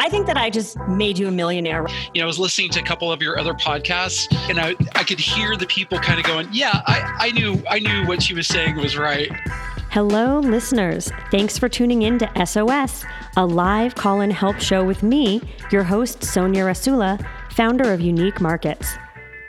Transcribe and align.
I 0.00 0.08
think 0.08 0.26
that 0.28 0.38
I 0.38 0.48
just 0.48 0.78
made 0.88 1.18
you 1.18 1.28
a 1.28 1.30
millionaire. 1.30 1.86
You 2.14 2.22
know, 2.22 2.24
I 2.24 2.26
was 2.26 2.38
listening 2.38 2.70
to 2.70 2.80
a 2.80 2.82
couple 2.82 3.12
of 3.12 3.20
your 3.20 3.38
other 3.38 3.52
podcasts 3.52 4.26
and 4.48 4.58
I, 4.58 4.74
I 4.94 5.04
could 5.04 5.20
hear 5.20 5.56
the 5.56 5.66
people 5.66 5.98
kind 5.98 6.18
of 6.18 6.24
going, 6.24 6.48
yeah, 6.50 6.80
I, 6.86 7.16
I 7.20 7.30
knew 7.32 7.62
I 7.68 7.80
knew 7.80 8.06
what 8.06 8.22
she 8.22 8.32
was 8.32 8.46
saying 8.46 8.76
was 8.76 8.96
right. 8.96 9.30
Hello, 9.90 10.38
listeners. 10.38 11.12
Thanks 11.30 11.58
for 11.58 11.68
tuning 11.68 12.00
in 12.00 12.18
to 12.18 12.46
SOS, 12.46 13.04
a 13.36 13.44
live 13.44 13.94
call 13.94 14.22
and 14.22 14.32
help 14.32 14.58
show 14.58 14.82
with 14.82 15.02
me, 15.02 15.42
your 15.70 15.82
host, 15.82 16.24
Sonia 16.24 16.64
Rasula, 16.64 17.22
founder 17.50 17.92
of 17.92 18.00
Unique 18.00 18.40
Markets. 18.40 18.96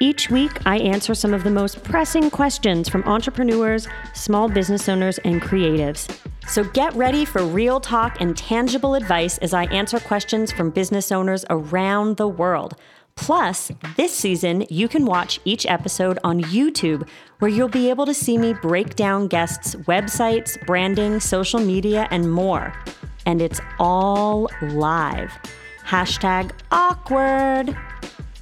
Each 0.02 0.32
week, 0.32 0.66
I 0.66 0.80
answer 0.80 1.14
some 1.14 1.32
of 1.32 1.44
the 1.44 1.52
most 1.52 1.84
pressing 1.84 2.32
questions 2.32 2.90
from 2.90 3.04
entrepreneurs, 3.04 3.88
small 4.16 4.50
business 4.50 4.90
owners, 4.90 5.20
and 5.20 5.40
creatives. 5.40 6.10
So 6.48 6.64
get 6.64 6.96
ready 6.96 7.24
for 7.24 7.46
real 7.46 7.80
talk 7.80 8.20
and 8.20 8.36
tangible 8.36 8.96
advice 8.96 9.38
as 9.38 9.54
I 9.54 9.66
answer 9.66 10.00
questions 10.00 10.52
from 10.52 10.72
business 10.72 11.12
owners 11.12 11.46
around 11.52 12.18
the 12.18 12.28
world. 12.28 12.74
Plus, 13.16 13.72
this 13.96 14.12
season, 14.12 14.66
you 14.72 14.88
can 14.88 15.06
watch 15.06 15.40
each 15.46 15.68
episode 15.68 16.18
on 16.24 16.42
YouTube, 16.42 17.08
where 17.38 17.52
you'll 17.52 17.68
be 17.68 17.92
able 17.92 18.08
to 18.08 18.14
see 18.16 18.40
me 18.40 18.54
break 18.54 18.96
down 18.96 19.28
guests' 19.28 19.76
websites, 19.86 20.58
branding, 20.66 21.20
social 21.20 21.60
media, 21.60 22.08
and 22.10 22.32
more. 22.32 22.74
And 23.28 23.40
it's 23.40 23.62
all 23.78 24.50
live. 24.64 25.32
Hashtag 25.86 26.54
awkward. 26.72 27.78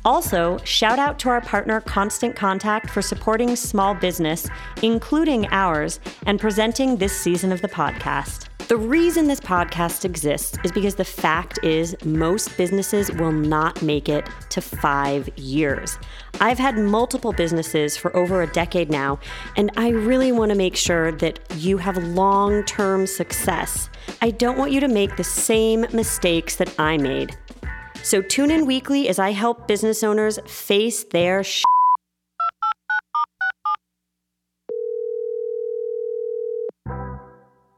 Also, 0.06 0.58
shout 0.64 1.00
out 1.00 1.20
to 1.20 1.30
our 1.30 1.42
partner 1.42 1.82
Constant 1.82 2.36
Contact 2.36 2.90
for 2.90 3.02
supporting 3.02 3.56
small 3.56 3.94
business, 3.94 4.48
including 4.82 5.48
ours, 5.52 6.00
and 6.26 6.40
presenting 6.40 6.98
this 6.98 7.20
season 7.20 7.52
of 7.52 7.62
the 7.62 7.68
podcast. 7.68 8.50
The 8.70 8.78
reason 8.78 9.28
this 9.28 9.40
podcast 9.40 10.06
exists 10.06 10.56
is 10.64 10.72
because 10.72 10.94
the 10.94 11.04
fact 11.04 11.58
is 11.64 11.96
most 12.06 12.56
businesses 12.56 13.12
will 13.12 13.32
not 13.32 13.82
make 13.82 14.08
it 14.08 14.30
to 14.50 14.62
five 14.62 15.28
years. 15.40 15.98
I've 16.40 16.60
had 16.60 16.78
multiple 16.78 17.34
businesses 17.34 17.98
for 17.98 18.16
over 18.16 18.44
a 18.44 18.48
decade 18.48 18.92
now, 18.92 19.18
and 19.58 19.72
I 19.76 19.90
really 19.90 20.32
want 20.32 20.52
to 20.52 20.56
make 20.56 20.76
sure 20.76 21.12
that 21.14 21.40
you 21.56 21.80
have 21.80 21.98
long 21.98 22.64
term 22.64 23.08
success. 23.08 23.90
I 24.22 24.30
don't 24.30 24.58
want 24.58 24.72
you 24.72 24.80
to 24.82 24.88
make 24.88 25.18
the 25.18 25.24
same 25.24 25.88
mistakes 25.92 26.56
that 26.58 26.74
I 26.80 26.98
made. 26.98 27.36
So 28.04 28.22
tune 28.22 28.50
in 28.50 28.66
weekly 28.66 29.10
as 29.10 29.20
I 29.20 29.32
help 29.32 29.68
business 29.68 30.04
owners 30.04 30.40
face 30.48 31.04
their 31.04 31.44
sh- 31.44 31.64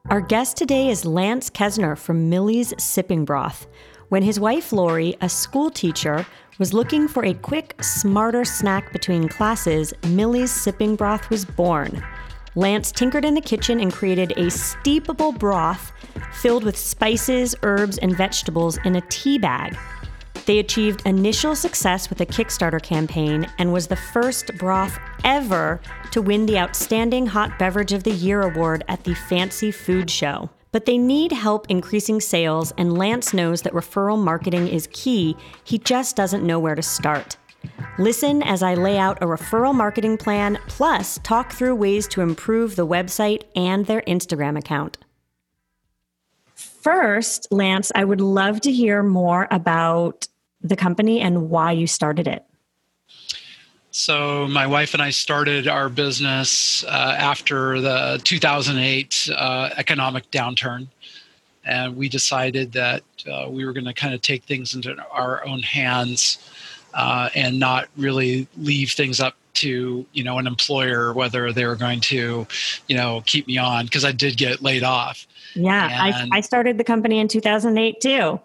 Our 0.10 0.22
guest 0.22 0.58
today 0.58 0.90
is 0.90 1.06
Lance 1.06 1.50
Kesner 1.50 1.98
from 1.98 2.30
Millie's 2.30 2.74
Sipping 2.78 3.24
Broth. 3.24 3.66
When 4.10 4.24
his 4.24 4.42
wife 4.42 4.74
Lori, 4.74 5.16
a 5.22 5.30
school 5.30 5.70
teacher, 5.70 6.26
was 6.60 6.74
looking 6.74 7.08
for 7.08 7.24
a 7.24 7.34
quick, 7.34 7.82
smarter 7.82 8.44
snack 8.44 8.92
between 8.92 9.30
classes, 9.30 9.94
Millie's 10.08 10.52
Sipping 10.52 10.98
Broth 10.98 11.30
was 11.30 11.46
born. 11.46 12.04
Lance 12.56 12.92
tinkered 12.92 13.24
in 13.24 13.36
the 13.36 13.42
kitchen 13.42 13.80
and 13.80 13.94
created 13.94 14.32
a 14.32 14.48
steepable 14.48 15.38
broth 15.38 15.94
filled 16.34 16.66
with 16.66 16.78
spices, 16.78 17.56
herbs, 17.64 17.98
and 18.00 18.16
vegetables 18.16 18.78
in 18.84 18.98
a 18.98 19.02
tea 19.10 19.38
bag. 19.38 19.78
They 20.46 20.60
achieved 20.60 21.04
initial 21.06 21.56
success 21.56 22.10
with 22.10 22.22
a 22.22 22.26
Kickstarter 22.26 22.82
campaign 22.82 23.48
and 23.58 23.72
was 23.72 23.88
the 23.88 23.96
first 23.96 24.52
broth 24.58 24.98
ever 25.24 25.80
to 26.12 26.22
win 26.22 26.46
the 26.46 26.58
Outstanding 26.58 27.28
Hot 27.28 27.58
Beverage 27.60 27.94
of 27.94 28.04
the 28.04 28.12
Year 28.12 28.42
award 28.42 28.84
at 28.88 29.04
the 29.04 29.14
Fancy 29.14 29.72
Food 29.72 30.10
Show. 30.10 30.50
But 30.72 30.86
they 30.86 30.98
need 30.98 31.32
help 31.32 31.70
increasing 31.70 32.22
sales, 32.22 32.74
and 32.78 32.98
Lance 32.98 33.34
knows 33.34 33.62
that 33.62 33.74
referral 33.74 34.18
marketing 34.18 34.68
is 34.68 34.88
key. 34.92 35.36
He 35.64 35.78
just 35.78 36.16
doesn't 36.16 36.46
know 36.46 36.60
where 36.60 36.76
to 36.76 36.82
start. 36.82 37.38
Listen 38.00 38.42
as 38.42 38.64
I 38.64 38.74
lay 38.74 38.98
out 38.98 39.22
a 39.22 39.28
referral 39.28 39.76
marketing 39.76 40.18
plan, 40.18 40.58
plus 40.68 41.20
talk 41.24 41.52
through 41.52 41.76
ways 41.76 42.08
to 42.10 42.22
improve 42.22 42.76
the 42.76 42.88
website 42.88 43.44
and 43.56 43.86
their 43.86 44.02
Instagram 44.02 44.58
account. 44.58 44.98
First, 46.56 47.48
Lance, 47.52 47.92
I 47.94 48.04
would 48.06 48.22
love 48.22 48.62
to 48.62 48.72
hear 48.72 49.04
more 49.04 49.48
about 49.52 50.28
the 50.64 50.76
company 50.76 51.22
and 51.22 51.50
why 51.50 51.72
you 51.72 51.88
started 51.88 52.28
it. 52.28 52.46
So, 53.94 54.48
my 54.48 54.68
wife 54.68 54.94
and 54.94 55.04
I 55.04 55.10
started 55.10 55.68
our 55.68 55.90
business 55.90 56.86
uh, 56.86 57.16
after 57.18 57.82
the 57.82 58.22
2008 58.24 59.30
uh, 59.36 59.70
economic 59.76 60.32
downturn. 60.32 60.88
And 61.66 61.98
we 61.98 62.08
decided 62.08 62.72
that 62.72 63.04
uh, 63.30 63.48
we 63.50 63.66
were 63.66 63.74
going 63.74 63.86
to 63.86 63.94
kind 63.94 64.14
of 64.14 64.22
take 64.22 64.46
things 64.46 64.74
into 64.76 64.96
our 65.12 65.46
own 65.46 65.60
hands 65.60 66.40
uh, 66.94 67.30
and 67.36 67.60
not 67.60 67.90
really 67.98 68.48
leave 68.58 68.92
things 68.92 69.20
up 69.20 69.36
to 69.54 70.06
you 70.14 70.24
know 70.24 70.38
an 70.40 70.48
employer 70.48 71.12
whether 71.12 71.52
they 71.52 71.66
were 71.66 71.76
going 71.76 72.00
to 72.00 72.48
you 72.88 72.96
know 72.96 73.22
keep 73.26 73.48
me 73.48 73.58
on 73.58 73.84
because 73.84 74.06
I 74.06 74.14
did 74.14 74.38
get 74.38 74.62
laid 74.62 74.84
off. 74.84 75.28
Yeah, 75.54 75.90
I, 75.92 76.30
I 76.32 76.42
started 76.42 76.78
the 76.78 76.86
company 76.86 77.20
in 77.20 77.28
2008 77.28 78.00
too 78.00 78.40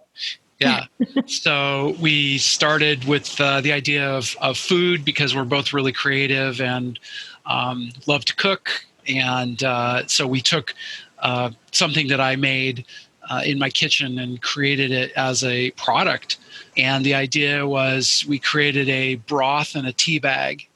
yeah. 0.59 0.87
so 1.27 1.97
we 2.01 2.39
started 2.39 3.05
with 3.05 3.41
uh, 3.41 3.61
the 3.61 3.73
idea 3.73 4.09
of, 4.09 4.37
of 4.41 4.57
food 4.57 5.05
because 5.05 5.35
we're 5.35 5.45
both 5.45 5.73
really 5.73 5.93
creative 5.93 6.61
and 6.61 6.99
um, 7.47 7.91
love 8.07 8.25
to 8.27 8.35
cook. 8.35 8.85
And 9.09 9.63
uh, 9.63 10.07
so 10.07 10.27
we 10.27 10.41
took 10.41 10.75
uh, 11.21 11.51
something 11.73 12.09
that 12.09 12.21
I 12.21 12.37
made 12.37 12.85
uh, 13.29 13.43
in 13.45 13.59
my 13.59 13.71
kitchen 13.71 14.19
and 14.19 14.41
created 14.41 14.91
it 14.91 15.13
as 15.13 15.45
a 15.45 15.71
product. 15.73 16.39
And 16.77 17.05
the 17.05 17.15
idea 17.15 17.67
was 17.67 18.25
we 18.29 18.39
created 18.39 18.89
a 18.89 19.17
broth 19.17 19.75
and 19.75 19.87
a 19.87 19.93
tea 19.93 20.19
bag 20.19 20.67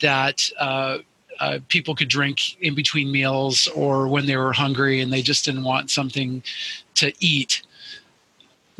that 0.00 0.48
uh, 0.58 0.98
uh, 1.40 1.58
people 1.68 1.94
could 1.94 2.08
drink 2.08 2.60
in 2.60 2.74
between 2.74 3.10
meals 3.10 3.66
or 3.68 4.08
when 4.08 4.26
they 4.26 4.36
were 4.36 4.52
hungry 4.52 5.00
and 5.00 5.12
they 5.12 5.22
just 5.22 5.44
didn't 5.44 5.64
want 5.64 5.90
something 5.90 6.42
to 6.94 7.12
eat. 7.18 7.62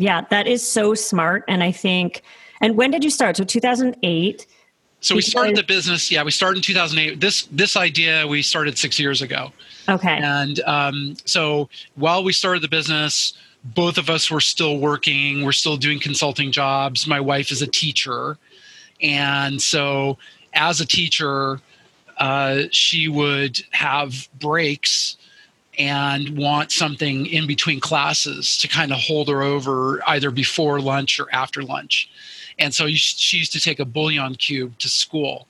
Yeah, 0.00 0.22
that 0.30 0.46
is 0.46 0.66
so 0.66 0.94
smart. 0.94 1.44
And 1.46 1.62
I 1.62 1.72
think, 1.72 2.22
and 2.62 2.74
when 2.76 2.90
did 2.90 3.04
you 3.04 3.10
start? 3.10 3.36
So 3.36 3.44
2008. 3.44 4.46
So 5.02 5.14
we 5.14 5.22
started 5.22 5.56
the 5.56 5.62
business. 5.62 6.10
Yeah, 6.10 6.22
we 6.22 6.30
started 6.30 6.56
in 6.56 6.62
2008. 6.62 7.20
This 7.20 7.46
this 7.52 7.76
idea 7.76 8.26
we 8.26 8.42
started 8.42 8.78
six 8.78 8.98
years 8.98 9.22
ago. 9.22 9.52
Okay. 9.88 10.18
And 10.22 10.60
um, 10.60 11.16
so 11.24 11.68
while 11.96 12.24
we 12.24 12.32
started 12.32 12.62
the 12.62 12.68
business, 12.68 13.34
both 13.62 13.98
of 13.98 14.10
us 14.10 14.30
were 14.30 14.40
still 14.40 14.78
working. 14.78 15.44
We're 15.44 15.52
still 15.52 15.76
doing 15.76 16.00
consulting 16.00 16.50
jobs. 16.50 17.06
My 17.06 17.20
wife 17.20 17.50
is 17.50 17.62
a 17.62 17.66
teacher, 17.66 18.38
and 19.02 19.60
so 19.60 20.18
as 20.54 20.80
a 20.80 20.86
teacher, 20.86 21.60
uh, 22.18 22.64
she 22.70 23.08
would 23.08 23.62
have 23.70 24.28
breaks 24.38 25.16
and 25.80 26.36
want 26.36 26.70
something 26.70 27.24
in 27.24 27.46
between 27.46 27.80
classes 27.80 28.58
to 28.58 28.68
kind 28.68 28.92
of 28.92 28.98
hold 28.98 29.28
her 29.28 29.42
over 29.42 30.06
either 30.06 30.30
before 30.30 30.78
lunch 30.78 31.18
or 31.18 31.26
after 31.32 31.62
lunch. 31.62 32.10
And 32.58 32.74
so 32.74 32.86
she 32.88 33.38
used 33.38 33.52
to 33.52 33.60
take 33.60 33.80
a 33.80 33.86
bouillon 33.86 34.34
cube 34.34 34.78
to 34.80 34.90
school 34.90 35.48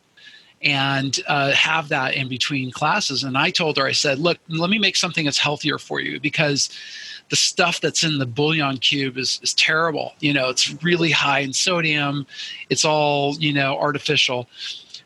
and 0.62 1.18
uh, 1.26 1.50
have 1.50 1.88
that 1.88 2.14
in 2.14 2.28
between 2.28 2.70
classes. 2.70 3.24
And 3.24 3.36
I 3.36 3.50
told 3.50 3.76
her, 3.76 3.86
I 3.86 3.90
said, 3.90 4.20
look, 4.20 4.38
let 4.48 4.70
me 4.70 4.78
make 4.78 4.94
something 4.94 5.24
that's 5.24 5.38
healthier 5.38 5.78
for 5.78 6.00
you 6.00 6.20
because 6.20 6.70
the 7.30 7.36
stuff 7.36 7.80
that's 7.80 8.04
in 8.04 8.18
the 8.18 8.26
bouillon 8.26 8.78
cube 8.78 9.18
is, 9.18 9.40
is 9.42 9.52
terrible. 9.54 10.12
You 10.20 10.32
know, 10.32 10.48
it's 10.48 10.80
really 10.80 11.10
high 11.10 11.40
in 11.40 11.52
sodium, 11.52 12.24
it's 12.68 12.84
all, 12.84 13.34
you 13.40 13.52
know, 13.52 13.76
artificial. 13.78 14.48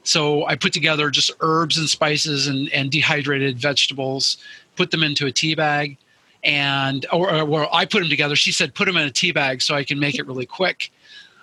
So 0.02 0.44
I 0.44 0.54
put 0.54 0.74
together 0.74 1.08
just 1.08 1.30
herbs 1.40 1.78
and 1.78 1.88
spices 1.88 2.46
and, 2.46 2.68
and 2.74 2.90
dehydrated 2.90 3.58
vegetables 3.58 4.36
put 4.76 4.90
them 4.90 5.02
into 5.02 5.26
a 5.26 5.32
tea 5.32 5.54
bag 5.54 5.96
and 6.44 7.06
or, 7.12 7.34
or 7.34 7.44
well, 7.44 7.68
I 7.72 7.86
put 7.86 8.00
them 8.00 8.08
together. 8.08 8.36
She 8.36 8.52
said 8.52 8.74
put 8.74 8.84
them 8.84 8.96
in 8.96 9.06
a 9.06 9.10
tea 9.10 9.32
bag 9.32 9.62
so 9.62 9.74
I 9.74 9.82
can 9.82 9.98
make 9.98 10.16
it 10.16 10.26
really 10.26 10.46
quick. 10.46 10.92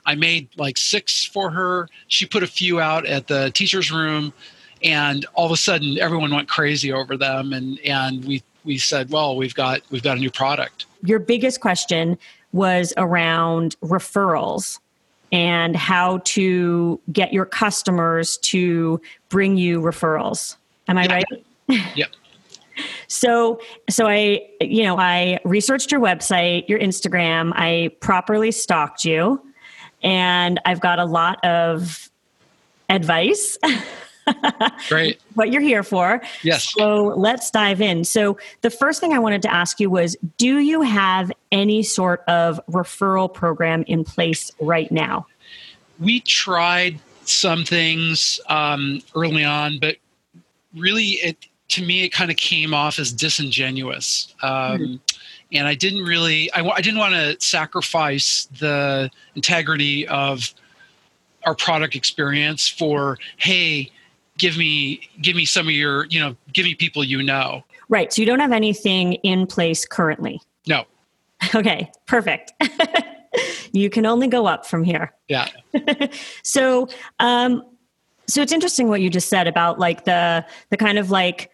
I 0.06 0.16
made 0.16 0.50
like 0.58 0.78
six 0.78 1.26
for 1.26 1.50
her. 1.52 1.88
She 2.08 2.26
put 2.26 2.44
a 2.44 2.48
few 2.48 2.80
out 2.80 3.06
at 3.06 3.28
the 3.28 3.52
teacher's 3.52 3.92
room, 3.92 4.34
and 4.84 5.26
all 5.34 5.46
of 5.46 5.52
a 5.52 5.58
sudden 5.58 5.98
everyone 6.00 6.34
went 6.34 6.48
crazy 6.48 6.92
over 6.92 7.18
them. 7.18 7.54
And 7.54 7.80
and 7.80 8.24
we 8.26 8.44
we 8.64 8.78
said, 8.78 9.10
well, 9.10 9.36
we've 9.36 9.56
got 9.56 9.82
we've 9.90 10.04
got 10.04 10.18
a 10.18 10.20
new 10.20 10.32
product. 10.32 10.86
Your 11.04 11.20
biggest 11.20 11.62
question 11.62 12.18
was 12.52 12.94
around 12.98 13.76
referrals 13.82 14.80
and 15.32 15.76
how 15.76 16.20
to 16.26 17.00
get 17.12 17.32
your 17.32 17.46
customers 17.46 18.38
to 18.38 19.02
bring 19.30 19.58
you 19.58 19.82
referrals. 19.82 20.58
Am 20.88 20.98
I 20.98 21.06
yeah. 21.06 21.14
right? 21.14 21.26
yep. 21.96 22.10
So, 23.08 23.60
so 23.90 24.08
I, 24.08 24.42
you 24.62 24.84
know, 24.84 24.98
I 24.98 25.40
researched 25.44 25.92
your 25.92 26.02
website, 26.02 26.68
your 26.70 26.80
Instagram. 26.80 27.52
I 27.56 27.92
properly 28.00 28.52
stalked 28.52 29.06
you, 29.06 29.42
and 30.04 30.60
I've 30.66 30.80
got 30.82 31.00
a 31.00 31.06
lot 31.06 31.44
of 31.46 32.10
advice 32.90 33.58
Great. 34.88 35.20
what 35.34 35.52
you're 35.52 35.62
here 35.62 35.84
for. 35.84 36.22
Yes. 36.44 36.72
So 36.72 37.14
let's 37.18 37.52
dive 37.52 37.82
in. 37.82 38.04
So 38.04 38.38
the 38.62 38.70
first 38.70 39.00
thing 39.00 39.14
I 39.14 39.20
wanted 39.20 39.42
to 39.44 39.54
ask 39.54 39.80
you 39.80 39.90
was 39.90 40.16
do 40.38 40.60
you 40.60 40.82
have 40.82 41.32
any 41.52 41.84
sort 41.84 42.24
of 42.28 42.60
referral 42.70 43.34
program 43.34 43.84
in 43.88 44.04
place 44.04 44.52
right 44.60 44.92
now? 44.92 45.28
We 46.00 46.22
tried 46.22 47.00
some 47.26 47.64
things 47.64 48.40
um, 48.48 49.02
early 49.16 49.44
on, 49.44 49.80
but 49.80 49.98
really, 50.76 51.12
it 51.24 51.48
to 51.72 51.84
me, 51.84 52.04
it 52.04 52.10
kind 52.10 52.32
of 52.32 52.38
came 52.38 52.74
off 52.74 53.00
as 53.00 53.12
disingenuous. 53.12 54.34
Um, 54.42 54.52
mm-hmm. 54.52 54.96
And 55.54 55.68
I 55.68 55.76
didn't 55.76 56.04
really, 56.04 56.52
I, 56.54 56.66
I 56.66 56.82
didn't 56.82 57.00
want 57.00 57.14
to 57.14 57.36
sacrifice 57.46 58.48
the 58.60 59.10
integrity 59.36 60.08
of 60.08 60.54
our 61.46 61.56
product 61.56 61.96
experience 61.96 62.68
for, 62.68 63.18
hey, 63.38 63.92
give 64.38 64.58
me 64.58 65.08
give 65.22 65.36
me 65.36 65.46
some 65.46 65.68
of 65.68 65.74
your 65.74 66.06
you 66.06 66.20
know 66.20 66.36
give 66.52 66.66
me 66.66 66.74
people 66.74 67.04
you 67.04 67.22
know. 67.22 67.64
Right 67.90 68.12
so 68.12 68.22
you 68.22 68.26
don't 68.26 68.40
have 68.40 68.52
anything 68.52 69.14
in 69.16 69.46
place 69.46 69.86
currently? 69.86 70.42
No. 70.68 70.86
Okay 71.56 71.92
perfect. 72.08 72.54
You 73.74 73.90
can 73.90 74.06
only 74.06 74.28
go 74.28 74.48
up 74.48 74.66
from 74.66 74.84
here. 74.84 75.14
Yeah. 75.30 75.48
So 76.44 76.90
um 77.20 77.64
so 78.28 78.42
it's 78.42 78.52
interesting 78.52 78.90
what 78.90 79.00
you 79.00 79.10
just 79.10 79.30
said 79.30 79.48
about 79.48 79.80
like 79.80 80.04
the 80.04 80.46
the 80.70 80.78
kind 80.78 80.98
of 80.98 81.12
like 81.12 81.50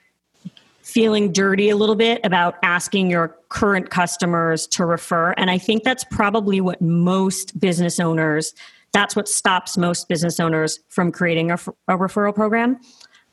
feeling 0.87 1.31
dirty 1.31 1.69
a 1.69 1.75
little 1.75 1.95
bit 1.95 2.21
about 2.23 2.55
asking 2.63 3.09
your 3.09 3.35
current 3.49 3.89
customers 3.89 4.65
to 4.67 4.85
refer 4.85 5.31
and 5.33 5.51
i 5.51 5.57
think 5.57 5.83
that's 5.83 6.03
probably 6.05 6.61
what 6.61 6.81
most 6.81 7.59
business 7.59 7.99
owners 7.99 8.53
that's 8.93 9.15
what 9.15 9.27
stops 9.27 9.77
most 9.77 10.07
business 10.07 10.39
owners 10.39 10.79
from 10.89 11.11
creating 11.11 11.51
a, 11.51 11.55
a 11.87 11.97
referral 11.97 12.33
program. 12.33 12.79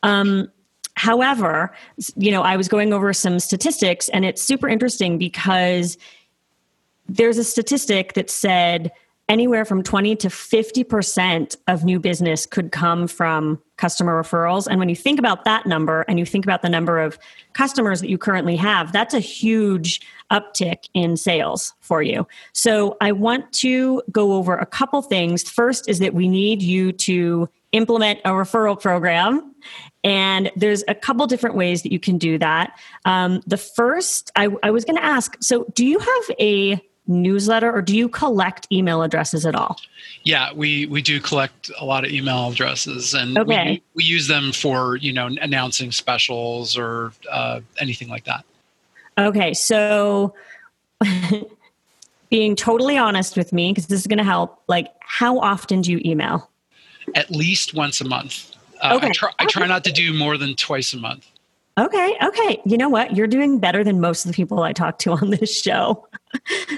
Um, 0.03 0.51
however, 0.97 1.75
you 2.17 2.31
know, 2.31 2.43
I 2.43 2.57
was 2.57 2.69
going 2.69 2.93
over 2.93 3.13
some 3.13 3.39
statistics, 3.39 4.09
and 4.11 4.25
it's 4.25 4.43
super 4.43 4.69
interesting 4.69 5.19
because 5.19 5.97
there's 7.09 7.39
a 7.39 7.45
statistic 7.45 8.15
that 8.15 8.31
said 8.31 8.93
anywhere 9.29 9.65
from 9.65 9.83
20 9.83 10.17
to 10.17 10.29
50% 10.29 11.57
of 11.67 11.85
new 11.85 11.99
business 11.99 12.47
could 12.47 12.73
come 12.73 13.09
from 13.09 13.61
customer 13.77 14.23
referrals. 14.23 14.67
And 14.67 14.79
when 14.79 14.89
you 14.89 14.97
think 14.97 15.19
about 15.19 15.45
that 15.45 15.67
number 15.67 16.03
and 16.03 16.19
you 16.19 16.27
think 16.27 16.45
about 16.45 16.63
the 16.63 16.69
number 16.69 17.01
of 17.01 17.19
customers 17.55 18.01
that 18.01 18.09
you 18.09 18.19
currently 18.19 18.57
have, 18.57 18.93
that's 18.93 19.15
a 19.15 19.21
huge 19.21 20.01
uptick 20.31 20.89
in 20.95 21.17
sales 21.17 21.73
for 21.81 22.03
you. 22.03 22.27
So 22.53 22.97
I 23.01 23.13
want 23.13 23.53
to 23.55 24.03
go 24.11 24.35
over 24.35 24.57
a 24.57 24.67
couple 24.67 25.01
things. 25.03 25.43
First 25.43 25.89
is 25.89 25.99
that 26.01 26.15
we 26.15 26.29
need 26.29 26.63
you 26.63 26.93
to 26.93 27.49
implement 27.73 28.21
a 28.25 28.31
referral 28.31 28.81
program. 28.81 29.55
And 30.05 30.53
there's 30.55 30.85
a 30.87 30.95
couple 30.95 31.27
different 31.27 31.57
ways 31.57 31.83
that 31.83 31.93
you 31.93 31.99
can 31.99 32.19
do 32.19 32.39
that. 32.39 32.79
Um, 33.05 33.43
the 33.47 33.57
first, 33.57 34.31
I, 34.37 34.49
I 34.63 34.71
was 34.71 34.85
going 34.85 34.97
to 34.97 35.05
ask 35.05 35.37
so, 35.41 35.65
do 35.75 35.85
you 35.85 35.99
have 35.99 36.37
a 36.39 36.81
newsletter 37.07 37.73
or 37.73 37.83
do 37.83 37.97
you 37.97 38.09
collect 38.09 38.67
email 38.73 39.03
addresses 39.03 39.45
at 39.45 39.55
all? 39.55 39.79
Yeah, 40.23 40.53
we 40.53 40.87
we 40.87 41.03
do 41.03 41.21
collect 41.21 41.71
a 41.79 41.85
lot 41.85 42.05
of 42.05 42.11
email 42.11 42.51
addresses 42.51 43.15
and 43.15 43.39
okay. 43.39 43.73
we, 43.73 43.83
we 43.95 44.05
use 44.05 44.27
them 44.27 44.53
for, 44.53 44.97
you 44.97 45.13
know, 45.13 45.27
announcing 45.41 45.93
specials 45.93 46.77
or 46.79 47.13
uh, 47.31 47.61
anything 47.79 48.09
like 48.09 48.25
that. 48.25 48.45
Okay, 49.19 49.55
so 49.55 50.35
being 52.31 52.57
totally 52.57 52.99
honest 52.99 53.37
with 53.37 53.53
me 53.53 53.71
because 53.71 53.87
this 53.87 54.01
is 54.01 54.07
going 54.07 54.19
to 54.19 54.25
help, 54.25 54.63
like 54.67 54.89
how 55.01 55.39
often 55.39 55.83
do 55.83 55.93
you 55.93 56.01
email? 56.05 56.51
At 57.15 57.31
least 57.31 57.75
once 57.75 58.01
a 58.01 58.05
month. 58.05 58.51
Uh, 58.81 58.97
okay. 58.97 59.09
I 59.09 59.13
try, 59.13 59.31
I 59.39 59.47
try 59.47 59.67
not 59.67 59.85
to 59.85 59.93
do 59.93 60.13
more 60.13 60.37
than 60.37 60.57
twice 60.57 60.95
a 60.95 60.99
month. 60.99 61.29
Okay, 61.77 62.17
okay. 62.23 62.61
You 62.65 62.79
know 62.79 62.89
what? 62.89 63.17
You're 63.17 63.27
doing 63.27 63.59
better 63.59 63.83
than 63.83 64.01
most 64.01 64.25
of 64.25 64.31
the 64.31 64.35
people 64.35 64.63
I 64.63 64.73
talk 64.73 64.99
to 65.01 65.13
on 65.21 65.31
this 65.31 65.55
show. 65.55 66.07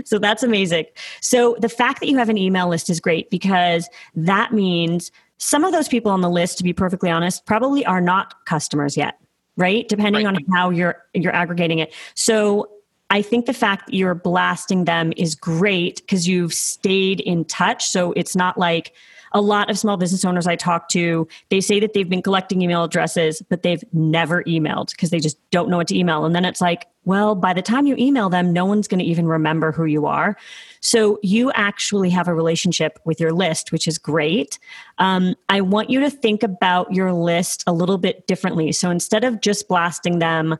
so 0.05 0.19
that's 0.19 0.43
amazing. 0.43 0.87
So 1.21 1.57
the 1.61 1.69
fact 1.69 2.01
that 2.01 2.09
you 2.09 2.17
have 2.19 2.29
an 2.29 2.39
email 2.39 2.69
list 2.69 2.89
is 2.89 3.01
great 3.01 3.31
because 3.31 3.89
that 4.15 4.53
means 4.53 5.11
some 5.39 5.65
of 5.65 5.73
those 5.73 5.89
people 5.89 6.11
on 6.11 6.23
the 6.23 6.31
list 6.31 6.57
to 6.59 6.65
be 6.65 6.73
perfectly 6.73 7.11
honest 7.11 7.45
probably 7.45 7.85
are 7.85 8.01
not 8.01 8.47
customers 8.47 8.97
yet, 8.97 9.19
right? 9.57 9.87
Depending 9.87 10.25
right. 10.25 10.37
on 10.37 10.45
how 10.55 10.71
you're 10.71 11.03
you're 11.13 11.35
aggregating 11.35 11.79
it. 11.79 11.95
So 12.15 12.71
I 13.11 13.23
think 13.23 13.47
the 13.47 13.53
fact 13.53 13.87
that 13.87 13.95
you're 13.95 14.15
blasting 14.15 14.85
them 14.85 15.13
is 15.17 15.35
great 15.35 15.97
because 15.97 16.27
you've 16.27 16.55
stayed 16.55 17.21
in 17.21 17.45
touch. 17.45 17.87
So 17.87 18.13
it's 18.13 18.35
not 18.35 18.59
like 18.59 18.95
a 19.33 19.41
lot 19.41 19.71
of 19.71 19.79
small 19.79 19.97
business 19.97 20.25
owners 20.25 20.47
I 20.47 20.57
talk 20.57 20.89
to, 20.91 21.27
they 21.49 21.61
say 21.61 21.81
that 21.81 21.93
they've 21.93 22.09
been 22.09 22.23
collecting 22.23 22.63
email 22.63 22.85
addresses, 22.85 23.43
but 23.49 23.63
they've 23.63 23.83
never 23.93 24.43
emailed 24.45 24.91
because 24.91 25.11
they 25.11 25.21
just 25.21 25.39
don't 25.51 25.69
know 25.69 25.77
what 25.77 25.89
to 25.89 25.99
email. 25.99 26.25
And 26.25 26.35
then 26.35 26.45
it's 26.45 26.61
like, 26.61 26.87
well, 27.05 27.37
by 27.37 27.53
the 27.53 27.63
time 27.63 27.87
you 27.87 27.95
email 27.97 28.29
them, 28.29 28.53
no 28.53 28.65
one's 28.65 28.89
going 28.89 28.99
to 28.99 29.05
even 29.05 29.27
remember 29.27 29.71
who 29.71 29.85
you 29.85 30.07
are. 30.07 30.37
So 30.81 31.19
you 31.23 31.53
actually 31.53 32.11
have 32.11 32.27
a 32.29 32.35
relationship 32.35 32.99
with 33.05 33.21
your 33.21 33.33
list, 33.33 33.71
which 33.71 33.87
is 33.87 33.97
great. 33.97 34.59
Um, 34.99 35.37
I 35.49 35.61
want 35.61 35.89
you 35.89 36.01
to 36.01 36.11
think 36.11 36.43
about 36.43 36.93
your 36.93 37.13
list 37.13 37.63
a 37.67 37.73
little 37.73 37.99
bit 37.99 38.27
differently. 38.27 38.73
So 38.73 38.91
instead 38.91 39.23
of 39.23 39.41
just 39.41 39.69
blasting 39.69 40.19
them 40.19 40.59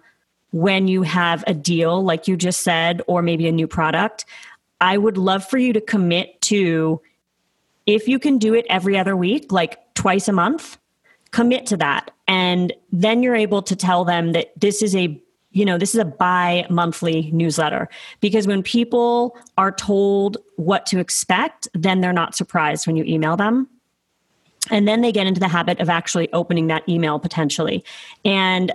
when 0.53 0.87
you 0.87 1.03
have 1.03 1.43
a 1.47 1.55
deal, 1.55 2.03
like 2.03 2.29
you 2.29 2.37
just 2.37 2.63
said, 2.63 3.03
or 3.09 3.23
maybe 3.23 3.49
a 3.49 3.53
new 3.53 3.67
product, 3.67 4.25
I 4.81 4.99
would 4.99 5.19
love 5.19 5.45
for 5.45 5.59
you 5.59 5.73
to 5.73 5.81
commit 5.81 6.41
to 6.43 7.01
if 7.87 8.09
you 8.09 8.19
can 8.19 8.39
do 8.39 8.55
it 8.55 8.67
every 8.69 8.99
other 8.99 9.17
week, 9.17 9.53
like 9.53 9.79
twice 9.95 10.29
a 10.29 10.33
month, 10.33 10.77
commit 11.31 11.67
to 11.67 11.77
that. 11.77 12.11
And 12.29 12.73
then 12.93 13.23
you're 13.23 13.37
able 13.37 13.63
to 13.63 13.77
tell 13.77 14.05
them 14.05 14.33
that 14.33 14.53
this 14.61 14.83
is 14.83 14.95
a 14.95 15.21
you 15.53 15.65
know 15.65 15.79
this 15.79 15.95
is 15.95 16.01
a 16.01 16.05
bi 16.05 16.67
monthly 16.69 17.31
newsletter. 17.33 17.89
Because 18.21 18.47
when 18.47 18.63
people 18.63 19.39
are 19.57 19.73
told 19.73 20.37
what 20.57 20.85
to 20.87 20.99
expect 20.99 21.69
then 21.73 22.01
they're 22.01 22.13
not 22.13 22.35
surprised 22.35 22.87
when 22.87 22.97
you 22.97 23.05
email 23.05 23.37
them. 23.37 23.69
And 24.71 24.87
then 24.87 25.01
they 25.01 25.13
get 25.13 25.27
into 25.27 25.41
the 25.41 25.49
habit 25.49 25.81
of 25.81 25.89
actually 25.89 26.31
opening 26.33 26.67
that 26.67 26.87
email 26.89 27.19
potentially. 27.19 27.85
And 28.25 28.73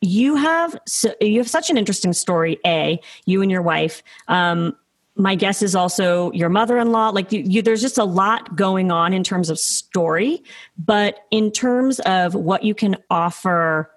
you 0.00 0.36
have 0.36 0.78
so 0.86 1.12
you 1.20 1.38
have 1.38 1.48
such 1.48 1.68
an 1.68 1.76
interesting 1.76 2.12
story 2.12 2.58
a 2.64 3.00
you 3.26 3.42
and 3.42 3.50
your 3.50 3.62
wife. 3.62 4.02
Um, 4.28 4.76
my 5.20 5.34
guess 5.34 5.62
is 5.62 5.76
also 5.76 6.32
your 6.32 6.48
mother-in-law 6.48 7.10
like 7.10 7.30
you, 7.30 7.40
you, 7.40 7.62
there's 7.62 7.82
just 7.82 7.98
a 7.98 8.04
lot 8.04 8.56
going 8.56 8.90
on 8.90 9.12
in 9.12 9.22
terms 9.22 9.50
of 9.50 9.58
story 9.58 10.42
but 10.78 11.26
in 11.30 11.50
terms 11.50 12.00
of 12.00 12.34
what 12.34 12.64
you 12.64 12.74
can 12.74 12.96
offer 13.10 13.90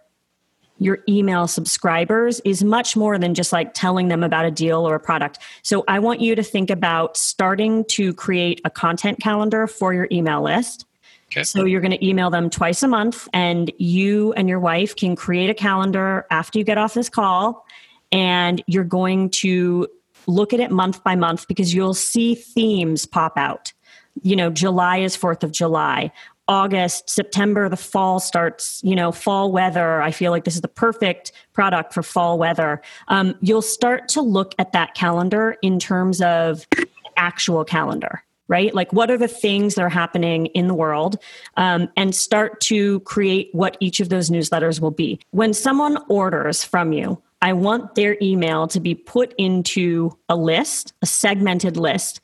your 0.80 1.00
email 1.08 1.48
subscribers 1.48 2.42
is 2.44 2.64
much 2.64 2.98
more 2.98 3.18
than 3.18 3.34
just 3.34 3.54
like 3.54 3.74
telling 3.74 4.10
them 4.10 4.24
about 4.24 4.46
a 4.46 4.52
deal 4.52 4.88
or 4.88 4.96
a 4.96 5.00
product 5.00 5.40
so 5.62 5.84
i 5.88 5.98
want 5.98 6.20
you 6.20 6.36
to 6.36 6.44
think 6.44 6.70
about 6.70 7.16
starting 7.16 7.86
to 7.86 8.14
create 8.14 8.60
a 8.66 8.70
content 8.70 9.20
calendar 9.20 9.66
for 9.66 9.94
your 9.94 10.08
email 10.12 10.42
list 10.42 10.86
okay. 11.32 11.44
so 11.44 11.64
you're 11.64 11.82
going 11.82 11.92
to 11.92 12.06
email 12.06 12.30
them 12.30 12.50
twice 12.50 12.84
a 12.84 12.88
month 12.88 13.30
and 13.34 13.72
you 13.78 14.34
and 14.34 14.50
your 14.50 14.60
wife 14.60 14.96
can 14.96 15.16
create 15.16 15.50
a 15.50 15.54
calendar 15.54 16.26
after 16.32 16.60
you 16.60 16.66
get 16.66 16.78
off 16.78 16.94
this 16.94 17.10
call 17.10 17.66
and 18.12 18.64
you're 18.68 18.84
going 18.84 19.30
to 19.30 19.88
look 20.28 20.54
at 20.54 20.60
it 20.60 20.72
month 20.72 21.04
by 21.04 21.16
month 21.16 21.48
because 21.48 21.74
you'll 21.74 21.94
see 21.94 22.36
themes 22.36 23.06
pop 23.06 23.38
out. 23.38 23.74
You 24.22 24.36
know, 24.36 24.50
July 24.50 24.98
is 24.98 25.18
4th 25.18 25.44
of 25.44 25.52
July. 25.52 26.12
August, 26.48 27.10
September, 27.10 27.70
the 27.70 27.78
fall 27.78 28.20
starts, 28.20 28.82
you 28.84 28.96
know, 28.96 29.12
fall 29.12 29.52
weather. 29.52 30.02
I 30.02 30.12
feel 30.12 30.32
like 30.32 30.44
this 30.44 30.56
is 30.56 30.62
the 30.62 30.68
perfect 30.68 31.32
product 31.54 31.94
for 31.94 32.04
fall 32.04 32.38
weather. 32.38 32.82
Um, 33.08 33.36
you'll 33.42 33.62
start 33.62 34.10
to 34.10 34.22
look 34.22 34.54
at 34.60 34.74
that 34.74 34.94
calendar 34.94 35.56
in 35.62 35.80
terms 35.80 36.22
of 36.22 36.68
actual 37.16 37.64
calendar 37.64 38.24
right? 38.50 38.74
Like, 38.76 38.92
what 38.92 39.10
are 39.10 39.18
the 39.18 39.28
things 39.28 39.76
that 39.76 39.82
are 39.82 39.90
happening 39.90 40.48
in 40.48 40.68
the 40.68 40.74
world? 40.74 41.18
Um, 41.58 41.90
and 41.96 42.14
start 42.14 42.60
to 42.62 43.00
create 43.00 43.50
what 43.54 43.78
each 43.80 44.00
of 44.00 44.10
those 44.10 44.30
newsletters 44.30 44.80
will 44.80 44.92
be. 44.92 45.20
When 45.32 45.54
someone 45.54 45.98
orders 46.10 46.64
from 46.64 46.94
you, 46.94 47.22
I 47.44 47.52
want 47.52 47.96
their 47.96 48.16
email 48.22 48.68
to 48.70 48.80
be 48.80 48.96
put 48.96 49.34
into 49.38 50.18
a 50.30 50.36
list, 50.36 50.94
a 51.02 51.06
segmented 51.06 51.76
list 51.76 52.22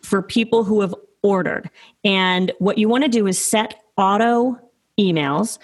for 0.00 0.22
people 0.22 0.62
who 0.62 0.80
have 0.80 0.94
ordered. 1.22 1.68
And 2.04 2.52
what 2.60 2.78
you 2.78 2.88
want 2.88 3.02
to 3.02 3.10
do 3.10 3.26
is 3.26 3.44
set 3.44 3.82
auto 3.96 4.56
emails 4.96 5.58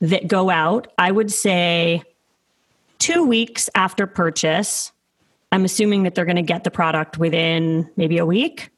that 0.00 0.28
go 0.28 0.48
out, 0.48 0.92
I 0.96 1.10
would 1.10 1.32
say 1.32 2.04
two 3.00 3.24
weeks 3.24 3.68
after 3.74 4.06
purchase. 4.06 4.92
I'm 5.50 5.64
assuming 5.64 6.04
that 6.04 6.14
they're 6.14 6.24
going 6.24 6.36
to 6.36 6.42
get 6.42 6.62
the 6.62 6.70
product 6.70 7.18
within 7.18 7.90
maybe 7.96 8.18
a 8.18 8.26
week. 8.26 8.70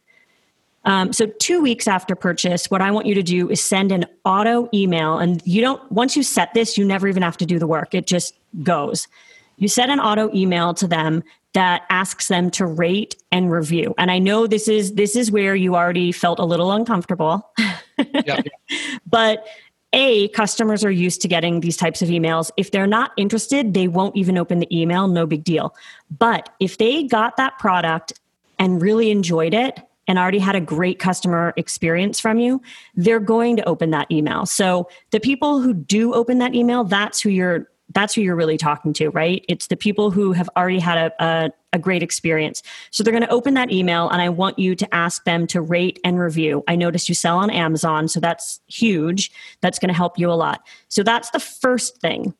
Um, 0.86 1.12
so, 1.12 1.26
two 1.26 1.62
weeks 1.62 1.86
after 1.86 2.14
purchase, 2.14 2.70
what 2.70 2.82
I 2.82 2.90
want 2.90 3.06
you 3.06 3.14
to 3.14 3.22
do 3.22 3.50
is 3.50 3.62
send 3.62 3.92
an 3.92 4.06
auto 4.24 4.68
email. 4.72 5.18
And 5.18 5.42
you 5.46 5.62
don't, 5.62 5.80
once 5.90 6.14
you 6.14 6.22
set 6.22 6.52
this, 6.52 6.76
you 6.76 6.84
never 6.84 7.06
even 7.08 7.22
have 7.22 7.38
to 7.38 7.46
do 7.46 7.58
the 7.58 7.66
work, 7.66 7.94
it 7.94 8.06
just 8.06 8.34
goes 8.62 9.08
you 9.56 9.68
send 9.68 9.90
an 9.90 10.00
auto 10.00 10.30
email 10.34 10.74
to 10.74 10.86
them 10.86 11.22
that 11.52 11.82
asks 11.88 12.28
them 12.28 12.50
to 12.50 12.66
rate 12.66 13.16
and 13.32 13.50
review 13.50 13.94
and 13.98 14.10
i 14.10 14.18
know 14.18 14.46
this 14.46 14.68
is 14.68 14.94
this 14.94 15.16
is 15.16 15.30
where 15.30 15.54
you 15.54 15.74
already 15.74 16.12
felt 16.12 16.38
a 16.38 16.44
little 16.44 16.72
uncomfortable 16.72 17.50
yeah, 17.98 18.22
yeah. 18.26 18.40
but 19.06 19.46
A, 19.92 20.28
customers 20.28 20.84
are 20.84 20.90
used 20.90 21.20
to 21.22 21.28
getting 21.28 21.60
these 21.60 21.76
types 21.76 22.02
of 22.02 22.08
emails. 22.08 22.50
If 22.56 22.72
they're 22.72 22.86
not 22.86 23.12
interested, 23.16 23.74
they 23.74 23.86
won't 23.86 24.16
even 24.16 24.36
open 24.36 24.58
the 24.58 24.76
email, 24.76 25.06
no 25.06 25.26
big 25.26 25.44
deal. 25.44 25.74
But 26.18 26.48
if 26.58 26.78
they 26.78 27.04
got 27.04 27.36
that 27.36 27.58
product 27.60 28.12
and 28.58 28.82
really 28.82 29.12
enjoyed 29.12 29.54
it, 29.54 29.80
and 30.06 30.18
already 30.18 30.38
had 30.38 30.54
a 30.54 30.60
great 30.60 30.98
customer 30.98 31.54
experience 31.56 32.20
from 32.20 32.38
you, 32.38 32.60
they're 32.94 33.20
going 33.20 33.56
to 33.56 33.64
open 33.66 33.90
that 33.90 34.10
email. 34.10 34.46
So 34.46 34.88
the 35.12 35.20
people 35.20 35.60
who 35.60 35.72
do 35.72 36.12
open 36.12 36.38
that 36.38 36.54
email, 36.54 36.84
that's 36.84 37.20
who 37.20 37.30
you're 37.30 37.68
that's 37.90 38.14
who 38.14 38.22
you're 38.22 38.36
really 38.36 38.56
talking 38.56 38.92
to, 38.94 39.10
right? 39.10 39.44
It's 39.48 39.66
the 39.66 39.76
people 39.76 40.10
who 40.10 40.32
have 40.32 40.48
already 40.56 40.78
had 40.78 40.98
a, 40.98 41.24
a, 41.24 41.50
a 41.74 41.78
great 41.78 42.02
experience. 42.02 42.62
So 42.90 43.02
they're 43.02 43.12
going 43.12 43.22
to 43.22 43.30
open 43.30 43.54
that 43.54 43.70
email, 43.70 44.08
and 44.08 44.22
I 44.22 44.30
want 44.30 44.58
you 44.58 44.74
to 44.74 44.94
ask 44.94 45.24
them 45.24 45.46
to 45.48 45.60
rate 45.60 46.00
and 46.04 46.18
review. 46.18 46.64
I 46.66 46.76
noticed 46.76 47.08
you 47.08 47.14
sell 47.14 47.38
on 47.38 47.50
Amazon, 47.50 48.08
so 48.08 48.20
that's 48.20 48.60
huge. 48.66 49.30
That's 49.60 49.78
going 49.78 49.88
to 49.88 49.94
help 49.94 50.18
you 50.18 50.30
a 50.30 50.34
lot. 50.34 50.66
So 50.88 51.02
that's 51.02 51.30
the 51.30 51.40
first 51.40 52.00
thing. 52.00 52.34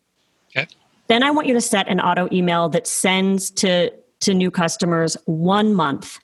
Okay. 0.57 0.67
Then 1.09 1.23
I 1.23 1.31
want 1.31 1.47
you 1.47 1.55
to 1.55 1.61
set 1.61 1.89
an 1.89 2.01
auto 2.01 2.29
email 2.33 2.69
that 2.71 2.87
sends 2.87 3.51
to 3.53 3.91
to 4.21 4.33
new 4.33 4.51
customers 4.51 5.19
one 5.27 5.75
month 5.75 6.19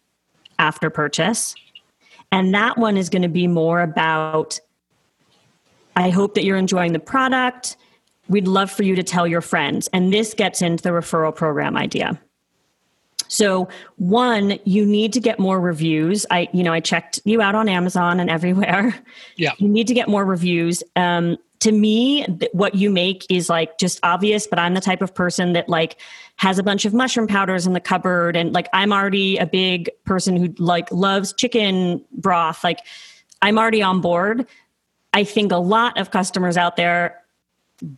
after 0.59 0.89
purchase. 0.89 1.55
And 2.33 2.55
that 2.55 2.79
one 2.79 2.97
is 2.97 3.11
going 3.11 3.23
to 3.23 3.29
be 3.29 3.47
more 3.47 3.83
about 3.83 4.59
I 5.97 6.09
hope 6.09 6.35
that 6.35 6.45
you're 6.45 6.57
enjoying 6.57 6.93
the 6.93 7.00
product 7.00 7.77
we'd 8.31 8.49
love 8.49 8.71
for 8.71 8.85
you 8.85 8.95
to 8.95 9.03
tell 9.03 9.27
your 9.27 9.43
friends. 9.43 9.89
And 9.93 10.13
this 10.13 10.33
gets 10.33 10.63
into 10.63 10.83
the 10.83 10.91
referral 10.91 11.35
program 11.35 11.77
idea. 11.77 12.19
So 13.29 13.69
one, 13.97 14.59
you 14.65 14.85
need 14.87 15.13
to 15.13 15.21
get 15.21 15.39
more 15.39 15.61
reviews. 15.61 16.27
I, 16.31 16.49
you 16.53 16.63
know, 16.63 16.73
I 16.73 16.81
checked 16.81 17.21
you 17.25 17.43
out 17.43 17.55
on 17.55 17.69
Amazon 17.69 18.19
and 18.19 18.31
everywhere. 18.31 18.95
Yeah. 19.37 19.53
You 19.59 19.69
need 19.69 19.87
to 19.89 19.95
get 19.95 20.09
more 20.09 20.25
reviews. 20.25 20.83
Um, 20.97 21.37
to 21.61 21.73
me, 21.73 22.25
th- 22.25 22.51
what 22.53 22.75
you 22.75 22.91
make 22.91 23.27
is 23.31 23.49
like 23.49 23.79
just 23.79 24.01
obvious, 24.03 24.47
but 24.47 24.59
I'm 24.59 24.75
the 24.75 24.81
type 24.81 25.03
of 25.03 25.15
person 25.15 25.53
that 25.53 25.69
like 25.69 26.01
has 26.37 26.59
a 26.59 26.63
bunch 26.63 26.85
of 26.85 26.95
mushroom 26.95 27.27
powders 27.27 27.67
in 27.67 27.73
the 27.73 27.81
cupboard. 27.81 28.35
And 28.35 28.53
like, 28.53 28.69
I'm 28.73 28.93
already 28.93 29.37
a 29.37 29.47
big 29.47 29.91
person 30.05 30.37
who 30.37 30.55
like 30.59 30.91
loves 30.91 31.33
chicken 31.33 32.05
broth. 32.13 32.65
Like 32.65 32.81
I'm 33.43 33.59
already 33.59 33.83
on 33.83 34.01
board. 34.01 34.47
I 35.13 35.25
think 35.25 35.53
a 35.53 35.57
lot 35.57 35.99
of 35.99 36.11
customers 36.11 36.57
out 36.57 36.77
there 36.77 37.20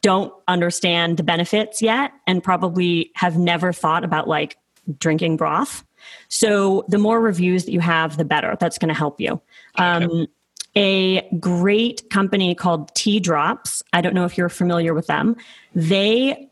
don't 0.00 0.32
understand 0.48 1.16
the 1.16 1.22
benefits 1.22 1.82
yet 1.82 2.12
and 2.26 2.42
probably 2.42 3.10
have 3.14 3.36
never 3.36 3.72
thought 3.72 4.04
about 4.04 4.28
like 4.28 4.56
drinking 4.98 5.36
broth. 5.36 5.84
So 6.28 6.84
the 6.88 6.98
more 6.98 7.20
reviews 7.20 7.64
that 7.64 7.72
you 7.72 7.80
have, 7.80 8.16
the 8.16 8.24
better. 8.24 8.56
That's 8.58 8.78
going 8.78 8.88
to 8.88 8.94
help 8.94 9.20
you. 9.20 9.40
Um, 9.76 10.26
a 10.74 11.28
great 11.38 12.08
company 12.10 12.54
called 12.54 12.94
Tea 12.94 13.20
Drops. 13.20 13.82
I 13.92 14.00
don't 14.00 14.14
know 14.14 14.24
if 14.24 14.38
you're 14.38 14.48
familiar 14.48 14.94
with 14.94 15.06
them. 15.06 15.36
They 15.74 16.48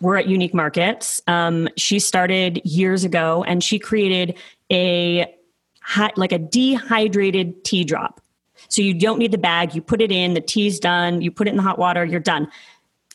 were 0.00 0.16
at 0.16 0.28
Unique 0.28 0.54
Markets. 0.54 1.20
Um, 1.26 1.68
she 1.76 1.98
started 1.98 2.60
years 2.64 3.04
ago, 3.04 3.44
and 3.44 3.62
she 3.62 3.78
created 3.78 4.38
a 4.72 5.34
hot, 5.82 6.16
like 6.16 6.32
a 6.32 6.38
dehydrated 6.38 7.64
tea 7.64 7.84
drop. 7.84 8.20
So 8.68 8.82
you 8.82 8.94
don't 8.94 9.18
need 9.18 9.32
the 9.32 9.38
bag. 9.38 9.74
You 9.74 9.82
put 9.82 10.00
it 10.00 10.12
in, 10.12 10.34
the 10.34 10.40
tea's 10.40 10.78
done, 10.78 11.22
you 11.22 11.30
put 11.30 11.48
it 11.48 11.50
in 11.50 11.56
the 11.56 11.62
hot 11.62 11.78
water, 11.78 12.04
you're 12.04 12.20
done. 12.20 12.48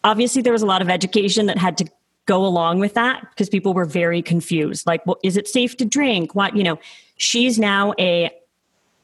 Obviously, 0.04 0.42
there 0.42 0.54
was 0.54 0.62
a 0.62 0.66
lot 0.68 0.82
of 0.82 0.90
education 0.90 1.46
that 1.48 1.58
had 1.58 1.78
to 1.78 1.86
go 2.26 2.46
along 2.46 2.80
with 2.80 2.94
that 2.96 3.22
because 3.30 3.50
people 3.50 3.74
were 3.74 3.86
very 3.86 4.22
confused. 4.22 4.86
Like, 4.88 5.06
well, 5.06 5.18
is 5.24 5.38
it 5.38 5.48
safe 5.48 5.78
to 5.78 5.86
drink? 5.86 6.36
What, 6.36 6.56
you 6.56 6.64
know, 6.64 6.80
she's 7.18 7.60
now 7.60 7.94
a 8.00 8.32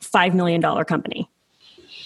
$5 0.02 0.34
million 0.34 0.62
company. 0.86 1.30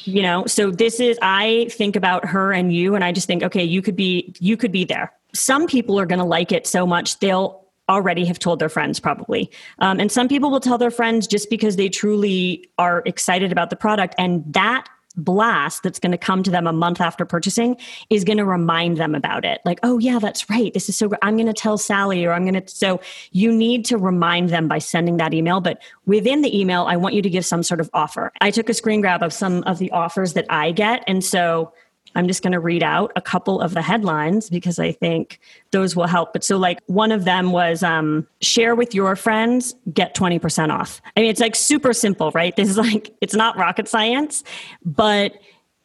You 0.04 0.22
know, 0.22 0.46
so 0.46 0.70
this 0.70 1.00
is, 1.00 1.18
I 1.22 1.68
think 1.72 1.96
about 1.96 2.25
her 2.25 2.54
and 2.54 2.72
you, 2.72 2.94
and 2.94 3.04
I 3.04 3.12
just 3.12 3.25
think, 3.25 3.42
okay, 3.42 3.63
you 3.63 3.82
could 3.82 3.96
be, 3.96 4.36
you 4.39 4.56
could 4.56 4.72
be 4.72 4.86
there. 4.86 5.12
Some 5.34 5.65
people 5.65 6.00
are 6.00 6.06
going 6.06 6.20
to 6.20 6.25
like 6.25 6.51
it 6.51 6.68
so 6.68 6.86
much, 6.86 7.18
they'll 7.20 7.64
already 7.89 8.25
have 8.25 8.39
told 8.39 8.60
their 8.60 8.70
friends 8.70 9.00
probably. 9.00 9.50
Um, 9.80 10.00
and 10.00 10.12
some 10.12 10.27
people 10.27 10.50
will 10.50 10.60
tell 10.60 10.77
their 10.77 10.92
friends 10.92 11.27
just 11.27 11.50
because 11.50 11.75
they 11.75 11.89
truly 11.89 12.70
are 12.77 13.04
excited 13.06 13.51
about 13.51 13.70
the 13.70 13.75
product. 13.75 14.15
And 14.18 14.44
that 14.54 14.88
blast 15.18 15.84
that's 15.84 16.00
going 16.00 16.12
to 16.12 16.18
come 16.18 16.44
to 16.44 16.51
them 16.51 16.68
a 16.68 16.74
month 16.74 17.00
after 17.00 17.25
purchasing 17.25 17.77
is 18.10 18.24
going 18.24 18.38
to 18.38 18.46
remind 18.46 18.98
them 18.98 19.15
about 19.15 19.46
it. 19.46 19.62
Like 19.65 19.80
oh 19.84 19.98
yeah 19.98 20.20
that's 20.20 20.50
right. 20.50 20.74
This 20.74 20.89
is 20.89 20.98
so 20.98 21.08
great 21.08 21.20
i'm 21.22 21.36
going 21.36 21.48
to 21.48 21.54
tell 21.54 21.77
sally 21.77 22.25
or 22.25 22.34
i'm 22.34 22.44
going 22.44 22.62
to 22.62 22.68
so 22.68 23.00
you 23.32 23.51
need 23.51 23.86
to 23.86 23.98
remind 23.98 24.50
them 24.50 24.68
by 24.68 24.80
sending 24.80 25.18
that 25.18 25.34
email. 25.34 25.62
But 25.62 25.82
within 26.06 26.42
the 26.42 26.60
email 26.60 26.84
i 26.84 26.98
want 26.98 27.15
you 27.15 27.22
to 27.22 27.30
give 27.30 27.46
some 27.46 27.63
sort 27.63 27.80
of 27.80 27.89
offer. 27.94 28.32
I 28.42 28.51
took 28.51 28.70
a 28.70 28.74
screen 28.74 29.01
grab 29.01 29.24
of 29.24 29.32
some 29.32 29.63
of 29.63 29.77
the 29.77 29.92
offers 29.92 30.34
that 30.34 30.46
i 30.50 30.72
get. 30.72 31.04
And 31.08 31.24
so 31.24 31.72
I'm 32.15 32.27
just 32.27 32.41
going 32.41 32.53
to 32.53 32.60
read 32.60 32.84
out 32.84 33.12
a 33.15 33.22
couple 33.22 33.62
of 33.62 33.74
the 33.74 33.81
headlines 33.81 34.50
because 34.50 34.79
I 34.79 34.91
think 34.91 35.39
those 35.72 35.95
will 35.95 36.07
help. 36.07 36.34
But 36.34 36.43
so, 36.43 36.57
like, 36.57 36.79
one 36.88 37.12
of 37.12 37.25
them 37.25 37.51
was 37.51 37.84
um, 37.84 38.27
share 38.41 38.75
with 38.75 38.95
your 38.95 39.15
friends, 39.15 39.75
get 39.93 40.15
20% 40.15 40.72
off. 40.72 41.01
I 41.15 41.22
mean, 41.22 41.29
it's 41.29 41.41
like 41.41 41.55
super 41.55 41.93
simple, 41.93 42.31
right? 42.31 42.55
This 42.55 42.69
is 42.69 42.77
like, 42.79 43.13
it's 43.22 43.36
not 43.36 43.57
rocket 43.57 43.88
science, 43.88 44.43
but 44.84 45.34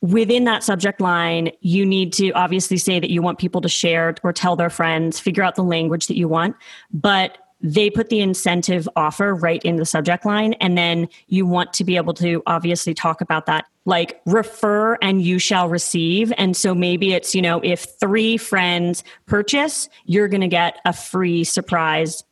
within 0.03 0.45
that 0.45 0.63
subject 0.63 1.01
line, 1.01 1.51
you 1.61 1.85
need 1.85 2.13
to 2.15 2.31
obviously 2.33 2.79
say 2.79 2.99
that 2.99 3.11
you 3.11 3.21
want 3.21 3.39
people 3.39 3.61
to 3.61 3.69
share 3.69 4.15
or 4.23 4.33
tell 4.33 4.57
their 4.57 4.71
friends, 4.71 5.21
figure 5.21 5.43
out 5.43 5.57
the 5.57 5.65
language 5.65 6.07
that 6.07 6.17
you 6.17 6.27
want. 6.27 6.57
But 6.91 7.37
they 7.63 7.91
put 7.91 8.09
the 8.09 8.21
incentive 8.21 8.89
offer 8.97 9.35
right 9.35 9.63
in 9.65 9.77
the 9.77 9.85
subject 9.85 10.25
line 10.25 10.55
and 10.55 10.79
then 10.79 11.09
you 11.29 11.45
want 11.45 11.73
to 11.75 11.85
be 11.85 11.97
able 11.97 12.15
to 12.15 12.43
obviously 12.47 12.95
talk 12.95 13.21
about 13.21 13.47
that 13.47 13.67
like 13.85 14.21
refer 14.27 14.95
and 15.03 15.23
you 15.23 15.39
shall 15.39 15.69
receive. 15.69 16.33
And 16.39 16.57
so 16.57 16.75
maybe 16.75 17.13
it's 17.13 17.35
you 17.35 17.43
know 17.43 17.61
if 17.63 17.87
three 18.01 18.37
friends 18.37 19.05
purchase 19.27 19.89
you're 20.05 20.29
going 20.29 20.41
to 20.41 20.49
get 20.49 20.79
a 20.85 20.93
free 20.93 21.45
surprise 21.45 22.25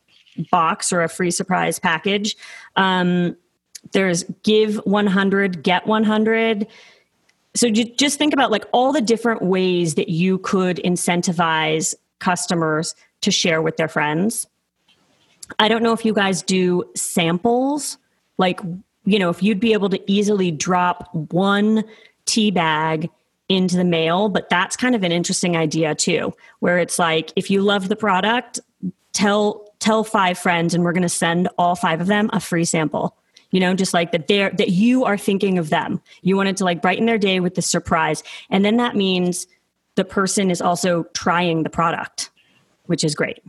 box 0.51 0.91
or 0.91 1.01
a 1.01 1.09
free 1.09 1.31
surprise 1.31 1.79
package. 1.79 2.35
Um, 2.75 3.35
there's 3.91 4.23
give 4.43 4.75
100 4.77 5.63
get 5.63 5.87
100 5.87 6.67
so 7.55 7.69
just 7.69 8.17
think 8.17 8.33
about 8.33 8.51
like 8.51 8.65
all 8.73 8.91
the 8.91 9.01
different 9.01 9.41
ways 9.41 9.95
that 9.95 10.09
you 10.09 10.37
could 10.39 10.77
incentivize 10.77 11.95
customers 12.19 12.93
to 13.21 13.31
share 13.31 13.61
with 13.61 13.77
their 13.77 13.87
friends 13.87 14.45
I 15.57 15.67
don't 15.67 15.83
know 15.83 15.93
if 15.93 16.05
you 16.05 16.13
guys 16.13 16.41
do 16.41 16.83
samples, 16.95 17.97
like, 18.37 18.59
you 19.05 19.17
know, 19.17 19.29
if 19.29 19.41
you'd 19.41 19.59
be 19.59 19.73
able 19.73 19.89
to 19.89 20.11
easily 20.11 20.51
drop 20.51 21.09
one 21.31 21.83
tea 22.25 22.51
bag 22.51 23.09
into 23.47 23.75
the 23.75 23.83
mail, 23.83 24.29
but 24.29 24.49
that's 24.49 24.75
kind 24.75 24.93
of 24.93 25.03
an 25.03 25.11
interesting 25.11 25.57
idea 25.57 25.95
too, 25.95 26.33
where 26.59 26.77
it's 26.77 26.99
like, 26.99 27.33
if 27.35 27.49
you 27.49 27.61
love 27.61 27.89
the 27.89 27.95
product, 27.95 28.59
tell 29.13 29.65
tell 29.79 30.03
five 30.03 30.37
friends 30.37 30.73
and 30.73 30.83
we're 30.83 30.91
going 30.91 31.03
to 31.03 31.09
send 31.09 31.47
all 31.57 31.75
five 31.75 32.01
of 32.01 32.07
them 32.07 32.29
a 32.33 32.39
free 32.39 32.65
sample. 32.65 33.15
You 33.51 33.59
know 33.59 33.73
just 33.73 33.93
like 33.93 34.11
that 34.11 34.27
they're 34.27 34.51
that 34.51 34.69
you 34.69 35.05
are 35.05 35.17
thinking 35.17 35.57
of 35.57 35.69
them. 35.69 36.01
You 36.21 36.35
wanted 36.35 36.57
to 36.57 36.65
like 36.65 36.81
brighten 36.81 37.07
their 37.07 37.17
day 37.17 37.39
with 37.39 37.55
the 37.55 37.63
surprise. 37.63 38.21
And 38.51 38.63
then 38.63 38.77
that 38.77 38.95
means 38.95 39.47
the 39.95 40.05
person 40.05 40.51
is 40.51 40.61
also 40.61 41.03
trying 41.13 41.63
the 41.63 41.69
product 41.69 42.29
which 42.85 43.03
is 43.03 43.15
great 43.15 43.39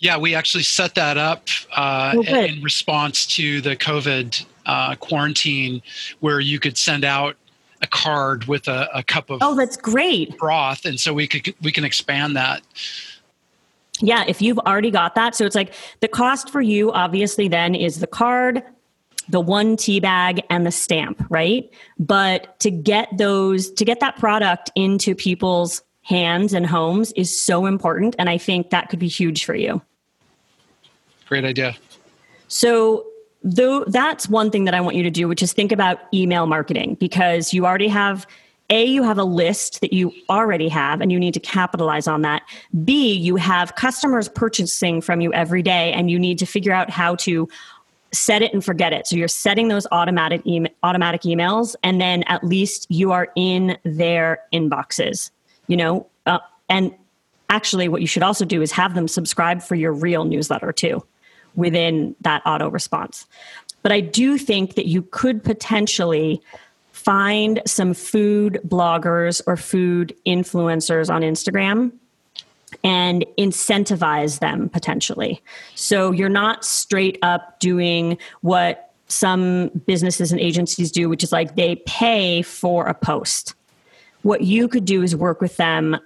yeah, 0.00 0.16
we 0.16 0.34
actually 0.34 0.62
set 0.62 0.94
that 0.94 1.18
up 1.18 1.46
uh, 1.76 2.14
oh, 2.16 2.22
in 2.22 2.62
response 2.62 3.26
to 3.36 3.60
the 3.60 3.76
COVID 3.76 4.44
uh, 4.64 4.94
quarantine, 4.96 5.82
where 6.20 6.40
you 6.40 6.58
could 6.58 6.76
send 6.76 7.04
out 7.04 7.36
a 7.82 7.86
card 7.86 8.44
with 8.44 8.66
a, 8.66 8.88
a 8.94 9.02
cup 9.02 9.30
of 9.30 9.38
oh, 9.42 9.54
that's 9.54 9.76
great 9.76 10.36
broth, 10.38 10.86
and 10.86 10.98
so 10.98 11.12
we 11.12 11.28
could 11.28 11.54
we 11.62 11.70
can 11.70 11.84
expand 11.84 12.34
that. 12.34 12.62
Yeah, 14.00 14.24
if 14.26 14.40
you've 14.40 14.58
already 14.60 14.90
got 14.90 15.14
that, 15.16 15.34
so 15.34 15.44
it's 15.44 15.54
like 15.54 15.74
the 16.00 16.08
cost 16.08 16.48
for 16.48 16.62
you 16.62 16.90
obviously 16.92 17.48
then 17.48 17.74
is 17.74 18.00
the 18.00 18.06
card, 18.06 18.62
the 19.28 19.40
one 19.40 19.76
tea 19.76 20.00
bag 20.00 20.42
and 20.48 20.64
the 20.64 20.72
stamp, 20.72 21.22
right? 21.28 21.70
But 21.98 22.58
to 22.60 22.70
get 22.70 23.08
those 23.18 23.70
to 23.72 23.84
get 23.84 24.00
that 24.00 24.16
product 24.16 24.70
into 24.74 25.14
people's 25.14 25.82
hands 26.02 26.54
and 26.54 26.66
homes 26.66 27.12
is 27.12 27.40
so 27.40 27.66
important 27.66 28.16
and 28.18 28.30
I 28.30 28.38
think 28.38 28.70
that 28.70 28.88
could 28.88 28.98
be 28.98 29.06
huge 29.06 29.44
for 29.44 29.54
you. 29.54 29.82
Great 31.30 31.44
idea. 31.44 31.76
So, 32.48 33.06
though 33.44 33.84
that's 33.84 34.28
one 34.28 34.50
thing 34.50 34.64
that 34.64 34.74
I 34.74 34.80
want 34.80 34.96
you 34.96 35.04
to 35.04 35.10
do, 35.10 35.28
which 35.28 35.42
is 35.42 35.52
think 35.52 35.70
about 35.70 36.00
email 36.12 36.46
marketing 36.46 36.96
because 36.96 37.54
you 37.54 37.64
already 37.64 37.86
have 37.86 38.26
a, 38.68 38.84
you 38.84 39.04
have 39.04 39.16
a 39.16 39.24
list 39.24 39.80
that 39.80 39.92
you 39.92 40.12
already 40.28 40.68
have 40.68 41.00
and 41.00 41.12
you 41.12 41.20
need 41.20 41.32
to 41.34 41.40
capitalize 41.40 42.08
on 42.08 42.22
that. 42.22 42.42
B, 42.84 43.14
you 43.14 43.36
have 43.36 43.76
customers 43.76 44.28
purchasing 44.28 45.00
from 45.00 45.20
you 45.20 45.32
every 45.32 45.62
day 45.62 45.92
and 45.92 46.10
you 46.10 46.18
need 46.18 46.36
to 46.40 46.46
figure 46.46 46.72
out 46.72 46.90
how 46.90 47.14
to 47.16 47.48
set 48.12 48.42
it 48.42 48.52
and 48.52 48.64
forget 48.64 48.92
it. 48.92 49.06
So 49.06 49.14
you're 49.14 49.28
setting 49.28 49.68
those 49.68 49.86
automatic 49.92 50.42
e- 50.44 50.66
automatic 50.82 51.22
emails 51.22 51.76
and 51.84 52.00
then 52.00 52.24
at 52.24 52.42
least 52.42 52.88
you 52.90 53.12
are 53.12 53.28
in 53.36 53.78
their 53.84 54.40
inboxes, 54.52 55.30
you 55.68 55.76
know? 55.76 56.08
Uh, 56.26 56.40
and 56.68 56.92
actually 57.50 57.88
what 57.88 58.00
you 58.00 58.08
should 58.08 58.24
also 58.24 58.44
do 58.44 58.62
is 58.62 58.72
have 58.72 58.94
them 58.94 59.06
subscribe 59.06 59.62
for 59.62 59.76
your 59.76 59.92
real 59.92 60.24
newsletter 60.24 60.72
too 60.72 61.04
within 61.54 62.14
that 62.20 62.42
auto 62.46 62.68
response. 62.68 63.26
But 63.82 63.92
I 63.92 64.00
do 64.00 64.36
think 64.38 64.74
that 64.74 64.86
you 64.86 65.02
could 65.02 65.42
potentially 65.42 66.42
find 66.92 67.62
some 67.66 67.94
food 67.94 68.60
bloggers 68.66 69.40
or 69.46 69.56
food 69.56 70.14
influencers 70.26 71.08
on 71.08 71.22
Instagram 71.22 71.92
and 72.84 73.24
incentivize 73.38 74.38
them 74.38 74.68
potentially. 74.68 75.42
So 75.74 76.12
you're 76.12 76.28
not 76.28 76.64
straight 76.64 77.18
up 77.22 77.58
doing 77.58 78.18
what 78.42 78.92
some 79.08 79.68
businesses 79.86 80.30
and 80.30 80.40
agencies 80.40 80.92
do, 80.92 81.08
which 81.08 81.24
is 81.24 81.32
like 81.32 81.56
they 81.56 81.76
pay 81.86 82.42
for 82.42 82.86
a 82.86 82.94
post. 82.94 83.54
What 84.22 84.42
you 84.42 84.68
could 84.68 84.84
do 84.84 85.02
is 85.02 85.16
work 85.16 85.40
with 85.40 85.56
them 85.56 85.96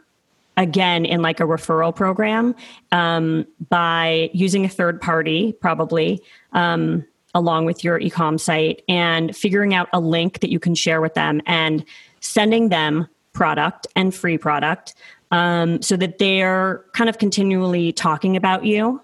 again 0.56 1.04
in 1.04 1.22
like 1.22 1.40
a 1.40 1.44
referral 1.44 1.94
program 1.94 2.54
um, 2.92 3.46
by 3.68 4.30
using 4.32 4.64
a 4.64 4.68
third 4.68 5.00
party, 5.00 5.52
probably. 5.60 6.22
Um, 6.52 7.04
along 7.36 7.64
with 7.64 7.82
your 7.82 7.98
ecom 7.98 8.38
site 8.38 8.82
and 8.88 9.36
figuring 9.36 9.74
out 9.74 9.88
a 9.92 9.98
link 9.98 10.38
that 10.38 10.50
you 10.50 10.60
can 10.60 10.72
share 10.72 11.00
with 11.00 11.14
them 11.14 11.42
and 11.46 11.84
sending 12.20 12.68
them 12.68 13.08
product 13.32 13.86
and 13.96 14.14
free 14.14 14.38
product 14.38 14.94
um, 15.30 15.82
so 15.82 15.96
that 15.96 16.18
they're 16.18 16.84
kind 16.92 17.10
of 17.10 17.18
continually 17.18 17.92
talking 17.92 18.36
about 18.36 18.64
you. 18.64 19.00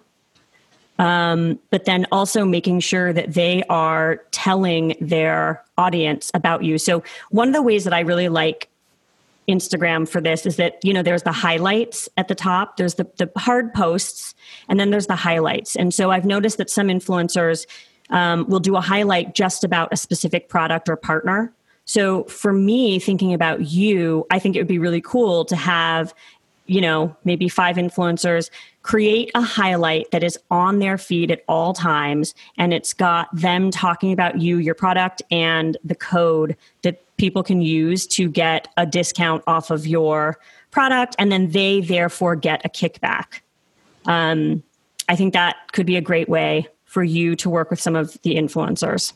Um, 1.00 1.58
but 1.70 1.86
then 1.86 2.06
also 2.12 2.44
making 2.44 2.80
sure 2.80 3.12
that 3.12 3.32
they 3.34 3.62
are 3.68 4.16
telling 4.30 4.94
their 5.00 5.64
audience 5.78 6.30
about 6.34 6.62
you. 6.62 6.76
So, 6.76 7.02
one 7.30 7.48
of 7.48 7.54
the 7.54 7.62
ways 7.62 7.84
that 7.84 7.94
I 7.94 8.00
really 8.00 8.28
like 8.28 8.69
Instagram 9.50 10.08
for 10.08 10.20
this 10.20 10.46
is 10.46 10.56
that, 10.56 10.78
you 10.82 10.92
know, 10.92 11.02
there's 11.02 11.22
the 11.22 11.32
highlights 11.32 12.08
at 12.16 12.28
the 12.28 12.34
top, 12.34 12.76
there's 12.76 12.94
the, 12.94 13.06
the 13.18 13.30
hard 13.36 13.72
posts, 13.74 14.34
and 14.68 14.78
then 14.80 14.90
there's 14.90 15.06
the 15.06 15.16
highlights. 15.16 15.76
And 15.76 15.92
so 15.92 16.10
I've 16.10 16.24
noticed 16.24 16.58
that 16.58 16.70
some 16.70 16.88
influencers 16.88 17.66
um, 18.10 18.48
will 18.48 18.60
do 18.60 18.76
a 18.76 18.80
highlight 18.80 19.34
just 19.34 19.64
about 19.64 19.92
a 19.92 19.96
specific 19.96 20.48
product 20.48 20.88
or 20.88 20.96
partner. 20.96 21.52
So 21.84 22.24
for 22.24 22.52
me, 22.52 22.98
thinking 22.98 23.34
about 23.34 23.62
you, 23.62 24.26
I 24.30 24.38
think 24.38 24.56
it 24.56 24.60
would 24.60 24.68
be 24.68 24.78
really 24.78 25.00
cool 25.00 25.44
to 25.46 25.56
have, 25.56 26.14
you 26.66 26.80
know, 26.80 27.16
maybe 27.24 27.48
five 27.48 27.76
influencers 27.76 28.50
create 28.82 29.30
a 29.34 29.42
highlight 29.42 30.10
that 30.12 30.22
is 30.22 30.38
on 30.50 30.78
their 30.78 30.96
feed 30.96 31.30
at 31.30 31.42
all 31.48 31.74
times. 31.74 32.34
And 32.56 32.72
it's 32.72 32.94
got 32.94 33.28
them 33.34 33.70
talking 33.70 34.12
about 34.12 34.40
you, 34.40 34.58
your 34.58 34.74
product, 34.74 35.20
and 35.30 35.76
the 35.84 35.96
code 35.96 36.56
that 36.82 37.02
people 37.20 37.42
can 37.42 37.60
use 37.60 38.06
to 38.06 38.30
get 38.30 38.66
a 38.78 38.86
discount 38.86 39.44
off 39.46 39.70
of 39.70 39.86
your 39.86 40.38
product. 40.70 41.14
And 41.18 41.30
then 41.30 41.50
they 41.50 41.82
therefore 41.82 42.34
get 42.34 42.64
a 42.64 42.70
kickback. 42.70 43.40
Um, 44.06 44.62
I 45.06 45.16
think 45.16 45.34
that 45.34 45.56
could 45.72 45.84
be 45.84 45.96
a 45.96 46.00
great 46.00 46.30
way 46.30 46.66
for 46.86 47.04
you 47.04 47.36
to 47.36 47.50
work 47.50 47.68
with 47.68 47.78
some 47.78 47.94
of 47.94 48.16
the 48.22 48.36
influencers. 48.36 49.12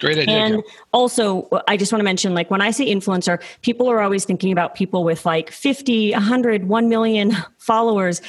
Great 0.00 0.18
idea. 0.18 0.34
And 0.34 0.62
also, 0.92 1.46
I 1.68 1.76
just 1.76 1.92
want 1.92 2.00
to 2.00 2.04
mention 2.04 2.34
like 2.34 2.50
when 2.50 2.60
I 2.60 2.72
say 2.72 2.92
influencer, 2.92 3.40
people 3.62 3.88
are 3.88 4.00
always 4.00 4.24
thinking 4.24 4.50
about 4.50 4.74
people 4.74 5.04
with 5.04 5.24
like 5.24 5.52
50, 5.52 6.10
100, 6.10 6.66
1 6.66 6.88
million 6.88 7.36
followers. 7.58 8.20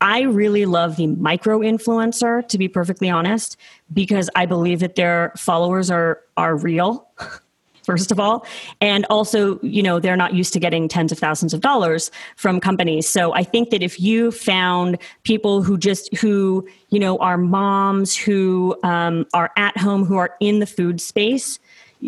I 0.00 0.22
really 0.22 0.64
love 0.64 0.96
the 0.96 1.08
micro 1.08 1.60
influencer, 1.60 2.46
to 2.48 2.56
be 2.56 2.68
perfectly 2.68 3.10
honest, 3.10 3.58
because 3.92 4.30
I 4.34 4.46
believe 4.46 4.80
that 4.80 4.94
their 4.94 5.32
followers 5.36 5.90
are 5.90 6.22
are 6.38 6.56
real. 6.56 7.08
first 7.86 8.12
of 8.12 8.20
all. 8.20 8.44
And 8.80 9.06
also 9.08 9.58
you 9.60 9.82
know 9.82 9.98
they're 9.98 10.16
not 10.16 10.34
used 10.34 10.52
to 10.52 10.60
getting 10.60 10.88
tens 10.88 11.12
of 11.12 11.18
thousands 11.18 11.54
of 11.54 11.60
dollars 11.60 12.10
from 12.36 12.60
companies. 12.60 13.08
So 13.08 13.32
i 13.32 13.42
think 13.42 13.70
that 13.70 13.82
if 13.82 14.00
you 14.00 14.30
found 14.30 14.98
people 15.22 15.62
who 15.62 15.78
just 15.78 16.14
who 16.16 16.66
you 16.90 17.00
know 17.00 17.16
are 17.18 17.38
moms 17.38 18.16
who 18.16 18.76
um, 18.82 19.26
are 19.32 19.50
at 19.56 19.76
home 19.78 20.04
who 20.04 20.16
are 20.16 20.34
in 20.40 20.58
the 20.58 20.66
food 20.66 21.00
space 21.00 21.58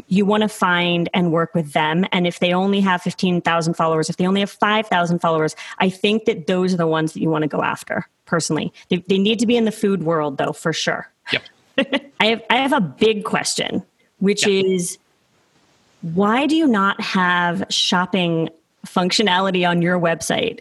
you 0.08 0.26
want 0.26 0.42
to 0.42 0.48
find 0.50 1.08
and 1.14 1.32
work 1.32 1.54
with 1.54 1.72
them. 1.72 2.04
And 2.12 2.26
if 2.26 2.40
they 2.40 2.52
only 2.52 2.78
have 2.80 3.00
15,000 3.00 3.74
followers 3.74 4.10
if 4.10 4.18
they 4.18 4.26
only 4.26 4.40
have 4.40 4.50
5,000 4.50 5.18
followers 5.20 5.56
i 5.78 5.88
think 5.88 6.26
that 6.26 6.46
those 6.46 6.74
are 6.74 6.76
the 6.76 6.86
ones 6.86 7.12
that 7.12 7.20
you 7.20 7.30
want 7.30 7.42
to 7.42 7.48
go 7.48 7.62
after 7.62 8.06
personally. 8.28 8.72
They, 8.90 8.98
they 9.08 9.18
need 9.18 9.40
to 9.40 9.46
be 9.46 9.56
in 9.56 9.64
the 9.64 9.72
food 9.72 10.04
world 10.04 10.38
though 10.38 10.52
for 10.52 10.72
sure. 10.72 11.10
Yep. 11.32 11.42
I 12.20 12.26
have 12.26 12.42
I 12.50 12.56
have 12.58 12.72
a 12.72 12.80
big 12.80 13.24
question, 13.24 13.82
which 14.18 14.46
yep. 14.46 14.64
is 14.64 14.98
why 16.02 16.46
do 16.46 16.56
you 16.56 16.66
not 16.66 17.00
have 17.00 17.64
shopping 17.70 18.48
functionality 18.86 19.68
on 19.68 19.82
your 19.82 19.98
website? 19.98 20.60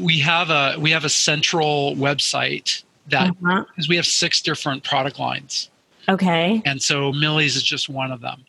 We 0.00 0.18
have 0.20 0.50
a 0.50 0.76
we 0.78 0.90
have 0.90 1.04
a 1.04 1.10
central 1.10 1.94
website 1.96 2.82
that 3.08 3.30
uh-huh. 3.30 3.64
because 3.68 3.88
we 3.88 3.96
have 3.96 4.06
six 4.06 4.40
different 4.40 4.82
product 4.82 5.18
lines. 5.18 5.70
Okay. 6.08 6.62
And 6.64 6.82
so 6.82 7.12
Millie's 7.12 7.56
is 7.56 7.62
just 7.62 7.88
one 7.88 8.10
of 8.10 8.20
them. 8.20 8.44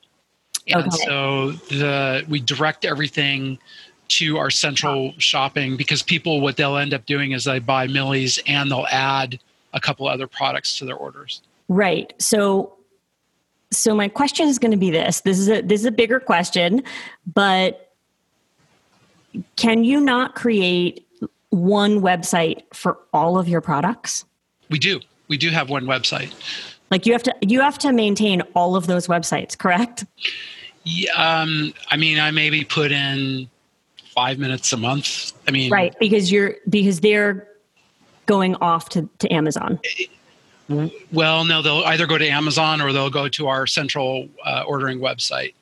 And 0.68 0.88
okay. 0.88 1.06
so 1.06 1.52
the 1.52 2.26
we 2.28 2.40
direct 2.40 2.86
everything 2.86 3.60
to 4.08 4.38
our 4.38 4.50
central 4.50 5.14
shopping 5.18 5.78
because 5.78 6.02
people 6.02 6.42
what 6.42 6.58
they'll 6.58 6.78
end 6.78 6.94
up 6.94 7.06
doing 7.06 7.32
is 7.32 7.44
they 7.44 7.60
buy 7.60 7.88
Millie's 7.88 8.40
and 8.48 8.72
they'll 8.72 8.88
add 8.92 9.40
a 9.74 9.80
couple 9.80 10.08
other 10.08 10.28
products 10.28 10.78
to 10.80 10.86
their 10.86 10.96
orders. 10.96 11.42
Right. 11.68 12.14
So 12.20 12.75
so 13.76 13.96
my 13.96 14.08
question 14.08 14.48
is 14.48 14.60
going 14.60 14.72
to 14.72 14.78
be 14.78 14.90
this 14.90 15.22
this 15.22 15.38
is 15.38 15.50
a 15.50 15.62
this 15.62 15.82
is 15.82 15.86
a 15.86 15.92
bigger 15.92 16.20
question 16.20 16.84
but 17.34 17.86
can 19.56 19.84
you 19.84 20.00
not 20.00 20.36
create 20.36 21.06
one 21.50 22.02
website 22.02 22.64
for 22.74 22.98
all 23.14 23.38
of 23.38 23.48
your 23.48 23.62
products? 23.62 24.26
We 24.70 24.80
do. 24.80 25.00
We 25.28 25.38
do 25.38 25.50
have 25.50 25.70
one 25.70 25.86
website. 25.86 26.34
Like 26.92 27.06
you 27.06 27.14
have 27.14 27.24
to 27.24 27.36
you 27.42 27.62
have 27.62 27.78
to 27.80 27.92
maintain 27.92 28.42
all 28.54 28.76
of 28.76 28.88
those 28.88 29.08
websites 29.08 29.58
correct? 29.58 30.06
Yeah, 30.84 31.12
um, 31.14 31.74
i 31.90 31.98
mean 31.98 32.20
i 32.20 32.30
maybe 32.30 32.64
put 32.64 32.92
in 32.92 33.50
five 34.14 34.38
minutes 34.38 34.72
a 34.72 34.78
month. 34.78 35.34
I 35.48 35.52
mean 35.52 35.72
right 35.72 35.96
because 36.00 36.32
you're 36.32 36.56
because 36.70 37.00
they're 37.00 37.48
going 38.28 38.56
off 38.56 38.90
to, 38.90 39.10
to 39.20 39.32
amazon 39.34 39.80
well, 40.68 41.46
no, 41.46 41.62
they'll 41.62 41.84
either 41.86 42.08
go 42.08 42.18
to 42.18 42.28
Amazon 42.28 42.82
or 42.82 42.92
they'll 42.92 43.10
go 43.10 43.28
to 43.30 43.48
our 43.48 43.68
central 43.68 44.28
uh, 44.44 44.64
ordering 44.68 45.00
website. 45.00 45.54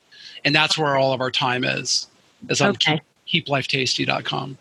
And 0.44 0.54
that's 0.54 0.78
where 0.78 0.96
all 0.96 1.12
of 1.12 1.20
our 1.20 1.30
time 1.30 1.64
is, 1.64 2.06
is 2.48 2.60
on 2.60 2.70
okay. 2.70 3.00
keep, 3.26 3.46
keeplifetasty.com. 3.46 4.58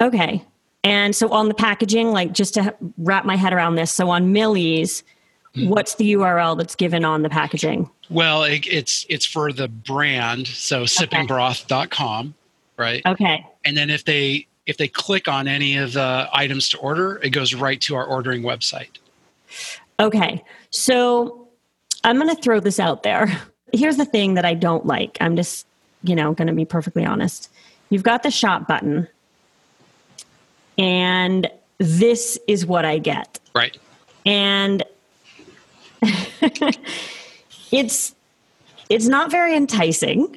Okay. 0.00 0.44
And 0.82 1.14
so 1.14 1.30
on 1.30 1.48
the 1.48 1.54
packaging, 1.54 2.12
like 2.12 2.32
just 2.32 2.54
to 2.54 2.74
wrap 2.98 3.24
my 3.24 3.36
head 3.36 3.52
around 3.52 3.74
this, 3.74 3.92
so 3.92 4.08
on 4.08 4.32
Millie's, 4.32 5.02
mm-hmm. 5.54 5.68
what's 5.68 5.96
the 5.96 6.14
URL 6.14 6.56
that's 6.56 6.74
given 6.74 7.04
on 7.04 7.22
the 7.22 7.28
packaging? 7.28 7.90
Well, 8.08 8.44
it, 8.44 8.66
it's 8.66 9.06
it's 9.08 9.26
for 9.26 9.52
the 9.52 9.68
brand, 9.68 10.48
so 10.48 10.82
sippingbroth.com, 10.82 12.34
right? 12.76 13.02
Okay. 13.06 13.46
And 13.64 13.76
then 13.76 13.90
if 13.90 14.04
they 14.04 14.46
if 14.66 14.78
they 14.78 14.88
click 14.88 15.28
on 15.28 15.46
any 15.46 15.76
of 15.76 15.92
the 15.92 16.28
items 16.32 16.68
to 16.70 16.78
order, 16.78 17.20
it 17.22 17.30
goes 17.30 17.54
right 17.54 17.80
to 17.82 17.94
our 17.94 18.04
ordering 18.04 18.42
website. 18.42 18.98
Okay. 19.98 20.44
So 20.70 21.48
I'm 22.04 22.16
going 22.16 22.34
to 22.34 22.40
throw 22.40 22.60
this 22.60 22.80
out 22.80 23.02
there. 23.02 23.26
Here's 23.72 23.96
the 23.96 24.04
thing 24.04 24.34
that 24.34 24.44
I 24.44 24.54
don't 24.54 24.86
like. 24.86 25.16
I'm 25.20 25.36
just, 25.36 25.66
you 26.02 26.16
know, 26.16 26.32
going 26.32 26.48
to 26.48 26.54
be 26.54 26.64
perfectly 26.64 27.04
honest. 27.04 27.50
You've 27.88 28.02
got 28.02 28.22
the 28.22 28.30
shop 28.30 28.66
button, 28.66 29.08
and 30.78 31.48
this 31.78 32.38
is 32.46 32.64
what 32.64 32.84
I 32.84 32.98
get. 32.98 33.38
Right. 33.54 33.76
And 34.24 34.84
it's 37.72 38.14
it's 38.88 39.06
not 39.06 39.30
very 39.30 39.56
enticing. 39.56 40.36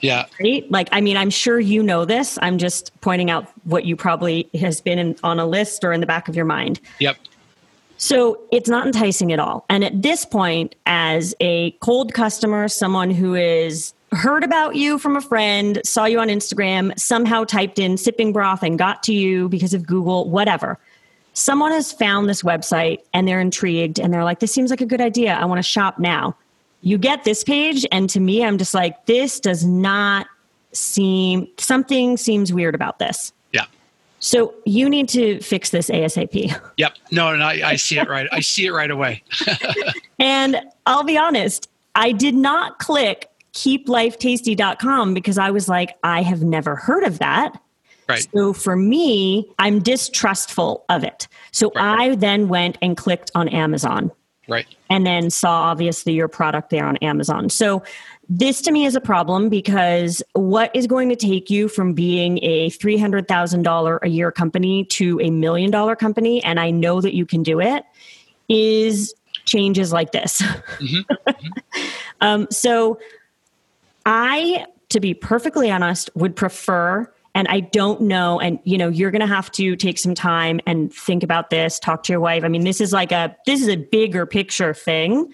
Yeah. 0.00 0.26
Right? 0.40 0.68
Like, 0.70 0.88
I 0.92 1.00
mean, 1.00 1.16
I'm 1.16 1.30
sure 1.30 1.60
you 1.60 1.82
know 1.82 2.04
this. 2.04 2.38
I'm 2.40 2.56
just 2.56 2.98
pointing 3.00 3.30
out 3.30 3.46
what 3.64 3.84
you 3.84 3.96
probably 3.96 4.48
has 4.54 4.80
been 4.80 4.98
in, 4.98 5.16
on 5.22 5.38
a 5.38 5.46
list 5.46 5.84
or 5.84 5.92
in 5.92 6.00
the 6.00 6.06
back 6.06 6.28
of 6.28 6.34
your 6.34 6.46
mind. 6.46 6.80
Yep. 7.00 7.18
So 8.02 8.40
it's 8.50 8.68
not 8.70 8.86
enticing 8.86 9.30
at 9.30 9.38
all. 9.38 9.66
And 9.68 9.84
at 9.84 10.00
this 10.00 10.24
point, 10.24 10.74
as 10.86 11.34
a 11.38 11.72
cold 11.82 12.14
customer, 12.14 12.66
someone 12.66 13.10
who 13.10 13.34
is 13.34 13.92
heard 14.12 14.42
about 14.42 14.74
you 14.74 14.98
from 14.98 15.16
a 15.16 15.20
friend, 15.20 15.82
saw 15.84 16.06
you 16.06 16.18
on 16.18 16.28
Instagram, 16.28 16.98
somehow 16.98 17.44
typed 17.44 17.78
in 17.78 17.98
sipping 17.98 18.32
broth 18.32 18.62
and 18.62 18.78
got 18.78 19.02
to 19.02 19.12
you 19.12 19.50
because 19.50 19.74
of 19.74 19.86
Google, 19.86 20.30
whatever. 20.30 20.78
Someone 21.34 21.72
has 21.72 21.92
found 21.92 22.26
this 22.26 22.42
website 22.42 23.00
and 23.12 23.28
they're 23.28 23.38
intrigued 23.38 24.00
and 24.00 24.14
they're 24.14 24.24
like, 24.24 24.40
this 24.40 24.50
seems 24.50 24.70
like 24.70 24.80
a 24.80 24.86
good 24.86 25.02
idea. 25.02 25.34
I 25.34 25.44
want 25.44 25.58
to 25.58 25.62
shop 25.62 25.98
now. 25.98 26.34
You 26.80 26.96
get 26.96 27.24
this 27.24 27.44
page, 27.44 27.84
and 27.92 28.08
to 28.08 28.18
me, 28.18 28.42
I'm 28.42 28.56
just 28.56 28.72
like, 28.72 29.04
this 29.04 29.40
does 29.40 29.62
not 29.62 30.26
seem, 30.72 31.48
something 31.58 32.16
seems 32.16 32.50
weird 32.50 32.74
about 32.74 32.98
this. 32.98 33.34
So 34.20 34.54
you 34.66 34.88
need 34.88 35.08
to 35.10 35.40
fix 35.40 35.70
this 35.70 35.90
ASAP. 35.90 36.60
Yep. 36.76 36.94
No, 37.10 37.34
no, 37.34 37.44
I, 37.44 37.70
I 37.70 37.76
see 37.76 37.98
it 37.98 38.08
right. 38.08 38.28
I 38.30 38.40
see 38.40 38.66
it 38.66 38.72
right 38.72 38.90
away. 38.90 39.22
and 40.18 40.60
I'll 40.86 41.04
be 41.04 41.18
honest, 41.18 41.68
I 41.94 42.12
did 42.12 42.34
not 42.34 42.78
click 42.78 43.30
keeplifetasty.com 43.54 45.14
because 45.14 45.38
I 45.38 45.50
was 45.50 45.68
like, 45.68 45.96
I 46.04 46.22
have 46.22 46.42
never 46.42 46.76
heard 46.76 47.02
of 47.04 47.18
that. 47.18 47.60
Right. 48.08 48.28
So 48.34 48.52
for 48.52 48.76
me, 48.76 49.50
I'm 49.58 49.80
distrustful 49.80 50.84
of 50.88 51.02
it. 51.02 51.26
So 51.52 51.72
right. 51.74 52.12
I 52.12 52.14
then 52.16 52.48
went 52.48 52.76
and 52.82 52.96
clicked 52.96 53.30
on 53.34 53.48
Amazon. 53.48 54.10
Right. 54.48 54.66
And 54.90 55.06
then 55.06 55.30
saw 55.30 55.62
obviously 55.62 56.12
your 56.12 56.28
product 56.28 56.70
there 56.70 56.84
on 56.84 56.96
Amazon. 56.98 57.48
So 57.48 57.82
this 58.32 58.62
to 58.62 58.70
me 58.70 58.86
is 58.86 58.94
a 58.94 59.00
problem 59.00 59.48
because 59.48 60.22
what 60.34 60.70
is 60.72 60.86
going 60.86 61.08
to 61.08 61.16
take 61.16 61.50
you 61.50 61.66
from 61.66 61.94
being 61.94 62.38
a 62.42 62.70
$300,000 62.70 63.98
a 64.02 64.08
year 64.08 64.30
company 64.30 64.84
to 64.84 65.20
a 65.20 65.30
million 65.30 65.68
dollar 65.72 65.96
company, 65.96 66.42
and 66.44 66.60
I 66.60 66.70
know 66.70 67.00
that 67.00 67.12
you 67.12 67.26
can 67.26 67.42
do 67.42 67.60
it, 67.60 67.84
is 68.48 69.12
changes 69.46 69.92
like 69.92 70.12
this. 70.12 70.40
Mm-hmm. 70.40 71.28
Mm-hmm. 71.28 71.88
um, 72.20 72.46
so 72.52 73.00
I, 74.06 74.64
to 74.90 75.00
be 75.00 75.12
perfectly 75.12 75.68
honest, 75.68 76.08
would 76.14 76.36
prefer 76.36 77.12
and 77.32 77.46
i 77.46 77.60
don't 77.60 78.00
know 78.00 78.40
and 78.40 78.58
you 78.64 78.76
know 78.76 78.88
you're 78.88 79.12
going 79.12 79.20
to 79.20 79.26
have 79.26 79.52
to 79.52 79.76
take 79.76 79.98
some 79.98 80.16
time 80.16 80.60
and 80.66 80.92
think 80.92 81.22
about 81.22 81.48
this 81.50 81.78
talk 81.78 82.02
to 82.02 82.12
your 82.12 82.18
wife 82.18 82.42
i 82.42 82.48
mean 82.48 82.64
this 82.64 82.80
is 82.80 82.92
like 82.92 83.12
a 83.12 83.36
this 83.46 83.62
is 83.62 83.68
a 83.68 83.76
bigger 83.76 84.26
picture 84.26 84.74
thing 84.74 85.32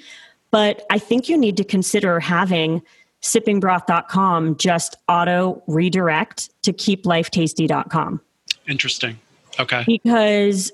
but 0.50 0.84
i 0.90 0.98
think 0.98 1.28
you 1.28 1.36
need 1.36 1.56
to 1.56 1.64
consider 1.64 2.20
having 2.20 2.82
sippingbroth.com 3.22 4.56
just 4.56 4.96
auto 5.08 5.62
redirect 5.66 6.50
to 6.62 6.72
keeplifetasty.com 6.72 8.20
interesting 8.68 9.18
okay 9.58 9.84
because 9.86 10.72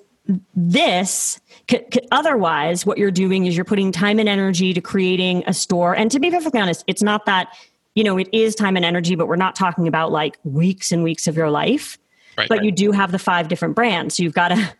this 0.55 1.41
c- 1.71 1.81
c- 1.93 2.01
otherwise 2.11 2.87
what 2.87 2.99
you're 2.99 3.11
doing 3.11 3.47
is 3.47 3.57
you're 3.57 3.65
putting 3.65 3.91
time 3.91 4.19
and 4.19 4.29
energy 4.29 4.73
to 4.73 4.81
creating 4.81 5.43
a 5.47 5.55
store 5.55 5.95
and 5.95 6.11
to 6.11 6.21
be 6.21 6.31
perfectly 6.31 6.61
honest 6.61 6.85
it's 6.87 7.03
not 7.03 7.27
that 7.27 7.53
you 7.95 8.05
know, 8.05 8.19
it 8.19 8.29
is 8.33 8.55
time 8.55 8.77
and 8.77 8.85
energy, 8.85 9.15
but 9.15 9.29
we're 9.29 9.37
not 9.37 9.55
talking 9.55 9.87
about 9.87 10.13
like 10.13 10.39
weeks 10.45 10.93
and 10.93 11.03
weeks 11.03 11.27
of 11.27 11.37
your 11.37 11.51
life. 11.51 11.99
Right, 12.39 12.49
but 12.49 12.59
right. 12.59 12.65
you 12.65 12.73
do 12.73 12.93
have 12.93 13.13
the 13.13 13.19
five 13.19 13.49
different 13.49 13.75
brands. 13.75 14.17
So 14.17 14.23
you've 14.23 14.33
got 14.33 14.49
to 14.49 14.75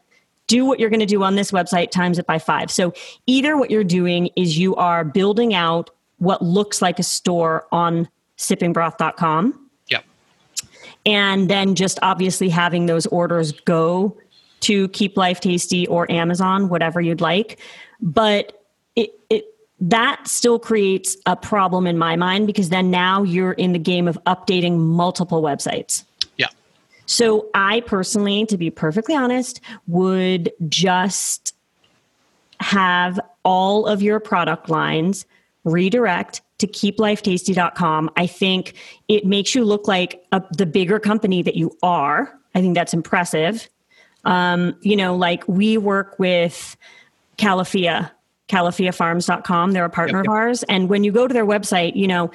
do 0.47 0.65
what 0.65 0.79
you're 0.79 0.91
going 0.91 1.01
to 1.01 1.07
do 1.07 1.23
on 1.23 1.35
this 1.35 1.51
website 1.51 1.91
times 1.91 2.19
it 2.19 2.27
by 2.27 2.39
five. 2.39 2.71
So 2.71 2.93
either 3.27 3.57
what 3.57 3.71
you're 3.71 3.85
doing 3.85 4.31
is 4.37 4.59
you 4.59 4.75
are 4.77 5.05
building 5.05 5.55
out 5.55 5.91
what 6.19 6.43
looks 6.43 6.83
like 6.83 6.99
a 6.99 7.03
store 7.03 7.67
on 7.73 8.09
sippingbroth.com. 8.39 9.71
Yep. 9.89 10.05
And 11.07 11.49
then 11.49 11.75
just 11.75 11.99
obviously 12.03 12.49
having 12.49 12.87
those 12.87 13.07
orders 13.07 13.53
go 13.53 14.17
to 14.61 14.89
Keep 14.89 15.17
Life 15.17 15.41
Tasty 15.41 15.87
or 15.89 16.11
Amazon, 16.11 16.69
whatever 16.69 17.01
you'd 17.01 17.21
like. 17.21 17.59
But 18.01 18.65
it, 18.95 19.11
it 19.31 19.45
that 19.81 20.29
still 20.29 20.59
creates 20.59 21.17
a 21.27 21.35
problem 21.35 21.87
in 21.87 21.99
my 21.99 22.15
mind 22.15 22.47
because 22.47 22.69
then 22.69 22.91
now 22.91 23.25
you're 23.25 23.53
in 23.53 23.73
the 23.73 23.79
game 23.79 24.07
of 24.07 24.17
updating 24.27 24.79
multiple 24.79 25.43
websites. 25.43 26.05
So 27.12 27.51
I 27.53 27.81
personally, 27.81 28.46
to 28.46 28.57
be 28.57 28.70
perfectly 28.70 29.14
honest, 29.14 29.61
would 29.87 30.51
just 30.68 31.55
have 32.61 33.20
all 33.44 33.87
of 33.87 34.01
your 34.01 34.18
product 34.18 34.70
lines 34.70 35.27
redirect 35.64 36.40
to 36.59 36.66
keeplifetasty.com. 36.66 38.11
I 38.16 38.27
think 38.27 38.75
it 39.09 39.27
makes 39.27 39.55
you 39.55 39.64
look 39.64 39.87
like 39.87 40.25
a, 40.33 40.42
the 40.57 40.64
bigger 40.64 40.98
company 40.98 41.42
that 41.42 41.55
you 41.55 41.77
are. 41.83 42.33
I 42.55 42.62
think 42.62 42.75
that's 42.75 42.94
impressive. 42.94 43.68
Um, 44.25 44.75
you 44.81 44.96
know, 44.96 45.14
like 45.14 45.46
we 45.46 45.77
work 45.77 46.18
with 46.18 46.77
Califia 47.37 48.11
califiafarms.com. 48.48 49.72
They're 49.72 49.85
a 49.85 49.90
partner 49.90 50.18
yep, 50.18 50.25
yep. 50.25 50.31
of 50.31 50.35
ours. 50.35 50.62
And 50.64 50.88
when 50.88 51.05
you 51.05 51.12
go 51.12 51.27
to 51.27 51.33
their 51.33 51.46
website, 51.46 51.96
you 51.96 52.07
know, 52.07 52.31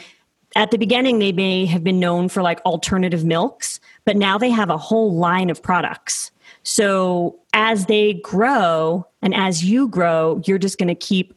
at 0.58 0.72
the 0.72 0.78
beginning, 0.78 1.20
they 1.20 1.32
may 1.32 1.68
have 1.68 1.84
been 1.84 2.00
known 2.00 2.30
for 2.30 2.42
like 2.42 2.60
alternative 2.62 3.24
milks, 3.24 3.80
but 4.06 4.18
now 4.18 4.40
they 4.40 4.50
have 4.50 4.72
a 4.72 4.78
whole 4.78 5.14
line 5.14 5.52
of 5.52 5.62
products. 5.62 6.32
So 6.64 7.40
as 7.54 7.86
they 7.86 8.16
grow 8.16 9.06
and 9.22 9.36
as 9.36 9.64
you 9.64 9.88
grow, 9.88 10.42
you're 10.46 10.58
just 10.58 10.80
going 10.80 10.88
to 10.88 10.96
keep 10.96 11.36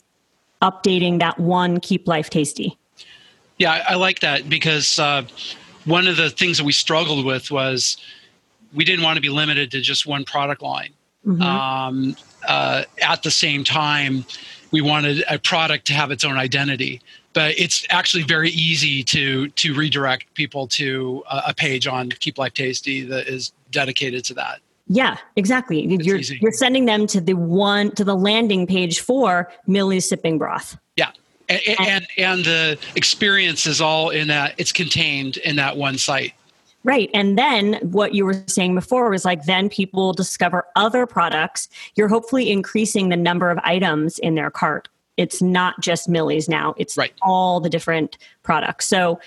updating 0.62 1.18
that 1.18 1.38
one 1.38 1.80
Keep 1.80 2.08
Life 2.08 2.30
Tasty. 2.30 2.78
Yeah, 3.58 3.72
I, 3.72 3.92
I 3.92 3.94
like 3.96 4.20
that 4.20 4.48
because 4.48 4.98
uh, 4.98 5.24
one 5.84 6.06
of 6.06 6.16
the 6.16 6.30
things 6.30 6.56
that 6.56 6.64
we 6.64 6.72
struggled 6.72 7.26
with 7.26 7.50
was 7.50 7.98
we 8.72 8.86
didn't 8.86 9.04
want 9.04 9.16
to 9.16 9.22
be 9.22 9.28
limited 9.28 9.70
to 9.72 9.82
just 9.82 10.06
one 10.06 10.24
product 10.24 10.62
line. 10.62 10.94
Mm-hmm. 11.26 11.42
Um, 11.42 12.16
uh, 12.48 12.84
at 13.02 13.22
the 13.22 13.30
same 13.30 13.64
time, 13.64 14.24
we 14.70 14.80
wanted 14.80 15.24
a 15.28 15.38
product 15.38 15.86
to 15.88 15.92
have 15.92 16.10
its 16.10 16.24
own 16.24 16.38
identity 16.38 17.02
but 17.32 17.58
it's 17.58 17.86
actually 17.90 18.22
very 18.22 18.50
easy 18.50 19.02
to 19.04 19.48
to 19.50 19.74
redirect 19.74 20.32
people 20.34 20.66
to 20.66 21.22
a, 21.30 21.42
a 21.48 21.54
page 21.54 21.86
on 21.86 22.10
keep 22.10 22.38
life 22.38 22.54
tasty 22.54 23.02
that 23.02 23.26
is 23.26 23.52
dedicated 23.70 24.24
to 24.24 24.34
that 24.34 24.60
yeah 24.88 25.16
exactly 25.36 25.84
it's 25.92 26.06
you're 26.06 26.18
easy. 26.18 26.38
you're 26.40 26.52
sending 26.52 26.84
them 26.84 27.06
to 27.06 27.20
the 27.20 27.34
one 27.34 27.90
to 27.92 28.04
the 28.04 28.16
landing 28.16 28.66
page 28.66 29.00
for 29.00 29.50
millie's 29.66 30.08
sipping 30.08 30.38
broth 30.38 30.76
yeah 30.96 31.10
and, 31.48 31.60
and 31.80 32.06
and 32.16 32.44
the 32.44 32.78
experience 32.96 33.66
is 33.66 33.80
all 33.80 34.10
in 34.10 34.28
that 34.28 34.54
it's 34.58 34.72
contained 34.72 35.36
in 35.38 35.56
that 35.56 35.76
one 35.76 35.98
site 35.98 36.34
Right. 36.82 37.10
And 37.12 37.36
then 37.36 37.74
what 37.82 38.14
you 38.14 38.24
were 38.24 38.42
saying 38.46 38.74
before 38.74 39.10
was 39.10 39.24
like, 39.24 39.44
then 39.44 39.68
people 39.68 40.14
discover 40.14 40.66
other 40.76 41.06
products. 41.06 41.68
You're 41.94 42.08
hopefully 42.08 42.50
increasing 42.50 43.10
the 43.10 43.18
number 43.18 43.50
of 43.50 43.58
items 43.62 44.18
in 44.18 44.34
their 44.34 44.50
cart. 44.50 44.88
It's 45.20 45.42
not 45.42 45.78
just 45.80 46.08
Millie's 46.08 46.48
now, 46.48 46.74
it's 46.78 46.96
right. 46.96 47.12
all 47.20 47.60
the 47.60 47.68
different 47.68 48.16
products. 48.42 48.86
So 48.88 49.20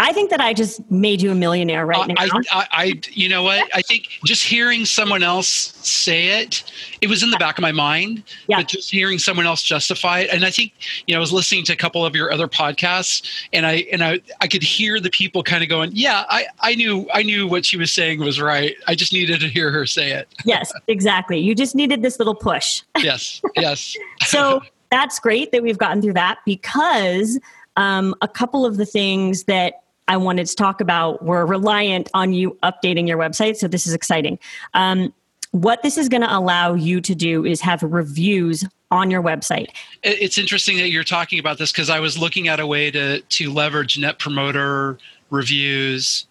I 0.00 0.12
think 0.12 0.30
that 0.30 0.40
I 0.40 0.54
just 0.54 0.88
made 0.92 1.20
you 1.20 1.32
a 1.32 1.34
millionaire 1.34 1.84
right 1.84 2.06
now. 2.06 2.14
I, 2.16 2.28
I, 2.52 2.66
I, 2.70 3.00
you 3.10 3.28
know 3.28 3.42
what? 3.42 3.68
I 3.74 3.82
think 3.82 4.06
just 4.24 4.44
hearing 4.44 4.84
someone 4.84 5.24
else 5.24 5.48
say 5.48 6.40
it, 6.40 6.62
it 7.00 7.08
was 7.08 7.24
in 7.24 7.32
the 7.32 7.36
back 7.36 7.58
of 7.58 7.62
my 7.62 7.72
mind. 7.72 8.22
Yeah. 8.46 8.58
But 8.58 8.68
just 8.68 8.92
hearing 8.92 9.18
someone 9.18 9.44
else 9.44 9.60
justify 9.60 10.20
it, 10.20 10.30
and 10.32 10.44
I 10.44 10.50
think 10.50 10.72
you 11.08 11.14
know, 11.14 11.18
I 11.18 11.20
was 11.20 11.32
listening 11.32 11.64
to 11.64 11.72
a 11.72 11.76
couple 11.76 12.06
of 12.06 12.14
your 12.14 12.32
other 12.32 12.46
podcasts, 12.46 13.28
and 13.52 13.66
I 13.66 13.86
and 13.90 14.04
I 14.04 14.20
I 14.40 14.46
could 14.46 14.62
hear 14.62 15.00
the 15.00 15.10
people 15.10 15.42
kind 15.42 15.64
of 15.64 15.68
going, 15.68 15.90
"Yeah, 15.92 16.24
I 16.28 16.46
I 16.60 16.76
knew 16.76 17.08
I 17.12 17.24
knew 17.24 17.48
what 17.48 17.66
she 17.66 17.76
was 17.76 17.92
saying 17.92 18.20
was 18.20 18.40
right. 18.40 18.76
I 18.86 18.94
just 18.94 19.12
needed 19.12 19.40
to 19.40 19.48
hear 19.48 19.72
her 19.72 19.84
say 19.84 20.12
it." 20.12 20.28
yes, 20.44 20.72
exactly. 20.86 21.40
You 21.40 21.56
just 21.56 21.74
needed 21.74 22.02
this 22.02 22.20
little 22.20 22.36
push. 22.36 22.82
yes. 22.98 23.42
Yes. 23.56 23.96
so 24.22 24.62
that's 24.90 25.18
great 25.18 25.52
that 25.52 25.62
we've 25.62 25.78
gotten 25.78 26.02
through 26.02 26.14
that 26.14 26.38
because 26.44 27.38
um, 27.76 28.14
a 28.20 28.28
couple 28.28 28.66
of 28.66 28.76
the 28.76 28.86
things 28.86 29.44
that 29.44 29.82
I 30.08 30.16
wanted 30.16 30.46
to 30.46 30.56
talk 30.56 30.80
about 30.80 31.22
were 31.24 31.44
reliant 31.44 32.10
on 32.14 32.32
you 32.32 32.56
updating 32.62 33.06
your 33.06 33.18
website. 33.18 33.56
So 33.56 33.68
this 33.68 33.86
is 33.86 33.92
exciting. 33.92 34.38
Um, 34.74 35.12
what 35.52 35.82
this 35.82 35.96
is 35.96 36.08
going 36.08 36.22
to 36.22 36.34
allow 36.34 36.74
you 36.74 37.00
to 37.00 37.14
do 37.14 37.44
is 37.44 37.60
have 37.60 37.82
reviews 37.82 38.64
on 38.90 39.10
your 39.10 39.22
website. 39.22 39.68
It's 40.02 40.38
interesting 40.38 40.78
that 40.78 40.90
you're 40.90 41.04
talking 41.04 41.38
about 41.38 41.58
this 41.58 41.72
because 41.72 41.90
I 41.90 42.00
was 42.00 42.18
looking 42.18 42.48
at 42.48 42.58
a 42.60 42.66
way 42.66 42.90
to 42.90 43.20
to 43.20 43.52
leverage 43.52 43.98
Net 43.98 44.18
Promoter 44.18 44.98
reviews 45.30 46.26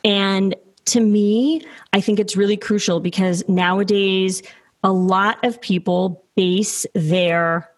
And 0.04 0.56
to 0.86 1.02
me, 1.02 1.66
I 1.94 2.02
think 2.02 2.20
it's 2.20 2.38
really 2.38 2.58
crucial 2.58 3.00
because 3.00 3.44
nowadays 3.50 4.42
a 4.84 4.92
lot 4.92 5.44
of 5.44 5.60
people 5.60 6.24
base 6.36 6.86
their 6.94 7.70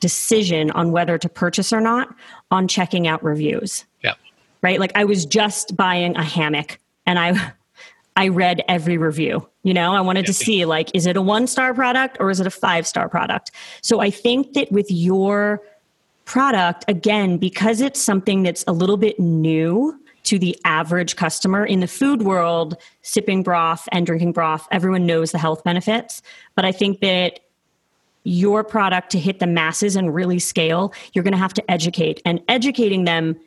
decision 0.00 0.70
on 0.72 0.90
whether 0.90 1.18
to 1.18 1.28
purchase 1.28 1.72
or 1.72 1.80
not 1.80 2.14
on 2.50 2.66
checking 2.66 3.06
out 3.06 3.22
reviews. 3.22 3.84
Yeah. 4.02 4.14
Right? 4.62 4.80
Like 4.80 4.92
I 4.94 5.04
was 5.04 5.26
just 5.26 5.76
buying 5.76 6.16
a 6.16 6.24
hammock 6.24 6.78
and 7.06 7.18
I 7.18 7.52
I 8.20 8.28
read 8.28 8.62
every 8.68 8.98
review. 8.98 9.48
You 9.62 9.72
know, 9.72 9.94
I 9.94 10.02
wanted 10.02 10.26
to 10.26 10.34
see 10.34 10.66
like 10.66 10.90
is 10.92 11.06
it 11.06 11.16
a 11.16 11.22
1-star 11.22 11.72
product 11.72 12.18
or 12.20 12.28
is 12.28 12.38
it 12.38 12.46
a 12.46 12.50
5-star 12.50 13.08
product? 13.08 13.50
So 13.80 14.00
I 14.00 14.10
think 14.10 14.52
that 14.52 14.70
with 14.70 14.90
your 14.90 15.62
product 16.26 16.84
again 16.86 17.38
because 17.38 17.80
it's 17.80 17.98
something 17.98 18.42
that's 18.42 18.62
a 18.68 18.72
little 18.72 18.98
bit 18.98 19.18
new 19.18 19.98
to 20.24 20.38
the 20.38 20.54
average 20.66 21.16
customer 21.16 21.64
in 21.64 21.80
the 21.80 21.88
food 21.88 22.20
world 22.20 22.76
sipping 23.00 23.42
broth 23.42 23.88
and 23.90 24.04
drinking 24.04 24.32
broth 24.32 24.68
everyone 24.70 25.06
knows 25.06 25.32
the 25.32 25.38
health 25.38 25.64
benefits 25.64 26.22
but 26.54 26.64
i 26.64 26.70
think 26.70 27.00
that 27.00 27.40
your 28.24 28.62
product 28.62 29.10
to 29.10 29.18
hit 29.18 29.38
the 29.38 29.46
masses 29.46 29.96
and 29.96 30.14
really 30.14 30.38
scale, 30.38 30.92
you're 31.12 31.24
going 31.24 31.32
to 31.32 31.38
have 31.38 31.54
to 31.54 31.70
educate. 31.70 32.20
And 32.24 32.40
educating 32.48 33.04
them 33.04 33.40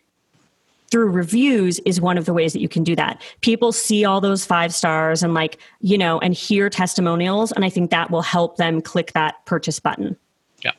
through 0.93 1.09
reviews 1.09 1.79
is 1.87 1.99
one 1.99 2.19
of 2.19 2.25
the 2.25 2.33
ways 2.33 2.53
that 2.53 2.59
you 2.59 2.69
can 2.69 2.83
do 2.83 2.95
that. 2.95 3.19
People 3.41 3.71
see 3.71 4.05
all 4.05 4.21
those 4.21 4.45
five 4.45 4.71
stars 4.75 5.23
and, 5.23 5.33
like, 5.33 5.57
you 5.81 5.97
know, 5.97 6.19
and 6.19 6.35
hear 6.35 6.69
testimonials. 6.69 7.51
And 7.51 7.65
I 7.65 7.69
think 7.69 7.89
that 7.89 8.11
will 8.11 8.21
help 8.21 8.57
them 8.57 8.79
click 8.79 9.11
that 9.13 9.43
purchase 9.45 9.79
button. 9.79 10.15
Yeah. 10.63 10.73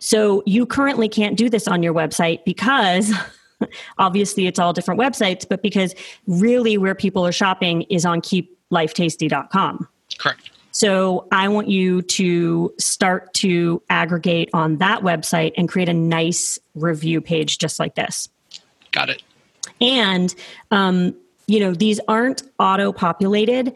So 0.00 0.42
you 0.46 0.66
currently 0.66 1.08
can't 1.08 1.36
do 1.36 1.48
this 1.48 1.68
on 1.68 1.82
your 1.82 1.94
website 1.94 2.44
because. 2.44 3.14
obviously 3.98 4.46
it's 4.46 4.58
all 4.58 4.72
different 4.72 4.98
websites 4.98 5.46
but 5.46 5.60
because 5.60 5.94
really 6.26 6.78
where 6.78 6.94
people 6.94 7.26
are 7.26 7.30
shopping 7.30 7.82
is 7.90 8.06
on 8.06 8.22
keeplifetasty.com 8.22 9.86
correct 10.18 10.50
so 10.72 11.26
I 11.30 11.46
want 11.48 11.68
you 11.68 12.00
to 12.00 12.72
start 12.78 13.34
to 13.34 13.82
aggregate 13.90 14.48
on 14.54 14.78
that 14.78 15.02
website 15.02 15.52
and 15.58 15.68
create 15.68 15.90
a 15.90 15.92
nice 15.92 16.58
review 16.74 17.20
page 17.20 17.58
just 17.58 17.78
like 17.78 17.96
this. 17.96 18.30
Got 18.92 19.10
it. 19.10 19.22
And, 19.80 20.34
um, 20.70 21.14
you 21.46 21.60
know, 21.60 21.74
these 21.74 22.00
aren't 22.08 22.42
auto 22.58 22.92
populated. 22.92 23.74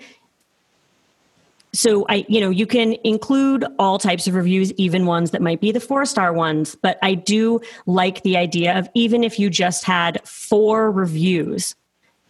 So 1.73 2.07
I, 2.09 2.25
you 2.29 2.41
know, 2.41 2.51
you 2.51 2.67
can 2.67 2.97
include 3.03 3.65
all 3.81 3.99
types 3.99 4.29
of 4.29 4.35
reviews, 4.35 4.73
even 4.75 5.07
ones 5.07 5.33
that 5.33 5.43
might 5.43 5.61
be 5.61 5.73
the 5.73 5.81
four 5.81 6.05
star 6.07 6.33
ones. 6.33 6.77
But 6.77 6.99
I 7.03 7.15
do 7.15 7.61
like 7.87 8.23
the 8.23 8.37
idea 8.37 8.79
of 8.79 8.89
even 8.95 9.25
if 9.25 9.41
you 9.41 9.51
just 9.51 9.85
had 9.85 10.21
four 10.27 10.91
reviews, 10.91 11.75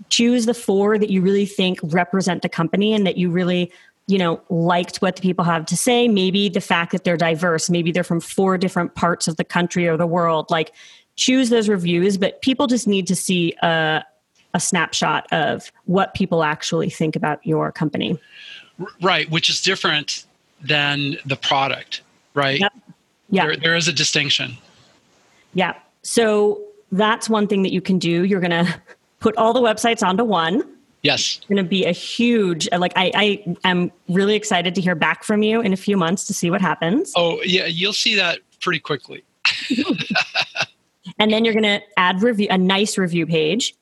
choose 0.08 0.46
the 0.46 0.54
four 0.54 0.98
that 0.98 1.10
you 1.10 1.20
really 1.20 1.46
think 1.46 1.78
represent 1.82 2.40
the 2.40 2.48
company 2.48 2.94
and 2.94 3.06
that 3.06 3.18
you 3.18 3.30
really 3.30 3.70
you 4.06 4.18
know, 4.18 4.38
liked 4.50 4.98
what 4.98 5.16
the 5.16 5.22
people 5.22 5.44
have 5.44 5.64
to 5.64 5.76
say. 5.76 6.08
Maybe 6.08 6.50
the 6.50 6.60
fact 6.60 6.92
that 6.92 7.04
they're 7.04 7.16
diverse, 7.16 7.70
maybe 7.70 7.90
they're 7.90 8.04
from 8.04 8.20
four 8.20 8.58
different 8.58 8.94
parts 8.94 9.28
of 9.28 9.36
the 9.36 9.44
country 9.44 9.88
or 9.88 9.96
the 9.96 10.06
world. 10.06 10.50
Like, 10.50 10.72
choose 11.16 11.50
those 11.50 11.68
reviews, 11.68 12.16
but 12.18 12.40
people 12.42 12.66
just 12.66 12.86
need 12.86 13.06
to 13.06 13.16
see 13.16 13.54
a, 13.62 14.02
a 14.52 14.60
snapshot 14.60 15.26
of 15.32 15.70
what 15.86 16.14
people 16.14 16.42
actually 16.42 16.90
think 16.90 17.16
about 17.16 17.44
your 17.46 17.72
company. 17.72 18.18
Right, 19.00 19.30
which 19.30 19.48
is 19.48 19.60
different 19.60 20.24
than 20.60 21.16
the 21.24 21.36
product, 21.36 22.02
right? 22.34 22.60
Yep. 22.60 22.72
Yeah. 23.30 23.46
There, 23.46 23.56
there 23.56 23.76
is 23.76 23.88
a 23.88 23.92
distinction. 23.92 24.56
Yeah. 25.54 25.74
So 26.02 26.62
that's 26.92 27.28
one 27.28 27.46
thing 27.46 27.62
that 27.62 27.72
you 27.72 27.80
can 27.80 27.98
do. 27.98 28.24
You're 28.24 28.40
going 28.40 28.50
to 28.66 28.80
put 29.20 29.36
all 29.36 29.52
the 29.52 29.60
websites 29.60 30.06
onto 30.06 30.24
one 30.24 30.64
Yes. 31.04 31.36
It's 31.36 31.46
going 31.46 31.62
to 31.62 31.68
be 31.68 31.84
a 31.84 31.92
huge, 31.92 32.66
uh, 32.72 32.78
like, 32.78 32.94
I, 32.96 33.12
I 33.14 33.56
am 33.68 33.92
really 34.08 34.34
excited 34.34 34.74
to 34.74 34.80
hear 34.80 34.94
back 34.94 35.22
from 35.22 35.42
you 35.42 35.60
in 35.60 35.74
a 35.74 35.76
few 35.76 35.98
months 35.98 36.24
to 36.24 36.34
see 36.34 36.50
what 36.50 36.62
happens. 36.62 37.12
Oh, 37.14 37.40
yeah. 37.44 37.66
You'll 37.66 37.92
see 37.92 38.16
that 38.16 38.40
pretty 38.60 38.80
quickly. 38.80 39.22
and 41.18 41.32
then 41.32 41.44
you're 41.44 41.54
going 41.54 41.64
to 41.64 41.80
add 41.96 42.22
review, 42.22 42.48
a 42.50 42.58
nice 42.58 42.98
review 42.98 43.26
page. 43.26 43.74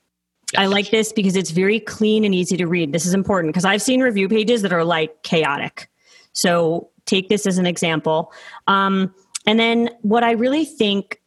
Yes. 0.53 0.63
I 0.63 0.67
like 0.67 0.91
this 0.91 1.13
because 1.13 1.35
it's 1.35 1.51
very 1.51 1.81
clean 1.81 2.25
and 2.25 2.35
easy 2.35 2.57
to 2.59 2.67
read. 2.67 2.93
This 2.93 3.07
is 3.07 3.15
important 3.15 3.53
because 3.53 3.65
I've 3.65 3.83
seen 3.83 4.01
review 4.01 4.29
pages 4.29 4.63
that 4.63 4.73
are 4.73 4.85
like 4.85 5.23
chaotic. 5.23 5.89
So 6.33 6.91
take 7.07 7.29
this 7.29 7.47
as 7.47 7.59
an 7.59 7.67
example. 7.67 8.33
Um, 8.67 9.15
and 9.47 9.59
then 9.59 9.91
what 10.03 10.23
I 10.23 10.33
really 10.33 10.65
think 10.65 11.21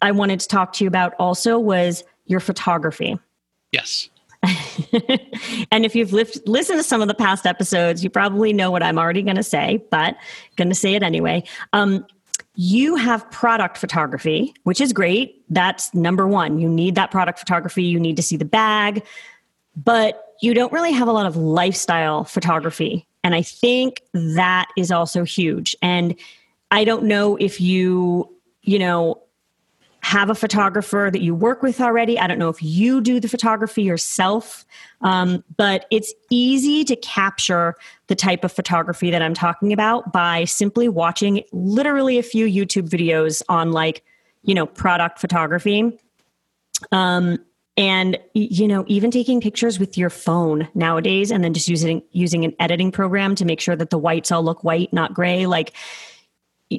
I 0.00 0.12
wanted 0.12 0.40
to 0.40 0.48
talk 0.48 0.72
to 0.74 0.84
you 0.84 0.88
about 0.88 1.14
also 1.18 1.58
was 1.58 2.04
your 2.26 2.40
photography. 2.40 3.18
Yes. 3.72 4.08
and 5.70 5.84
if 5.84 5.94
you've 5.94 6.12
listened 6.12 6.78
to 6.78 6.82
some 6.82 7.00
of 7.00 7.08
the 7.08 7.14
past 7.14 7.46
episodes, 7.46 8.02
you 8.02 8.10
probably 8.10 8.52
know 8.52 8.70
what 8.70 8.82
I'm 8.82 8.98
already 8.98 9.22
going 9.22 9.36
to 9.36 9.42
say, 9.42 9.84
but 9.90 10.16
going 10.56 10.68
to 10.68 10.74
say 10.74 10.94
it 10.94 11.02
anyway. 11.02 11.44
Um, 11.72 12.04
you 12.54 12.96
have 12.96 13.28
product 13.30 13.78
photography, 13.78 14.54
which 14.64 14.80
is 14.80 14.92
great. 14.92 15.42
That's 15.48 15.94
number 15.94 16.26
one. 16.26 16.58
You 16.58 16.68
need 16.68 16.94
that 16.96 17.10
product 17.10 17.38
photography. 17.38 17.84
You 17.84 17.98
need 17.98 18.16
to 18.16 18.22
see 18.22 18.36
the 18.36 18.44
bag, 18.44 19.04
but 19.76 20.34
you 20.42 20.52
don't 20.54 20.72
really 20.72 20.92
have 20.92 21.08
a 21.08 21.12
lot 21.12 21.26
of 21.26 21.36
lifestyle 21.36 22.24
photography. 22.24 23.06
And 23.24 23.34
I 23.34 23.42
think 23.42 24.02
that 24.12 24.68
is 24.76 24.90
also 24.90 25.24
huge. 25.24 25.76
And 25.80 26.14
I 26.70 26.84
don't 26.84 27.04
know 27.04 27.36
if 27.36 27.60
you, 27.60 28.28
you 28.62 28.78
know, 28.78 29.21
have 30.02 30.28
a 30.28 30.34
photographer 30.34 31.10
that 31.12 31.22
you 31.22 31.34
work 31.34 31.62
with 31.62 31.80
already. 31.80 32.18
I 32.18 32.26
don't 32.26 32.38
know 32.38 32.48
if 32.48 32.60
you 32.62 33.00
do 33.00 33.20
the 33.20 33.28
photography 33.28 33.82
yourself, 33.82 34.66
um, 35.00 35.44
but 35.56 35.86
it's 35.90 36.12
easy 36.28 36.84
to 36.84 36.96
capture 36.96 37.76
the 38.08 38.16
type 38.16 38.42
of 38.42 38.52
photography 38.52 39.12
that 39.12 39.22
I'm 39.22 39.32
talking 39.32 39.72
about 39.72 40.12
by 40.12 40.44
simply 40.44 40.88
watching 40.88 41.44
literally 41.52 42.18
a 42.18 42.22
few 42.22 42.46
YouTube 42.46 42.88
videos 42.88 43.42
on, 43.48 43.70
like, 43.70 44.02
you 44.42 44.54
know, 44.54 44.66
product 44.66 45.20
photography. 45.20 45.98
Um, 46.90 47.38
and 47.78 48.18
you 48.34 48.68
know 48.68 48.84
even 48.86 49.10
taking 49.10 49.40
pictures 49.40 49.78
with 49.78 49.96
your 49.96 50.10
phone 50.10 50.68
nowadays 50.74 51.30
and 51.30 51.42
then 51.42 51.54
just 51.54 51.68
using 51.68 52.02
using 52.10 52.44
an 52.44 52.54
editing 52.60 52.92
program 52.92 53.34
to 53.34 53.46
make 53.46 53.60
sure 53.60 53.74
that 53.74 53.88
the 53.88 53.96
whites 53.96 54.30
all 54.30 54.42
look 54.42 54.62
white 54.62 54.92
not 54.92 55.14
gray 55.14 55.46
like 55.46 55.72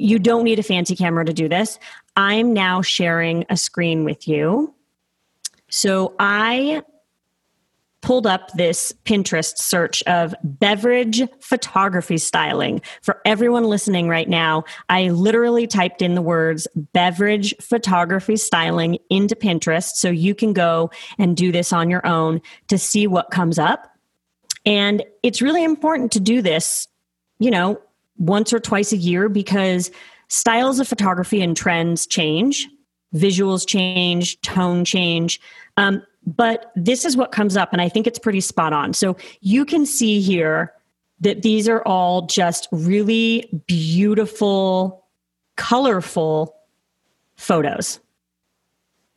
you 0.02 0.20
don't 0.20 0.44
need 0.44 0.60
a 0.60 0.64
fancy 0.64 0.96
camera 0.96 1.26
to 1.26 1.34
do 1.34 1.48
this. 1.48 1.80
I'm 2.16 2.54
now 2.54 2.82
sharing 2.82 3.46
a 3.50 3.58
screen 3.58 4.04
with 4.04 4.28
you. 4.28 4.74
So 5.70 6.16
I 6.20 6.84
pulled 8.04 8.28
up 8.28 8.52
this 8.52 8.94
Pinterest 9.06 9.58
search 9.58 10.04
of 10.04 10.36
beverage 10.44 11.24
photography 11.40 12.18
styling. 12.18 12.82
For 13.02 13.22
everyone 13.26 13.64
listening 13.64 14.10
right 14.10 14.28
now, 14.28 14.66
I 14.90 15.10
literally 15.10 15.68
typed 15.68 16.02
in 16.02 16.14
the 16.14 16.22
words 16.22 16.68
beverage 16.76 17.56
photography 17.62 18.36
styling 18.36 19.00
into 19.10 19.36
Pinterest 19.36 19.94
so 19.96 20.10
you 20.10 20.36
can 20.36 20.52
go 20.52 20.92
and 21.18 21.36
do 21.36 21.52
this 21.52 21.72
on 21.72 21.90
your 21.90 22.06
own 22.06 22.42
to 22.68 22.78
see 22.78 23.08
what 23.08 23.32
comes 23.32 23.58
up. 23.58 23.90
And 24.66 25.04
it's 25.24 25.42
really 25.42 25.64
important 25.64 26.12
to 26.12 26.20
do 26.20 26.42
this, 26.42 26.88
you 27.40 27.52
know, 27.52 27.82
once 28.18 28.54
or 28.54 28.60
twice 28.60 28.92
a 28.92 28.98
year 28.98 29.30
because 29.30 29.92
styles 30.28 30.80
of 30.80 30.88
photography 30.88 31.42
and 31.42 31.56
trends 31.56 32.06
change, 32.08 32.68
visuals 33.14 33.68
change, 33.68 34.40
tone 34.42 34.86
change. 34.86 35.40
Um, 35.78 36.04
but 36.26 36.72
this 36.76 37.06
is 37.06 37.18
what 37.18 37.32
comes 37.32 37.58
up, 37.58 37.74
and 37.74 37.82
I 37.82 37.90
think 37.90 38.08
it's 38.08 38.20
pretty 38.20 38.42
spot 38.42 38.74
on. 38.74 38.94
So 38.94 39.18
you 39.42 39.66
can 39.66 39.86
see 39.86 40.22
here 40.22 40.74
that 41.20 41.42
these 41.42 41.68
are 41.68 41.82
all 41.84 42.26
just 42.28 42.68
really 42.72 43.64
beautiful, 43.68 45.06
colorful 45.56 46.56
photos. 47.36 48.00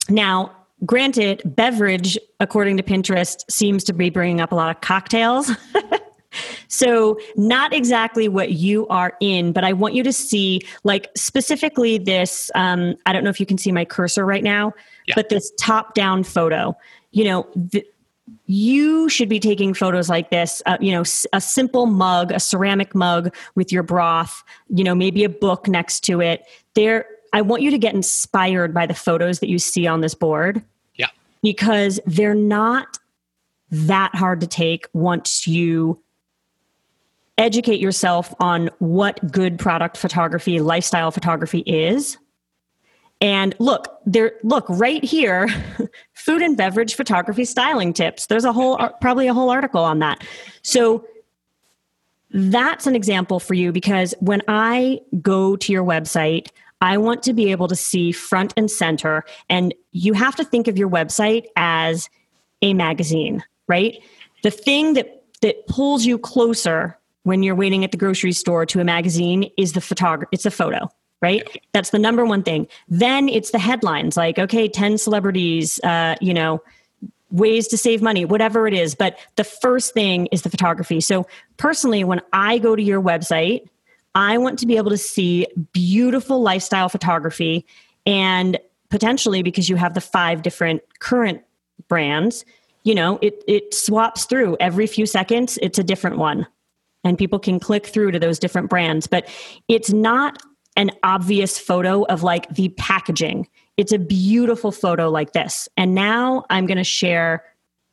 Now, 0.09 0.53
granted, 0.85 1.43
beverage, 1.45 2.19
according 2.41 2.77
to 2.77 2.83
Pinterest, 2.83 3.39
seems 3.51 3.85
to 3.85 3.93
be 3.93 4.11
bringing 4.11 4.41
up 4.41 4.53
a 4.53 4.55
lot 4.55 4.75
of 4.75 4.81
cocktails. 4.81 5.51
So, 6.69 7.19
not 7.37 7.73
exactly 7.73 8.29
what 8.29 8.53
you 8.53 8.87
are 8.89 9.17
in, 9.21 9.53
but 9.53 9.65
I 9.65 9.73
want 9.73 9.95
you 9.95 10.03
to 10.03 10.13
see, 10.13 10.61
like, 10.85 11.11
specifically 11.17 11.99
this. 11.99 12.51
Um, 12.55 12.97
I 13.07 13.13
don't 13.13 13.25
know 13.25 13.31
if 13.31 13.41
you 13.41 13.47
can 13.47 13.59
see 13.59 13.73
my 13.73 13.85
cursor 13.85 14.25
right 14.25 14.45
now, 14.45 14.73
yeah. 15.07 15.15
but 15.15 15.29
this 15.29 15.53
top 15.59 15.95
down 15.95 16.25
photo. 16.25 16.77
You 17.13 17.25
know, 17.25 17.49
the, 17.55 17.85
you 18.47 19.09
should 19.09 19.29
be 19.29 19.41
taking 19.41 19.75
photos 19.75 20.09
like 20.09 20.31
this 20.31 20.63
uh, 20.67 20.77
you 20.81 20.93
know 20.93 21.03
a 21.33 21.41
simple 21.41 21.87
mug 21.87 22.33
a 22.33 22.41
ceramic 22.41 22.95
mug 22.95 23.35
with 23.55 23.73
your 23.73 23.83
broth 23.83 24.43
you 24.69 24.83
know 24.83 24.95
maybe 24.95 25.25
a 25.25 25.29
book 25.29 25.69
next 25.69 26.01
to 26.01 26.21
it 26.21 26.45
there 26.75 27.07
i 27.33 27.41
want 27.41 27.63
you 27.63 27.71
to 27.71 27.79
get 27.79 27.95
inspired 27.95 28.75
by 28.75 28.87
the 28.87 28.95
photos 28.95 29.41
that 29.41 29.49
you 29.49 29.59
see 29.59 29.87
on 29.87 30.01
this 30.01 30.15
board 30.15 30.63
yeah 30.95 31.09
because 31.43 32.01
they're 32.07 32.35
not 32.35 32.99
that 33.71 34.15
hard 34.15 34.41
to 34.41 34.47
take 34.47 34.89
once 34.93 35.47
you 35.47 36.01
educate 37.39 37.81
yourself 37.81 38.35
on 38.41 38.71
what 38.79 39.31
good 39.31 39.59
product 39.59 39.97
photography, 39.97 40.61
lifestyle 40.61 41.11
photography 41.11 41.61
is. 41.61 42.17
And 43.21 43.55
look, 43.59 43.99
there 44.05 44.33
look 44.43 44.67
right 44.69 45.03
here, 45.03 45.49
food 46.15 46.43
and 46.43 46.57
beverage 46.57 46.95
photography 46.95 47.45
styling 47.45 47.93
tips. 47.93 48.27
There's 48.27 48.45
a 48.45 48.53
whole 48.53 48.77
probably 49.01 49.27
a 49.27 49.35
whole 49.35 49.51
article 49.51 49.83
on 49.83 50.01
that. 50.01 50.25
So 50.63 51.07
that's 52.31 52.87
an 52.87 52.95
example 52.95 53.41
for 53.41 53.55
you 53.55 53.73
because 53.73 54.15
when 54.21 54.43
I 54.49 55.01
go 55.23 55.57
to 55.57 55.73
your 55.73 55.85
website, 55.85 56.49
I 56.83 56.99
want 56.99 57.23
to 57.23 57.33
be 57.33 57.51
able 57.51 57.69
to 57.69 57.77
see 57.77 58.13
front 58.13 58.53
and 58.57 58.71
center 58.71 59.25
and 59.49 59.73
you 59.93 60.13
have 60.13 60.37
to 60.37 60.45
think 60.45 60.69
of 60.69 60.77
your 60.77 60.91
website 60.91 61.47
as 61.57 62.11
a 62.61 62.75
magazine, 62.75 63.43
right? 63.67 64.03
The 64.43 64.51
thing 64.51 64.93
that 64.95 65.23
that 65.43 65.67
pulls 65.67 66.05
you 66.05 66.19
closer 66.19 66.99
when 67.27 67.43
you're 67.43 67.57
waiting 67.57 67.83
at 67.83 67.91
the 67.91 67.97
grocery 67.97 68.31
store 68.31 68.65
to 68.65 68.79
a 68.79 68.85
magazine 68.85 69.51
is 69.59 69.73
the 69.73 69.81
photography. 69.81 70.29
It's 70.31 70.47
a 70.47 70.51
photo, 70.51 70.89
right? 71.21 71.61
That's 71.73 71.91
the 71.91 71.99
number 71.99 72.25
one 72.25 72.45
thing. 72.45 72.69
Then 72.87 73.29
it's 73.29 73.51
the 73.51 73.59
headlines 73.59 74.17
like, 74.17 74.39
okay, 74.39 74.69
10 74.69 74.97
celebrities, 74.97 75.81
uh, 75.83 76.15
you 76.21 76.33
know, 76.33 76.63
ways 77.33 77.67
to 77.67 77.77
save 77.77 78.01
money, 78.01 78.25
whatever 78.25 78.69
it 78.69 78.75
is. 78.75 78.95
But 78.95 79.19
the 79.35 79.43
first 79.43 79.93
thing 79.93 80.27
is 80.27 80.43
the 80.43 80.51
photography. 80.51 81.01
So 81.01 81.27
personally, 81.57 82.05
when 82.05 82.21
I 82.33 82.59
go 82.59 82.77
to 82.77 82.83
your 82.83 83.03
website, 83.03 83.67
I 84.15 84.39
want 84.39 84.61
to 84.61 84.67
be 84.67 84.77
able 84.77 84.91
to 84.91 84.97
see 84.97 85.49
beautiful 85.73 86.43
lifestyle 86.43 86.89
photography 86.89 87.67
and 88.07 88.57
potentially 88.89 89.43
because 89.43 89.69
you 89.69 89.75
have 89.75 89.95
the 89.95 90.01
five 90.01 90.43
different 90.43 90.81
current 91.01 91.43
brands, 91.89 92.45
you 92.85 92.95
know, 92.95 93.19
it, 93.21 93.43
it 93.49 93.75
swaps 93.75 94.27
through 94.27 94.57
every 94.61 94.87
few 94.87 95.07
seconds, 95.07 95.59
it's 95.61 95.81
a 95.81 95.83
different 95.83 96.19
one. 96.19 96.47
And 97.07 97.17
people 97.17 97.39
can 97.39 97.61
click 97.61 97.87
through 97.87 98.11
to 98.11 98.19
those 98.19 98.39
different 98.39 98.69
brands. 98.69 99.07
But 99.07 99.29
it's 99.69 99.93
not 99.93 100.43
an 100.75 100.91
obvious 101.05 101.57
photo 101.57 102.03
of 102.07 102.25
like 102.25 102.49
the 102.53 102.69
packaging. 102.71 103.49
It's 103.77 103.93
a 103.93 103.99
beautiful 103.99 104.73
photo 104.73 105.09
like 105.09 105.33
this. 105.33 105.69
And 105.77 105.95
now 105.95 106.45
I'm 106.51 106.67
going 106.67 106.79
to 106.79 106.85
share. 106.85 107.45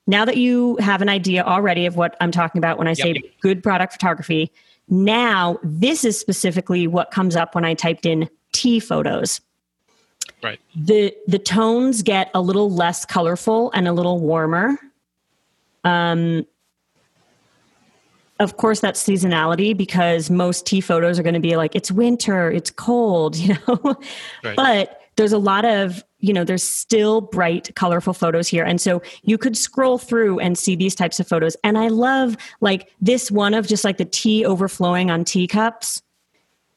Now 0.08 0.26
that 0.26 0.38
you 0.38 0.78
have 0.78 1.02
an 1.04 1.10
idea 1.10 1.44
already 1.44 1.86
of 1.86 1.96
what 1.96 2.18
I'm 2.20 2.32
talking 2.32 2.58
about 2.58 2.80
when 2.80 2.88
I 2.88 2.94
say 2.94 3.14
yep. 3.14 3.24
good 3.40 3.62
product 3.62 3.94
photography, 3.94 4.52
now 4.90 5.60
this 5.64 6.04
is 6.04 6.20
specifically 6.20 6.88
what 6.88 7.12
comes 7.12 7.36
up 7.36 7.54
when 7.54 7.64
I 7.64 7.76
typed 7.76 8.08
in 8.08 8.28
tea 8.52 8.80
photos. 8.80 9.42
Right. 10.42 10.60
The 10.76 11.16
the 11.28 11.40
tones 11.40 12.02
get 12.02 12.32
a 12.34 12.42
little 12.42 12.70
less 12.70 13.06
colorful 13.06 13.72
and 13.74 13.88
a 13.88 13.94
little 13.94 14.20
warmer. 14.20 14.78
Um, 15.84 16.46
of 18.44 18.58
course 18.58 18.80
that's 18.80 19.02
seasonality 19.02 19.76
because 19.76 20.30
most 20.30 20.66
tea 20.66 20.82
photos 20.82 21.18
are 21.18 21.24
going 21.24 21.34
to 21.34 21.40
be 21.40 21.56
like 21.56 21.76
it's 21.76 21.92
winter 21.92 22.52
it's 22.52 22.70
cold 22.70 23.36
you 23.38 23.56
know? 23.68 23.96
Right. 24.44 24.56
but 24.56 25.04
there's 25.16 25.34
a 25.34 25.38
lot 25.38 25.66
of 25.66 26.04
you 26.20 26.34
know 26.34 26.44
there's 26.44 26.64
still 26.64 27.22
bright 27.22 27.74
colorful 27.76 28.14
photos 28.14 28.48
here. 28.48 28.64
And 28.64 28.80
so 28.80 29.02
you 29.24 29.38
could 29.38 29.58
scroll 29.58 29.98
through 29.98 30.40
and 30.40 30.58
see 30.58 30.76
these 30.76 30.96
types 30.96 31.20
of 31.20 31.28
photos. 31.28 31.56
And 31.64 31.78
i 31.78 31.88
love 31.88 32.38
like 32.62 32.92
this 33.02 33.30
one 33.30 33.54
of 33.54 33.68
just 33.68 33.84
like 33.84 33.98
the 33.98 34.06
tea 34.06 34.46
overflowing 34.46 35.12
on 35.12 35.24
teacups. 35.24 36.02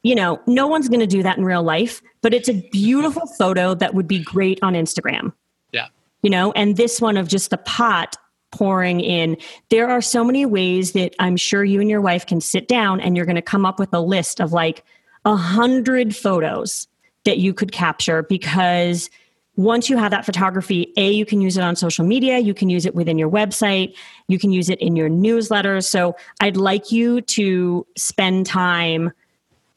You 0.03 0.15
know 0.15 0.41
no 0.47 0.67
one's 0.67 0.89
going 0.89 1.01
to 1.01 1.07
do 1.07 1.23
that 1.23 1.39
in 1.39 1.45
real 1.45 1.63
life 1.63 2.03
but 2.23 2.35
it's 2.35 2.49
a 2.49 2.69
beautiful 2.71 3.27
photo 3.39 3.75
that 3.75 3.95
would 3.95 4.09
be 4.09 4.19
great 4.19 4.59
on 4.63 4.75
instagram. 4.75 5.33
Yeah. 5.73 5.89
You 6.23 6.31
know 6.31 6.53
and 6.53 6.77
this 6.77 7.01
one 7.01 7.17
of 7.17 7.29
just 7.29 7.51
the 7.51 7.59
pot 7.59 8.17
pouring 8.57 9.01
in. 9.01 9.37
There 9.69 9.89
are 9.89 10.01
so 10.01 10.25
many 10.25 10.47
ways 10.47 10.93
that 10.93 11.15
I'm 11.19 11.37
sure 11.37 11.63
you 11.63 11.81
and 11.81 11.91
your 11.91 12.01
wife 12.01 12.27
can 12.27 12.41
sit 12.41 12.69
down 12.69 13.01
and 13.01 13.17
you're 13.17 13.27
going 13.27 13.37
to 13.37 13.43
come 13.43 13.67
up 13.67 13.79
with 13.79 13.93
a 13.93 14.01
list 14.01 14.41
of 14.41 14.53
like 14.53 14.83
a 15.25 15.37
hundred 15.37 16.17
photos 16.17 16.89
that 17.25 17.39
you 17.39 17.53
could 17.53 17.73
capture 17.73 18.23
because 18.23 19.11
once 19.57 19.91
you 19.91 19.97
have 19.97 20.11
that 20.11 20.25
photography, 20.25 20.93
A, 20.97 21.11
you 21.11 21.27
can 21.27 21.41
use 21.41 21.57
it 21.57 21.63
on 21.63 21.77
social 21.77 22.05
media, 22.05 22.39
you 22.39 22.55
can 22.55 22.69
use 22.69 22.87
it 22.87 22.95
within 22.95 23.19
your 23.19 23.31
website, 23.31 23.95
you 24.29 24.39
can 24.39 24.53
use 24.53 24.69
it 24.69 24.79
in 24.81 24.97
your 24.97 25.09
newsletters. 25.09 25.85
So 25.85 26.15
I'd 26.41 26.57
like 26.57 26.93
you 26.93 27.23
to 27.23 27.87
spend 27.97 28.47
time, 28.47 29.13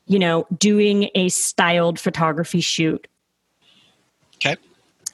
you 0.05 0.19
know, 0.19 0.47
doing 0.57 1.09
a 1.15 1.29
styled 1.29 1.99
photography 1.99 2.61
shoot. 2.61 3.07
Okay. 4.35 4.57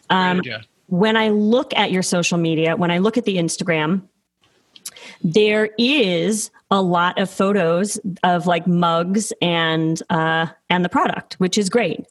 Um, 0.10 0.42
when 0.88 1.18
I 1.18 1.30
look 1.30 1.74
at 1.76 1.92
your 1.92 2.04
social 2.04 2.38
media, 2.38 2.76
when 2.76 2.92
I 2.92 3.00
look 3.00 3.18
at 3.18 3.26
the 3.26 3.38
Instagram, 3.38 4.04
there 5.24 5.70
is 5.78 6.52
a 6.72 6.82
lot 6.82 7.20
of 7.20 7.30
photos 7.30 8.00
of 8.24 8.48
like 8.48 8.68
mugs 8.68 9.34
and 9.42 10.02
uh, 10.10 10.48
and 10.70 10.86
the 10.86 10.90
product, 10.90 11.36
which 11.36 11.58
is 11.58 11.70
great. 11.70 12.06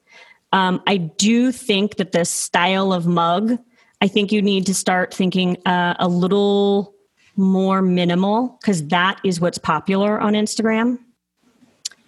Um, 0.53 0.83
I 0.87 0.97
do 0.97 1.51
think 1.51 1.97
that 1.97 2.13
the 2.13 2.25
style 2.25 2.93
of 2.93 3.07
mug, 3.07 3.59
I 4.01 4.09
think 4.09 4.31
you 4.31 4.41
need 4.41 4.67
to 4.67 4.75
start 4.75 5.13
thinking 5.13 5.57
uh, 5.67 5.95
a 5.99 6.09
little 6.09 6.95
more 7.37 7.83
minimal 7.83 8.57
because 8.61 8.87
that 8.89 9.21
is 9.25 9.41
what's 9.41 9.59
popular 9.59 10.21
on 10.21 10.35
Instagram. 10.35 10.99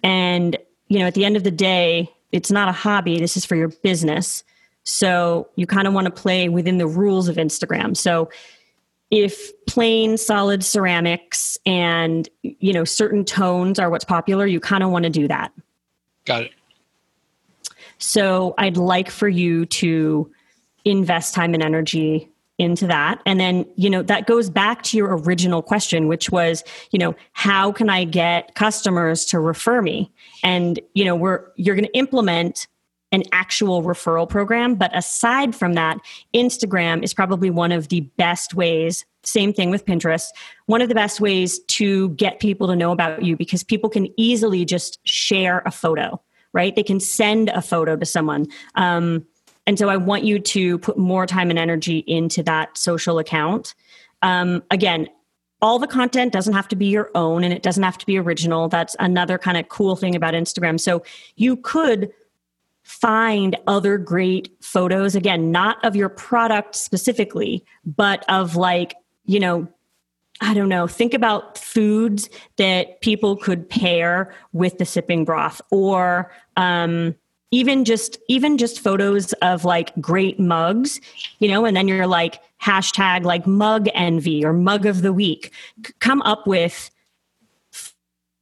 And 0.03 0.57
you 0.87 0.99
know, 0.99 1.07
at 1.07 1.13
the 1.13 1.25
end 1.25 1.35
of 1.35 1.43
the 1.43 1.51
day, 1.51 2.09
it's 2.31 2.51
not 2.51 2.69
a 2.69 2.73
hobby. 2.73 3.19
This 3.19 3.35
is 3.35 3.45
for 3.45 3.55
your 3.55 3.69
business. 3.83 4.43
So 4.89 5.49
you 5.57 5.67
kind 5.67 5.85
of 5.85 5.93
want 5.93 6.05
to 6.05 6.11
play 6.11 6.47
within 6.47 6.77
the 6.77 6.87
rules 6.87 7.27
of 7.27 7.35
Instagram. 7.35 7.95
So 7.97 8.29
if 9.11 9.51
plain 9.65 10.17
solid 10.17 10.63
ceramics 10.63 11.57
and 11.65 12.29
you 12.41 12.71
know 12.71 12.85
certain 12.85 13.25
tones 13.25 13.79
are 13.79 13.89
what's 13.89 14.05
popular, 14.05 14.45
you 14.45 14.61
kind 14.61 14.83
of 14.83 14.89
want 14.89 15.03
to 15.03 15.09
do 15.09 15.27
that. 15.27 15.51
Got 16.23 16.43
it. 16.43 16.51
So 17.97 18.53
I'd 18.57 18.77
like 18.77 19.09
for 19.09 19.27
you 19.27 19.65
to 19.65 20.31
invest 20.85 21.33
time 21.33 21.53
and 21.53 21.61
energy 21.61 22.31
into 22.57 22.87
that 22.87 23.21
and 23.25 23.39
then 23.39 23.65
you 23.75 23.87
know 23.87 24.01
that 24.01 24.25
goes 24.25 24.49
back 24.49 24.81
to 24.81 24.97
your 24.97 25.15
original 25.17 25.61
question 25.61 26.07
which 26.07 26.31
was 26.31 26.63
you 26.89 26.97
know 26.97 27.13
how 27.33 27.71
can 27.71 27.87
i 27.87 28.03
get 28.03 28.55
customers 28.55 29.25
to 29.25 29.39
refer 29.39 29.79
me 29.79 30.11
and 30.43 30.79
you 30.95 31.05
know 31.05 31.15
we're 31.15 31.45
you're 31.55 31.75
going 31.75 31.85
to 31.85 31.95
implement 31.95 32.67
an 33.11 33.23
actual 33.31 33.83
referral 33.83 34.27
program. 34.27 34.75
But 34.75 34.95
aside 34.95 35.55
from 35.55 35.73
that, 35.73 35.97
Instagram 36.33 37.03
is 37.03 37.13
probably 37.13 37.49
one 37.49 37.71
of 37.71 37.87
the 37.89 38.01
best 38.17 38.53
ways. 38.53 39.05
Same 39.23 39.53
thing 39.53 39.69
with 39.69 39.85
Pinterest. 39.85 40.27
One 40.65 40.81
of 40.81 40.89
the 40.89 40.95
best 40.95 41.21
ways 41.21 41.59
to 41.59 42.09
get 42.09 42.39
people 42.39 42.67
to 42.67 42.75
know 42.75 42.91
about 42.91 43.23
you 43.23 43.37
because 43.37 43.63
people 43.63 43.89
can 43.89 44.07
easily 44.19 44.65
just 44.65 44.99
share 45.05 45.61
a 45.65 45.71
photo, 45.71 46.21
right? 46.53 46.75
They 46.75 46.83
can 46.83 46.99
send 46.99 47.49
a 47.49 47.61
photo 47.61 47.95
to 47.95 48.05
someone. 48.05 48.47
Um, 48.75 49.25
and 49.65 49.77
so 49.77 49.89
I 49.89 49.97
want 49.97 50.23
you 50.23 50.39
to 50.39 50.77
put 50.79 50.97
more 50.97 51.25
time 51.25 51.49
and 51.49 51.59
energy 51.59 51.99
into 52.07 52.41
that 52.43 52.77
social 52.77 53.19
account. 53.19 53.73
Um, 54.21 54.63
again, 54.71 55.09
all 55.61 55.79
the 55.79 55.87
content 55.87 56.31
doesn't 56.31 56.53
have 56.53 56.67
to 56.69 56.75
be 56.75 56.85
your 56.85 57.09
own 57.15 57.43
and 57.43 57.53
it 57.53 57.63
doesn't 57.63 57.83
have 57.83 57.97
to 57.97 58.05
be 58.05 58.17
original. 58.17 58.69
That's 58.69 58.95
another 58.99 59.37
kind 59.37 59.57
of 59.57 59.69
cool 59.69 59.95
thing 59.95 60.15
about 60.15 60.33
Instagram. 60.33 60.79
So 60.79 61.03
you 61.35 61.57
could 61.57 62.11
find 62.87 63.55
other 63.67 63.97
great 63.97 64.49
photos 64.61 65.15
again 65.15 65.51
not 65.51 65.83
of 65.85 65.95
your 65.95 66.09
product 66.09 66.75
specifically 66.75 67.63
but 67.85 68.23
of 68.29 68.55
like 68.55 68.95
you 69.25 69.39
know 69.39 69.67
i 70.41 70.53
don't 70.53 70.69
know 70.69 70.87
think 70.87 71.13
about 71.13 71.57
foods 71.57 72.29
that 72.55 72.99
people 73.01 73.35
could 73.35 73.69
pair 73.69 74.33
with 74.53 74.77
the 74.77 74.85
sipping 74.85 75.25
broth 75.25 75.61
or 75.69 76.31
um, 76.55 77.13
even 77.51 77.85
just 77.85 78.17
even 78.27 78.57
just 78.57 78.79
photos 78.79 79.33
of 79.41 79.65
like 79.65 79.93
great 80.01 80.39
mugs 80.39 80.99
you 81.39 81.47
know 81.47 81.65
and 81.65 81.75
then 81.75 81.87
you're 81.87 82.07
like 82.07 82.41
hashtag 82.61 83.23
like 83.23 83.45
mug 83.45 83.87
envy 83.93 84.43
or 84.43 84.53
mug 84.53 84.85
of 84.85 85.01
the 85.01 85.13
week. 85.13 85.51
Come 85.99 86.21
up 86.23 86.47
with 86.47 86.89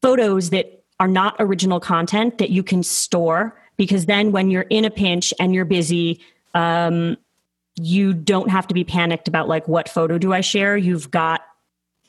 photos 0.01 0.49
that 0.51 0.83
are 0.99 1.07
not 1.07 1.35
original 1.39 1.79
content 1.79 2.37
that 2.37 2.49
you 2.49 2.63
can 2.63 2.83
store 2.83 3.59
because 3.77 4.05
then 4.05 4.31
when 4.31 4.49
you're 4.49 4.63
in 4.63 4.85
a 4.85 4.89
pinch 4.89 5.33
and 5.39 5.53
you're 5.53 5.65
busy 5.65 6.21
um, 6.53 7.17
you 7.75 8.13
don't 8.13 8.49
have 8.49 8.67
to 8.67 8.73
be 8.73 8.83
panicked 8.83 9.27
about 9.27 9.47
like 9.47 9.67
what 9.67 9.89
photo 9.89 10.17
do 10.17 10.33
i 10.33 10.41
share? 10.41 10.77
You've 10.77 11.11
got 11.11 11.41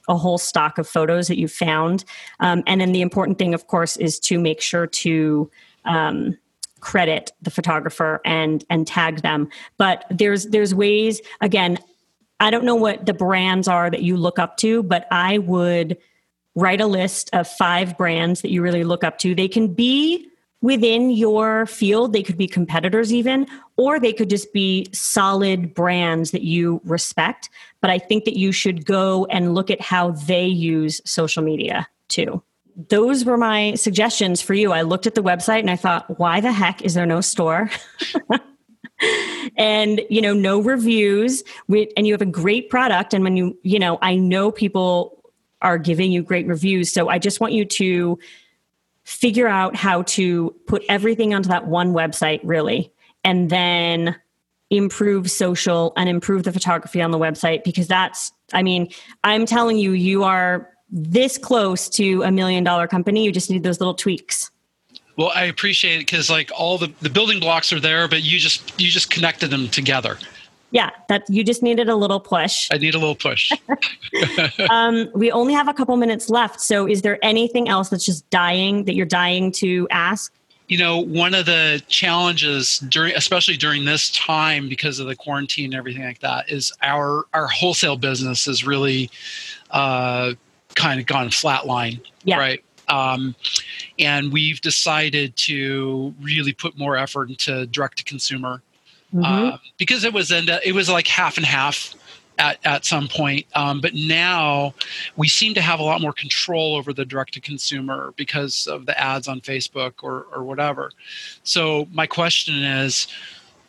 a 0.08 0.16
whole 0.16 0.38
stock 0.38 0.78
of 0.78 0.86
photos 0.86 1.26
that 1.26 1.36
you've 1.36 1.52
found. 1.52 2.04
Um, 2.38 2.62
and 2.68 2.80
then 2.80 2.92
the 2.92 3.02
important 3.02 3.38
thing 3.38 3.54
of 3.54 3.66
course 3.66 3.96
is 3.96 4.20
to 4.20 4.38
make 4.38 4.60
sure 4.60 4.86
to 4.86 5.50
um, 5.84 6.38
credit 6.78 7.32
the 7.42 7.50
photographer 7.50 8.20
and 8.24 8.64
and 8.70 8.86
tag 8.86 9.22
them. 9.22 9.48
But 9.76 10.04
there's 10.10 10.46
there's 10.46 10.74
ways 10.74 11.20
again 11.40 11.78
i 12.38 12.50
don't 12.50 12.64
know 12.64 12.74
what 12.74 13.06
the 13.06 13.14
brands 13.14 13.66
are 13.66 13.88
that 13.88 14.02
you 14.02 14.14
look 14.14 14.38
up 14.38 14.58
to 14.58 14.82
but 14.82 15.06
i 15.10 15.38
would 15.38 15.96
write 16.56 16.80
a 16.80 16.86
list 16.86 17.30
of 17.32 17.46
five 17.46 17.96
brands 17.96 18.40
that 18.40 18.50
you 18.50 18.62
really 18.62 18.82
look 18.82 19.04
up 19.04 19.18
to. 19.18 19.34
They 19.34 19.46
can 19.46 19.68
be 19.68 20.26
within 20.62 21.10
your 21.10 21.66
field. 21.66 22.12
They 22.12 22.22
could 22.22 22.38
be 22.38 22.46
competitors, 22.46 23.12
even, 23.12 23.46
or 23.76 24.00
they 24.00 24.12
could 24.12 24.30
just 24.30 24.52
be 24.52 24.88
solid 24.92 25.74
brands 25.74 26.30
that 26.30 26.42
you 26.42 26.80
respect. 26.84 27.50
But 27.80 27.90
I 27.90 27.98
think 27.98 28.24
that 28.24 28.36
you 28.36 28.52
should 28.52 28.84
go 28.84 29.26
and 29.26 29.54
look 29.54 29.70
at 29.70 29.80
how 29.80 30.12
they 30.12 30.46
use 30.46 31.00
social 31.04 31.42
media 31.42 31.86
too. 32.08 32.42
Those 32.88 33.24
were 33.24 33.38
my 33.38 33.74
suggestions 33.74 34.42
for 34.42 34.52
you. 34.52 34.72
I 34.72 34.82
looked 34.82 35.06
at 35.06 35.14
the 35.14 35.22
website 35.22 35.60
and 35.60 35.70
I 35.70 35.76
thought, 35.76 36.18
why 36.18 36.40
the 36.40 36.52
heck 36.52 36.82
is 36.82 36.94
there 36.94 37.06
no 37.06 37.22
store? 37.22 37.70
and 39.56 40.00
you 40.08 40.20
know 40.22 40.32
no 40.32 40.60
reviews 40.60 41.42
with, 41.68 41.88
and 41.96 42.06
you 42.06 42.14
have 42.14 42.22
a 42.22 42.26
great 42.26 42.70
product 42.70 43.12
and 43.12 43.22
when 43.22 43.36
you 43.36 43.56
you 43.62 43.78
know 43.78 43.98
i 44.00 44.16
know 44.16 44.50
people 44.50 45.22
are 45.60 45.76
giving 45.76 46.10
you 46.10 46.22
great 46.22 46.46
reviews 46.46 46.90
so 46.90 47.08
i 47.08 47.18
just 47.18 47.38
want 47.38 47.52
you 47.52 47.64
to 47.64 48.18
figure 49.06 49.48
out 49.48 49.74
how 49.74 50.02
to 50.02 50.54
put 50.66 50.84
everything 50.88 51.34
onto 51.34 51.48
that 51.48 51.66
one 51.66 51.92
website 51.94 52.40
really 52.42 52.92
and 53.24 53.50
then 53.50 54.14
improve 54.68 55.30
social 55.30 55.92
and 55.96 56.08
improve 56.08 56.42
the 56.42 56.52
photography 56.52 57.00
on 57.00 57.12
the 57.12 57.18
website 57.18 57.62
because 57.62 57.86
that's 57.86 58.32
i 58.52 58.62
mean 58.62 58.88
i'm 59.22 59.46
telling 59.46 59.78
you 59.78 59.92
you 59.92 60.24
are 60.24 60.68
this 60.90 61.38
close 61.38 61.88
to 61.88 62.22
a 62.22 62.30
million 62.30 62.64
dollar 62.64 62.86
company. 62.86 63.24
You 63.24 63.32
just 63.32 63.50
need 63.50 63.62
those 63.62 63.80
little 63.80 63.94
tweaks. 63.94 64.50
Well 65.16 65.32
i 65.34 65.44
appreciate 65.44 65.96
it 65.96 66.00
because 66.00 66.28
like 66.28 66.50
all 66.54 66.76
the 66.76 66.92
the 67.00 67.08
building 67.08 67.40
blocks 67.40 67.72
are 67.72 67.80
there 67.80 68.06
but 68.06 68.22
you 68.22 68.38
just 68.38 68.78
you 68.78 68.90
just 68.90 69.08
connected 69.08 69.48
them 69.48 69.68
together 69.68 70.18
yeah 70.76 70.90
that 71.08 71.24
you 71.30 71.42
just 71.42 71.62
needed 71.62 71.88
a 71.88 71.96
little 71.96 72.20
push. 72.20 72.68
I 72.70 72.76
need 72.76 72.94
a 72.94 72.98
little 72.98 73.16
push. 73.16 73.50
Um, 74.70 75.08
we 75.14 75.30
only 75.30 75.52
have 75.54 75.68
a 75.68 75.74
couple 75.74 75.96
minutes 75.96 76.28
left 76.28 76.60
so 76.60 76.86
is 76.86 77.02
there 77.02 77.18
anything 77.22 77.68
else 77.68 77.88
that's 77.88 78.04
just 78.04 78.28
dying 78.30 78.84
that 78.84 78.94
you're 78.94 79.06
dying 79.06 79.52
to 79.52 79.86
ask? 79.90 80.32
You 80.68 80.78
know 80.78 80.98
one 80.98 81.34
of 81.34 81.46
the 81.46 81.82
challenges 81.88 82.78
during 82.90 83.14
especially 83.14 83.56
during 83.56 83.84
this 83.84 84.10
time 84.10 84.68
because 84.68 84.98
of 84.98 85.06
the 85.06 85.16
quarantine 85.16 85.66
and 85.66 85.74
everything 85.74 86.04
like 86.04 86.20
that 86.20 86.50
is 86.50 86.72
our 86.82 87.24
our 87.32 87.46
wholesale 87.46 87.96
business 87.96 88.46
is 88.46 88.66
really 88.66 89.10
uh, 89.70 90.32
kind 90.74 91.00
of 91.00 91.06
gone 91.06 91.28
flatline 91.28 92.00
yeah. 92.24 92.38
right? 92.38 92.62
Um, 92.88 93.34
and 93.98 94.32
we've 94.32 94.60
decided 94.60 95.36
to 95.36 96.14
really 96.20 96.52
put 96.52 96.78
more 96.78 96.96
effort 96.96 97.30
into 97.30 97.66
direct 97.66 97.98
to 97.98 98.04
consumer 98.04 98.62
mm-hmm. 99.14 99.24
uh, 99.24 99.58
because 99.78 100.04
it 100.04 100.12
was 100.12 100.30
end 100.30 100.50
it 100.64 100.74
was 100.74 100.88
like 100.88 101.06
half 101.06 101.36
and 101.36 101.46
half 101.46 101.94
at, 102.38 102.58
at 102.64 102.84
some 102.84 103.08
point. 103.08 103.46
Um, 103.54 103.80
but 103.80 103.94
now 103.94 104.74
we 105.16 105.28
seem 105.28 105.54
to 105.54 105.60
have 105.60 105.80
a 105.80 105.82
lot 105.82 106.00
more 106.00 106.12
control 106.12 106.76
over 106.76 106.92
the 106.92 107.04
direct 107.04 107.34
to 107.34 107.40
consumer 107.40 108.12
because 108.16 108.66
of 108.66 108.86
the 108.86 108.98
ads 109.00 109.26
on 109.26 109.40
Facebook 109.40 109.94
or, 110.02 110.26
or 110.34 110.42
whatever. 110.42 110.90
So, 111.44 111.88
my 111.92 112.06
question 112.06 112.62
is 112.62 113.06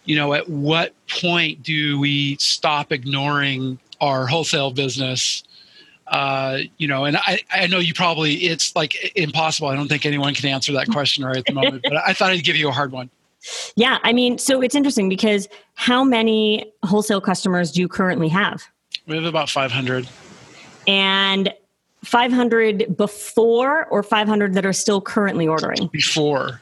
you 0.07 0.15
know, 0.15 0.33
at 0.33 0.49
what 0.49 0.93
point 1.07 1.61
do 1.61 1.99
we 1.99 2.37
stop 2.37 2.91
ignoring 2.91 3.77
our 3.99 4.25
wholesale 4.25 4.71
business? 4.71 5.43
Uh, 6.07 6.59
you 6.77 6.87
know, 6.87 7.03
and 7.03 7.17
I, 7.17 7.41
I 7.51 7.67
know 7.67 7.79
you 7.79 7.93
probably, 7.93 8.35
it's 8.35 8.73
like 8.73 8.95
impossible. 9.17 9.67
I 9.67 9.75
don't 9.75 9.89
think 9.89 10.05
anyone 10.05 10.33
can 10.33 10.47
answer 10.47 10.71
that 10.73 10.87
question 10.87 11.25
right 11.25 11.35
at 11.35 11.45
the 11.45 11.53
moment, 11.53 11.83
but 11.83 11.97
I 11.97 12.13
thought 12.13 12.31
I'd 12.31 12.45
give 12.45 12.55
you 12.55 12.69
a 12.69 12.71
hard 12.71 12.93
one. 12.93 13.09
Yeah, 13.75 13.99
I 14.03 14.13
mean, 14.13 14.37
so 14.37 14.61
it's 14.61 14.75
interesting 14.75 15.09
because 15.09 15.47
how 15.75 16.03
many 16.03 16.71
wholesale 16.83 17.21
customers 17.21 17.71
do 17.71 17.81
you 17.81 17.87
currently 17.87 18.29
have? 18.29 18.63
We 19.05 19.15
have 19.15 19.25
about 19.25 19.49
500. 19.49 20.07
And 20.87 21.53
500 22.03 22.95
before 22.95 23.85
or 23.85 24.03
500 24.03 24.53
that 24.53 24.65
are 24.65 24.73
still 24.73 25.01
currently 25.01 25.47
ordering? 25.47 25.87
Before. 25.87 26.61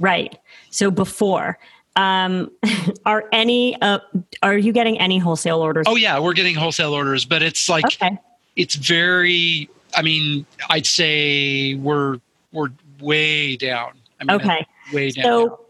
Right. 0.00 0.38
So 0.70 0.90
before. 0.90 1.58
Um, 1.96 2.50
are 3.06 3.24
any 3.32 3.80
uh, 3.80 4.00
are 4.42 4.58
you 4.58 4.72
getting 4.72 4.98
any 4.98 5.18
wholesale 5.18 5.60
orders? 5.60 5.86
Oh 5.88 5.94
yeah, 5.94 6.18
we're 6.18 6.32
getting 6.32 6.56
wholesale 6.56 6.92
orders, 6.92 7.24
but 7.24 7.40
it's 7.40 7.68
like 7.68 7.84
okay. 7.84 8.18
it's 8.56 8.74
very 8.74 9.68
I 9.96 10.02
mean, 10.02 10.46
I'd 10.70 10.86
say 10.86 11.74
we're 11.74 12.18
we're 12.52 12.70
way 13.00 13.56
down. 13.56 13.92
I 14.20 14.24
mean, 14.24 14.40
okay. 14.40 14.66
Way 14.92 15.10
down. 15.10 15.24
So 15.24 15.63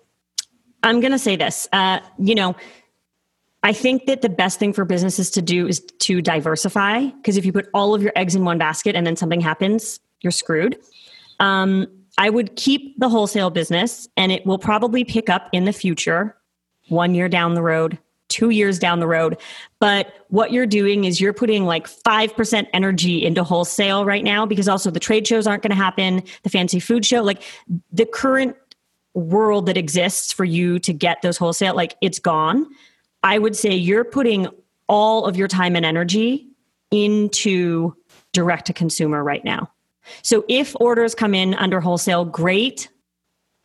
I'm 0.85 1.01
going 1.01 1.13
to 1.13 1.19
say 1.19 1.35
this. 1.35 1.67
Uh, 1.73 2.01
you 2.19 2.35
know, 2.35 2.55
I 3.63 3.73
think 3.73 4.05
that 4.07 4.21
the 4.21 4.29
best 4.29 4.59
thing 4.59 4.75
for 4.75 4.85
businesses 4.85 5.31
to 5.33 5.43
do 5.43 5.67
is 5.67 5.81
to 5.81 6.21
diversify 6.21 7.07
because 7.07 7.39
if 7.39 7.47
you 7.47 7.53
put 7.53 7.69
all 7.73 7.95
of 7.95 8.03
your 8.03 8.13
eggs 8.15 8.35
in 8.35 8.45
one 8.45 8.59
basket 8.59 8.95
and 8.95 9.07
then 9.07 9.17
something 9.17 9.41
happens, 9.41 9.99
you're 10.21 10.31
screwed. 10.31 10.79
Um, 11.41 11.87
I 12.19 12.29
would 12.31 12.55
keep 12.57 12.99
the 13.01 13.09
wholesale 13.09 13.51
business 13.51 14.07
and 14.17 14.31
it 14.31 14.45
will 14.47 14.59
probably 14.59 15.03
pick 15.03 15.31
up 15.31 15.49
in 15.53 15.65
the 15.65 15.73
future, 15.73 16.37
one 16.89 17.15
year 17.15 17.29
down 17.29 17.55
the 17.55 17.63
road, 17.63 17.99
two 18.29 18.51
years 18.51 18.79
down 18.79 19.01
the 19.01 19.07
road. 19.07 19.41
But 19.79 20.13
what 20.29 20.53
you're 20.53 20.67
doing 20.67 21.05
is 21.05 21.21
you're 21.21 21.33
putting 21.33 21.65
like 21.65 21.89
5% 21.89 22.67
energy 22.73 23.25
into 23.25 23.45
wholesale 23.45 24.05
right 24.05 24.25
now 24.25 24.45
because 24.45 24.69
also 24.69 24.91
the 24.91 25.01
trade 25.01 25.27
shows 25.27 25.47
aren't 25.47 25.63
going 25.63 25.71
to 25.71 25.77
happen, 25.77 26.23
the 26.43 26.51
fancy 26.51 26.81
food 26.81 27.07
show, 27.07 27.23
like 27.23 27.43
the 27.93 28.07
current 28.07 28.57
world 29.15 29.67
that 29.67 29.77
exists 29.77 30.33
for 30.33 30.45
you 30.45 30.79
to 30.81 30.93
get 30.93 31.23
those 31.23 31.37
wholesale, 31.37 31.75
like 31.75 31.97
it's 32.01 32.19
gone. 32.19 32.67
I 33.23 33.39
would 33.39 33.57
say 33.57 33.75
you're 33.75 34.05
putting 34.05 34.49
all 34.89 35.25
of 35.25 35.37
your 35.37 35.49
time 35.49 35.77
and 35.77 35.87
energy 35.87 36.47
into 36.91 37.95
direct 38.33 38.67
to 38.67 38.73
consumer 38.73 39.25
right 39.25 39.45
now. 39.45 39.71
So 40.23 40.45
if 40.49 40.75
orders 40.81 41.15
come 41.15 41.35
in 41.35 41.55
under 41.55 41.81
wholesale, 41.81 42.25
great 42.25 42.89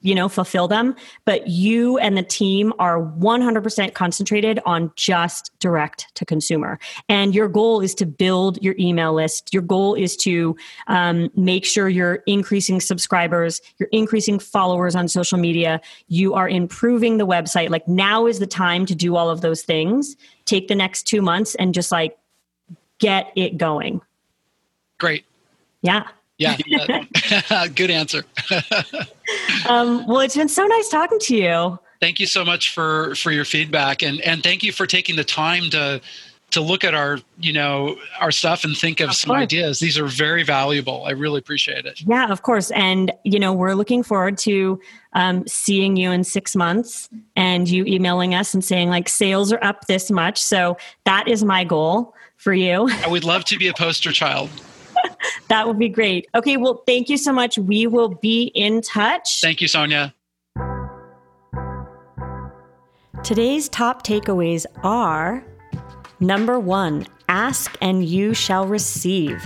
you 0.02 0.16
know, 0.16 0.30
fulfill 0.30 0.68
them. 0.68 0.96
But 1.26 1.48
you 1.48 1.98
and 1.98 2.18
the 2.18 2.24
team 2.24 2.74
are 2.80 3.02
100% 3.02 3.94
concentrated 3.94 4.60
on 4.66 4.92
just 4.96 5.52
direct 5.60 6.08
to 6.16 6.26
consumer. 6.26 6.80
And 7.10 7.36
your 7.36 7.48
goal 7.48 7.82
is 7.82 7.94
to 7.96 8.06
build 8.06 8.62
your 8.62 8.76
email 8.80 9.14
list. 9.14 9.54
Your 9.54 9.62
goal 9.62 9.96
is 9.96 10.16
to 10.18 10.56
um, 10.88 11.30
make 11.36 11.66
sure 11.66 11.90
you're 11.90 12.24
increasing 12.28 12.80
subscribers, 12.80 13.62
you're 13.78 13.90
increasing 13.92 14.40
followers 14.40 14.96
on 14.96 15.08
social 15.08 15.38
media, 15.38 15.82
you 16.08 16.34
are 16.34 16.48
improving 16.48 17.18
the 17.18 17.28
website. 17.28 17.70
Like 17.70 17.88
now 17.88 18.26
is 18.26 18.40
the 18.40 18.48
time 18.48 18.86
to 18.86 18.96
do 18.96 19.16
all 19.16 19.30
of 19.30 19.42
those 19.42 19.62
things. 19.62 20.16
Take 20.46 20.68
the 20.68 20.76
next 20.76 21.04
two 21.04 21.22
months 21.22 21.56
and 21.56 21.74
just 21.74 21.92
like 21.92 22.18
get 23.00 23.32
it 23.36 23.58
going. 23.58 24.02
Great. 24.98 25.26
Yeah. 25.82 26.08
Yeah, 26.40 26.58
yeah. 26.66 27.68
good 27.76 27.92
answer. 27.92 28.24
um, 29.70 30.08
well, 30.08 30.22
it's 30.22 30.36
been 30.36 30.50
so 30.50 30.66
nice 30.66 30.90
talking 30.90 31.20
to 31.20 31.36
you. 31.36 31.80
Thank 32.00 32.20
you 32.20 32.26
so 32.26 32.44
much 32.44 32.74
for 32.74 33.14
for 33.16 33.32
your 33.32 33.46
feedback, 33.46 34.02
and 34.02 34.22
and 34.22 34.42
thank 34.42 34.64
you 34.64 34.72
for 34.72 34.88
taking 34.88 35.18
the 35.18 35.24
time 35.26 35.70
to 35.72 36.02
to 36.52 36.62
look 36.62 36.86
at 36.86 36.96
our 36.96 37.20
you 37.40 37.52
know 37.52 37.98
our 38.22 38.32
stuff 38.32 38.64
and 38.64 38.76
think 38.76 39.02
of, 39.02 39.10
of 39.10 39.16
some 39.16 39.32
course. 39.32 39.42
ideas. 39.42 39.80
These 39.80 39.98
are 39.98 40.06
very 40.06 40.44
valuable. 40.44 41.04
I 41.06 41.12
really 41.12 41.40
appreciate 41.40 41.86
it. 41.86 42.02
Yeah, 42.08 42.32
of 42.32 42.42
course, 42.42 42.72
and 42.72 43.12
you 43.26 43.38
know 43.38 43.52
we're 43.52 43.74
looking 43.74 44.02
forward 44.02 44.38
to 44.40 44.80
um, 45.12 45.46
seeing 45.46 45.98
you 45.98 46.10
in 46.10 46.24
six 46.24 46.56
months 46.56 47.10
and 47.36 47.68
you 47.68 47.84
emailing 47.86 48.34
us 48.34 48.54
and 48.54 48.64
saying 48.64 48.90
like 48.90 49.10
sales 49.10 49.52
are 49.52 49.62
up 49.62 49.88
this 49.88 50.10
much. 50.10 50.42
So 50.42 50.78
that 51.04 51.28
is 51.28 51.44
my 51.44 51.66
goal 51.66 52.16
for 52.38 52.54
you. 52.54 52.90
I 52.90 53.10
would 53.10 53.26
love 53.26 53.44
to 53.46 53.58
be 53.58 53.68
a 53.68 53.74
poster 53.74 54.14
child. 54.14 54.50
That 55.48 55.68
would 55.68 55.80
be 55.80 55.90
great. 55.90 56.28
Okay, 56.36 56.58
well, 56.58 56.84
thank 56.86 57.10
you 57.10 57.18
so 57.18 57.34
much. 57.34 57.58
We 57.58 57.88
will 57.88 58.10
be 58.10 58.52
in 58.56 58.82
touch. 58.82 59.42
Thank 59.42 59.62
you, 59.62 59.68
Sonja. 59.68 60.14
Today's 63.24 63.68
top 63.70 64.06
takeaways 64.06 64.66
are 64.84 65.44
number 66.20 66.60
one, 66.60 67.06
ask 67.28 67.78
and 67.82 68.06
you 68.06 68.34
shall 68.34 68.66
receive. 68.66 69.46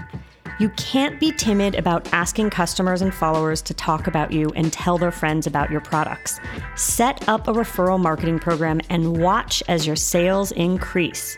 You 0.59 0.69
can't 0.77 1.19
be 1.19 1.31
timid 1.31 1.75
about 1.75 2.13
asking 2.13 2.51
customers 2.51 3.01
and 3.01 3.13
followers 3.13 3.61
to 3.63 3.73
talk 3.73 4.05
about 4.05 4.31
you 4.31 4.49
and 4.55 4.71
tell 4.71 4.99
their 4.99 5.11
friends 5.11 5.47
about 5.47 5.71
your 5.71 5.81
products. 5.81 6.39
Set 6.75 7.27
up 7.27 7.47
a 7.47 7.53
referral 7.53 7.99
marketing 7.99 8.37
program 8.37 8.79
and 8.89 9.19
watch 9.19 9.63
as 9.67 9.87
your 9.87 9.95
sales 9.95 10.51
increase. 10.51 11.37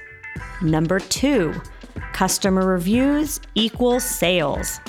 Number 0.62 1.00
two, 1.00 1.54
Customer 2.14 2.66
reviews 2.66 3.40
equal 3.56 4.00
sales. 4.00 4.80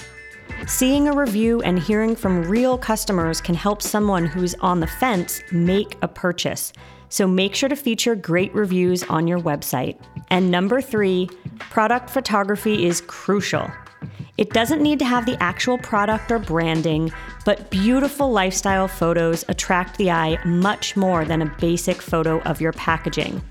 Seeing 0.67 1.09
a 1.09 1.13
review 1.13 1.61
and 1.63 1.79
hearing 1.79 2.17
from 2.17 2.43
real 2.43 2.79
customers 2.79 3.41
can 3.41 3.55
help 3.55 3.83
someone 3.83 4.27
who's 4.27 4.55
on 4.57 4.81
the 4.81 4.87
fence 4.87 5.43
make 5.53 5.97
a 6.03 6.09
purchase. 6.09 6.73
So 7.09 7.27
make 7.27 7.55
sure 7.55 7.69
to 7.69 7.77
feature 7.77 8.17
great 8.17 8.55
reviews 8.55 9.05
on 9.05 9.29
your 9.29 9.39
website. 9.39 9.99
And 10.29 10.51
number 10.51 10.81
three, 10.81 11.29
product 11.59 12.11
photography 12.11 12.87
is 12.87 13.01
crucial. 13.03 13.71
It 14.39 14.51
doesn't 14.51 14.83
need 14.83 14.99
to 14.99 15.05
have 15.05 15.25
the 15.25 15.41
actual 15.43 15.79
product 15.79 16.31
or 16.31 16.39
branding, 16.39 17.11
but 17.45 17.71
beautiful 17.71 18.31
lifestyle 18.31 18.89
photos 18.89 19.45
attract 19.49 19.97
the 19.97 20.11
eye 20.11 20.39
much 20.45 20.97
more 20.97 21.25
than 21.25 21.43
a 21.43 21.57
basic 21.59 22.03
photo 22.03 22.41
of 22.43 22.61
your 22.61 22.73
packaging. 22.73 23.43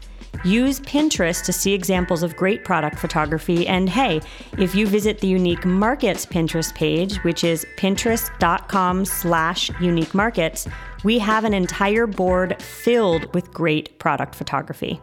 Use 0.45 0.79
Pinterest 0.79 1.43
to 1.43 1.51
see 1.51 1.73
examples 1.73 2.21
of 2.21 2.35
great 2.35 2.63
product 2.63 2.99
photography. 2.99 3.67
And 3.67 3.89
hey, 3.89 4.21
if 4.59 4.75
you 4.75 4.85
visit 4.85 5.19
the 5.19 5.27
Unique 5.27 5.65
Markets 5.65 6.23
Pinterest 6.23 6.73
page, 6.75 7.17
which 7.23 7.43
is 7.43 7.65
pinterest.com 7.77 9.05
slash 9.05 9.71
unique 9.81 10.13
markets, 10.13 10.67
we 11.03 11.17
have 11.17 11.45
an 11.45 11.55
entire 11.55 12.05
board 12.05 12.61
filled 12.61 13.33
with 13.33 13.51
great 13.51 13.97
product 13.97 14.35
photography. 14.35 15.01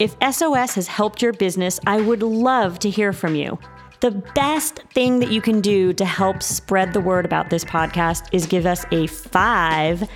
If 0.00 0.16
SOS 0.20 0.74
has 0.74 0.88
helped 0.88 1.22
your 1.22 1.32
business, 1.32 1.78
I 1.86 2.00
would 2.00 2.22
love 2.24 2.80
to 2.80 2.90
hear 2.90 3.12
from 3.12 3.36
you. 3.36 3.58
The 4.00 4.10
best 4.34 4.82
thing 4.92 5.20
that 5.20 5.30
you 5.30 5.40
can 5.40 5.60
do 5.60 5.92
to 5.94 6.04
help 6.04 6.42
spread 6.42 6.92
the 6.92 7.00
word 7.00 7.24
about 7.24 7.48
this 7.48 7.64
podcast 7.64 8.28
is 8.30 8.46
give 8.46 8.66
us 8.66 8.84
a 8.90 9.06
five 9.06 10.06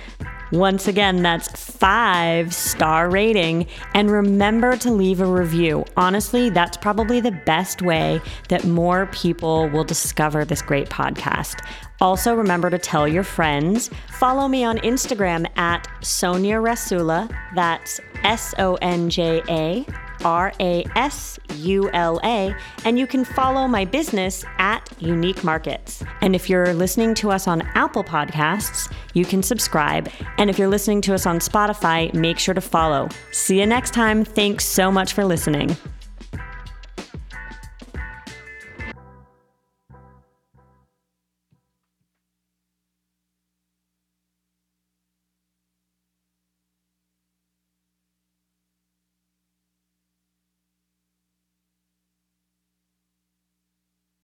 Once 0.51 0.87
again, 0.87 1.23
that's 1.23 1.47
five 1.49 2.53
star 2.53 3.09
rating. 3.09 3.67
And 3.93 4.11
remember 4.11 4.75
to 4.77 4.91
leave 4.91 5.21
a 5.21 5.25
review. 5.25 5.85
Honestly, 5.95 6.49
that's 6.49 6.77
probably 6.77 7.21
the 7.21 7.31
best 7.31 7.81
way 7.81 8.19
that 8.49 8.65
more 8.65 9.05
people 9.07 9.69
will 9.69 9.83
discover 9.83 10.43
this 10.43 10.61
great 10.61 10.89
podcast. 10.89 11.65
Also, 12.01 12.33
remember 12.33 12.69
to 12.69 12.79
tell 12.79 13.07
your 13.07 13.23
friends. 13.23 13.89
Follow 14.09 14.47
me 14.47 14.63
on 14.63 14.77
Instagram 14.79 15.45
at 15.57 15.87
Sonja 16.01 16.61
Rasula. 16.61 17.33
That's 17.55 18.01
S 18.23 18.53
O 18.57 18.75
N 18.81 19.09
J 19.09 19.41
A 19.47 19.85
R 20.23 20.53
A 20.59 20.85
S 20.95 21.39
U 21.55 21.89
L 21.91 22.19
A, 22.23 22.55
and 22.85 22.97
you 22.97 23.07
can 23.07 23.23
follow 23.23 23.67
my 23.67 23.85
business 23.85 24.43
at 24.57 24.87
Unique 24.99 25.43
Markets. 25.43 26.03
And 26.21 26.35
if 26.35 26.49
you're 26.49 26.73
listening 26.73 27.13
to 27.15 27.31
us 27.31 27.47
on 27.47 27.61
Apple 27.75 28.03
Podcasts, 28.03 28.91
you 29.13 29.25
can 29.25 29.43
subscribe. 29.43 30.09
And 30.37 30.49
if 30.49 30.57
you're 30.57 30.67
listening 30.67 31.01
to 31.01 31.13
us 31.13 31.25
on 31.25 31.39
Spotify, 31.39 32.13
make 32.13 32.39
sure 32.39 32.53
to 32.53 32.61
follow. 32.61 33.09
See 33.31 33.59
you 33.59 33.65
next 33.65 33.93
time. 33.93 34.23
Thanks 34.23 34.65
so 34.65 34.91
much 34.91 35.13
for 35.13 35.25
listening. 35.25 35.75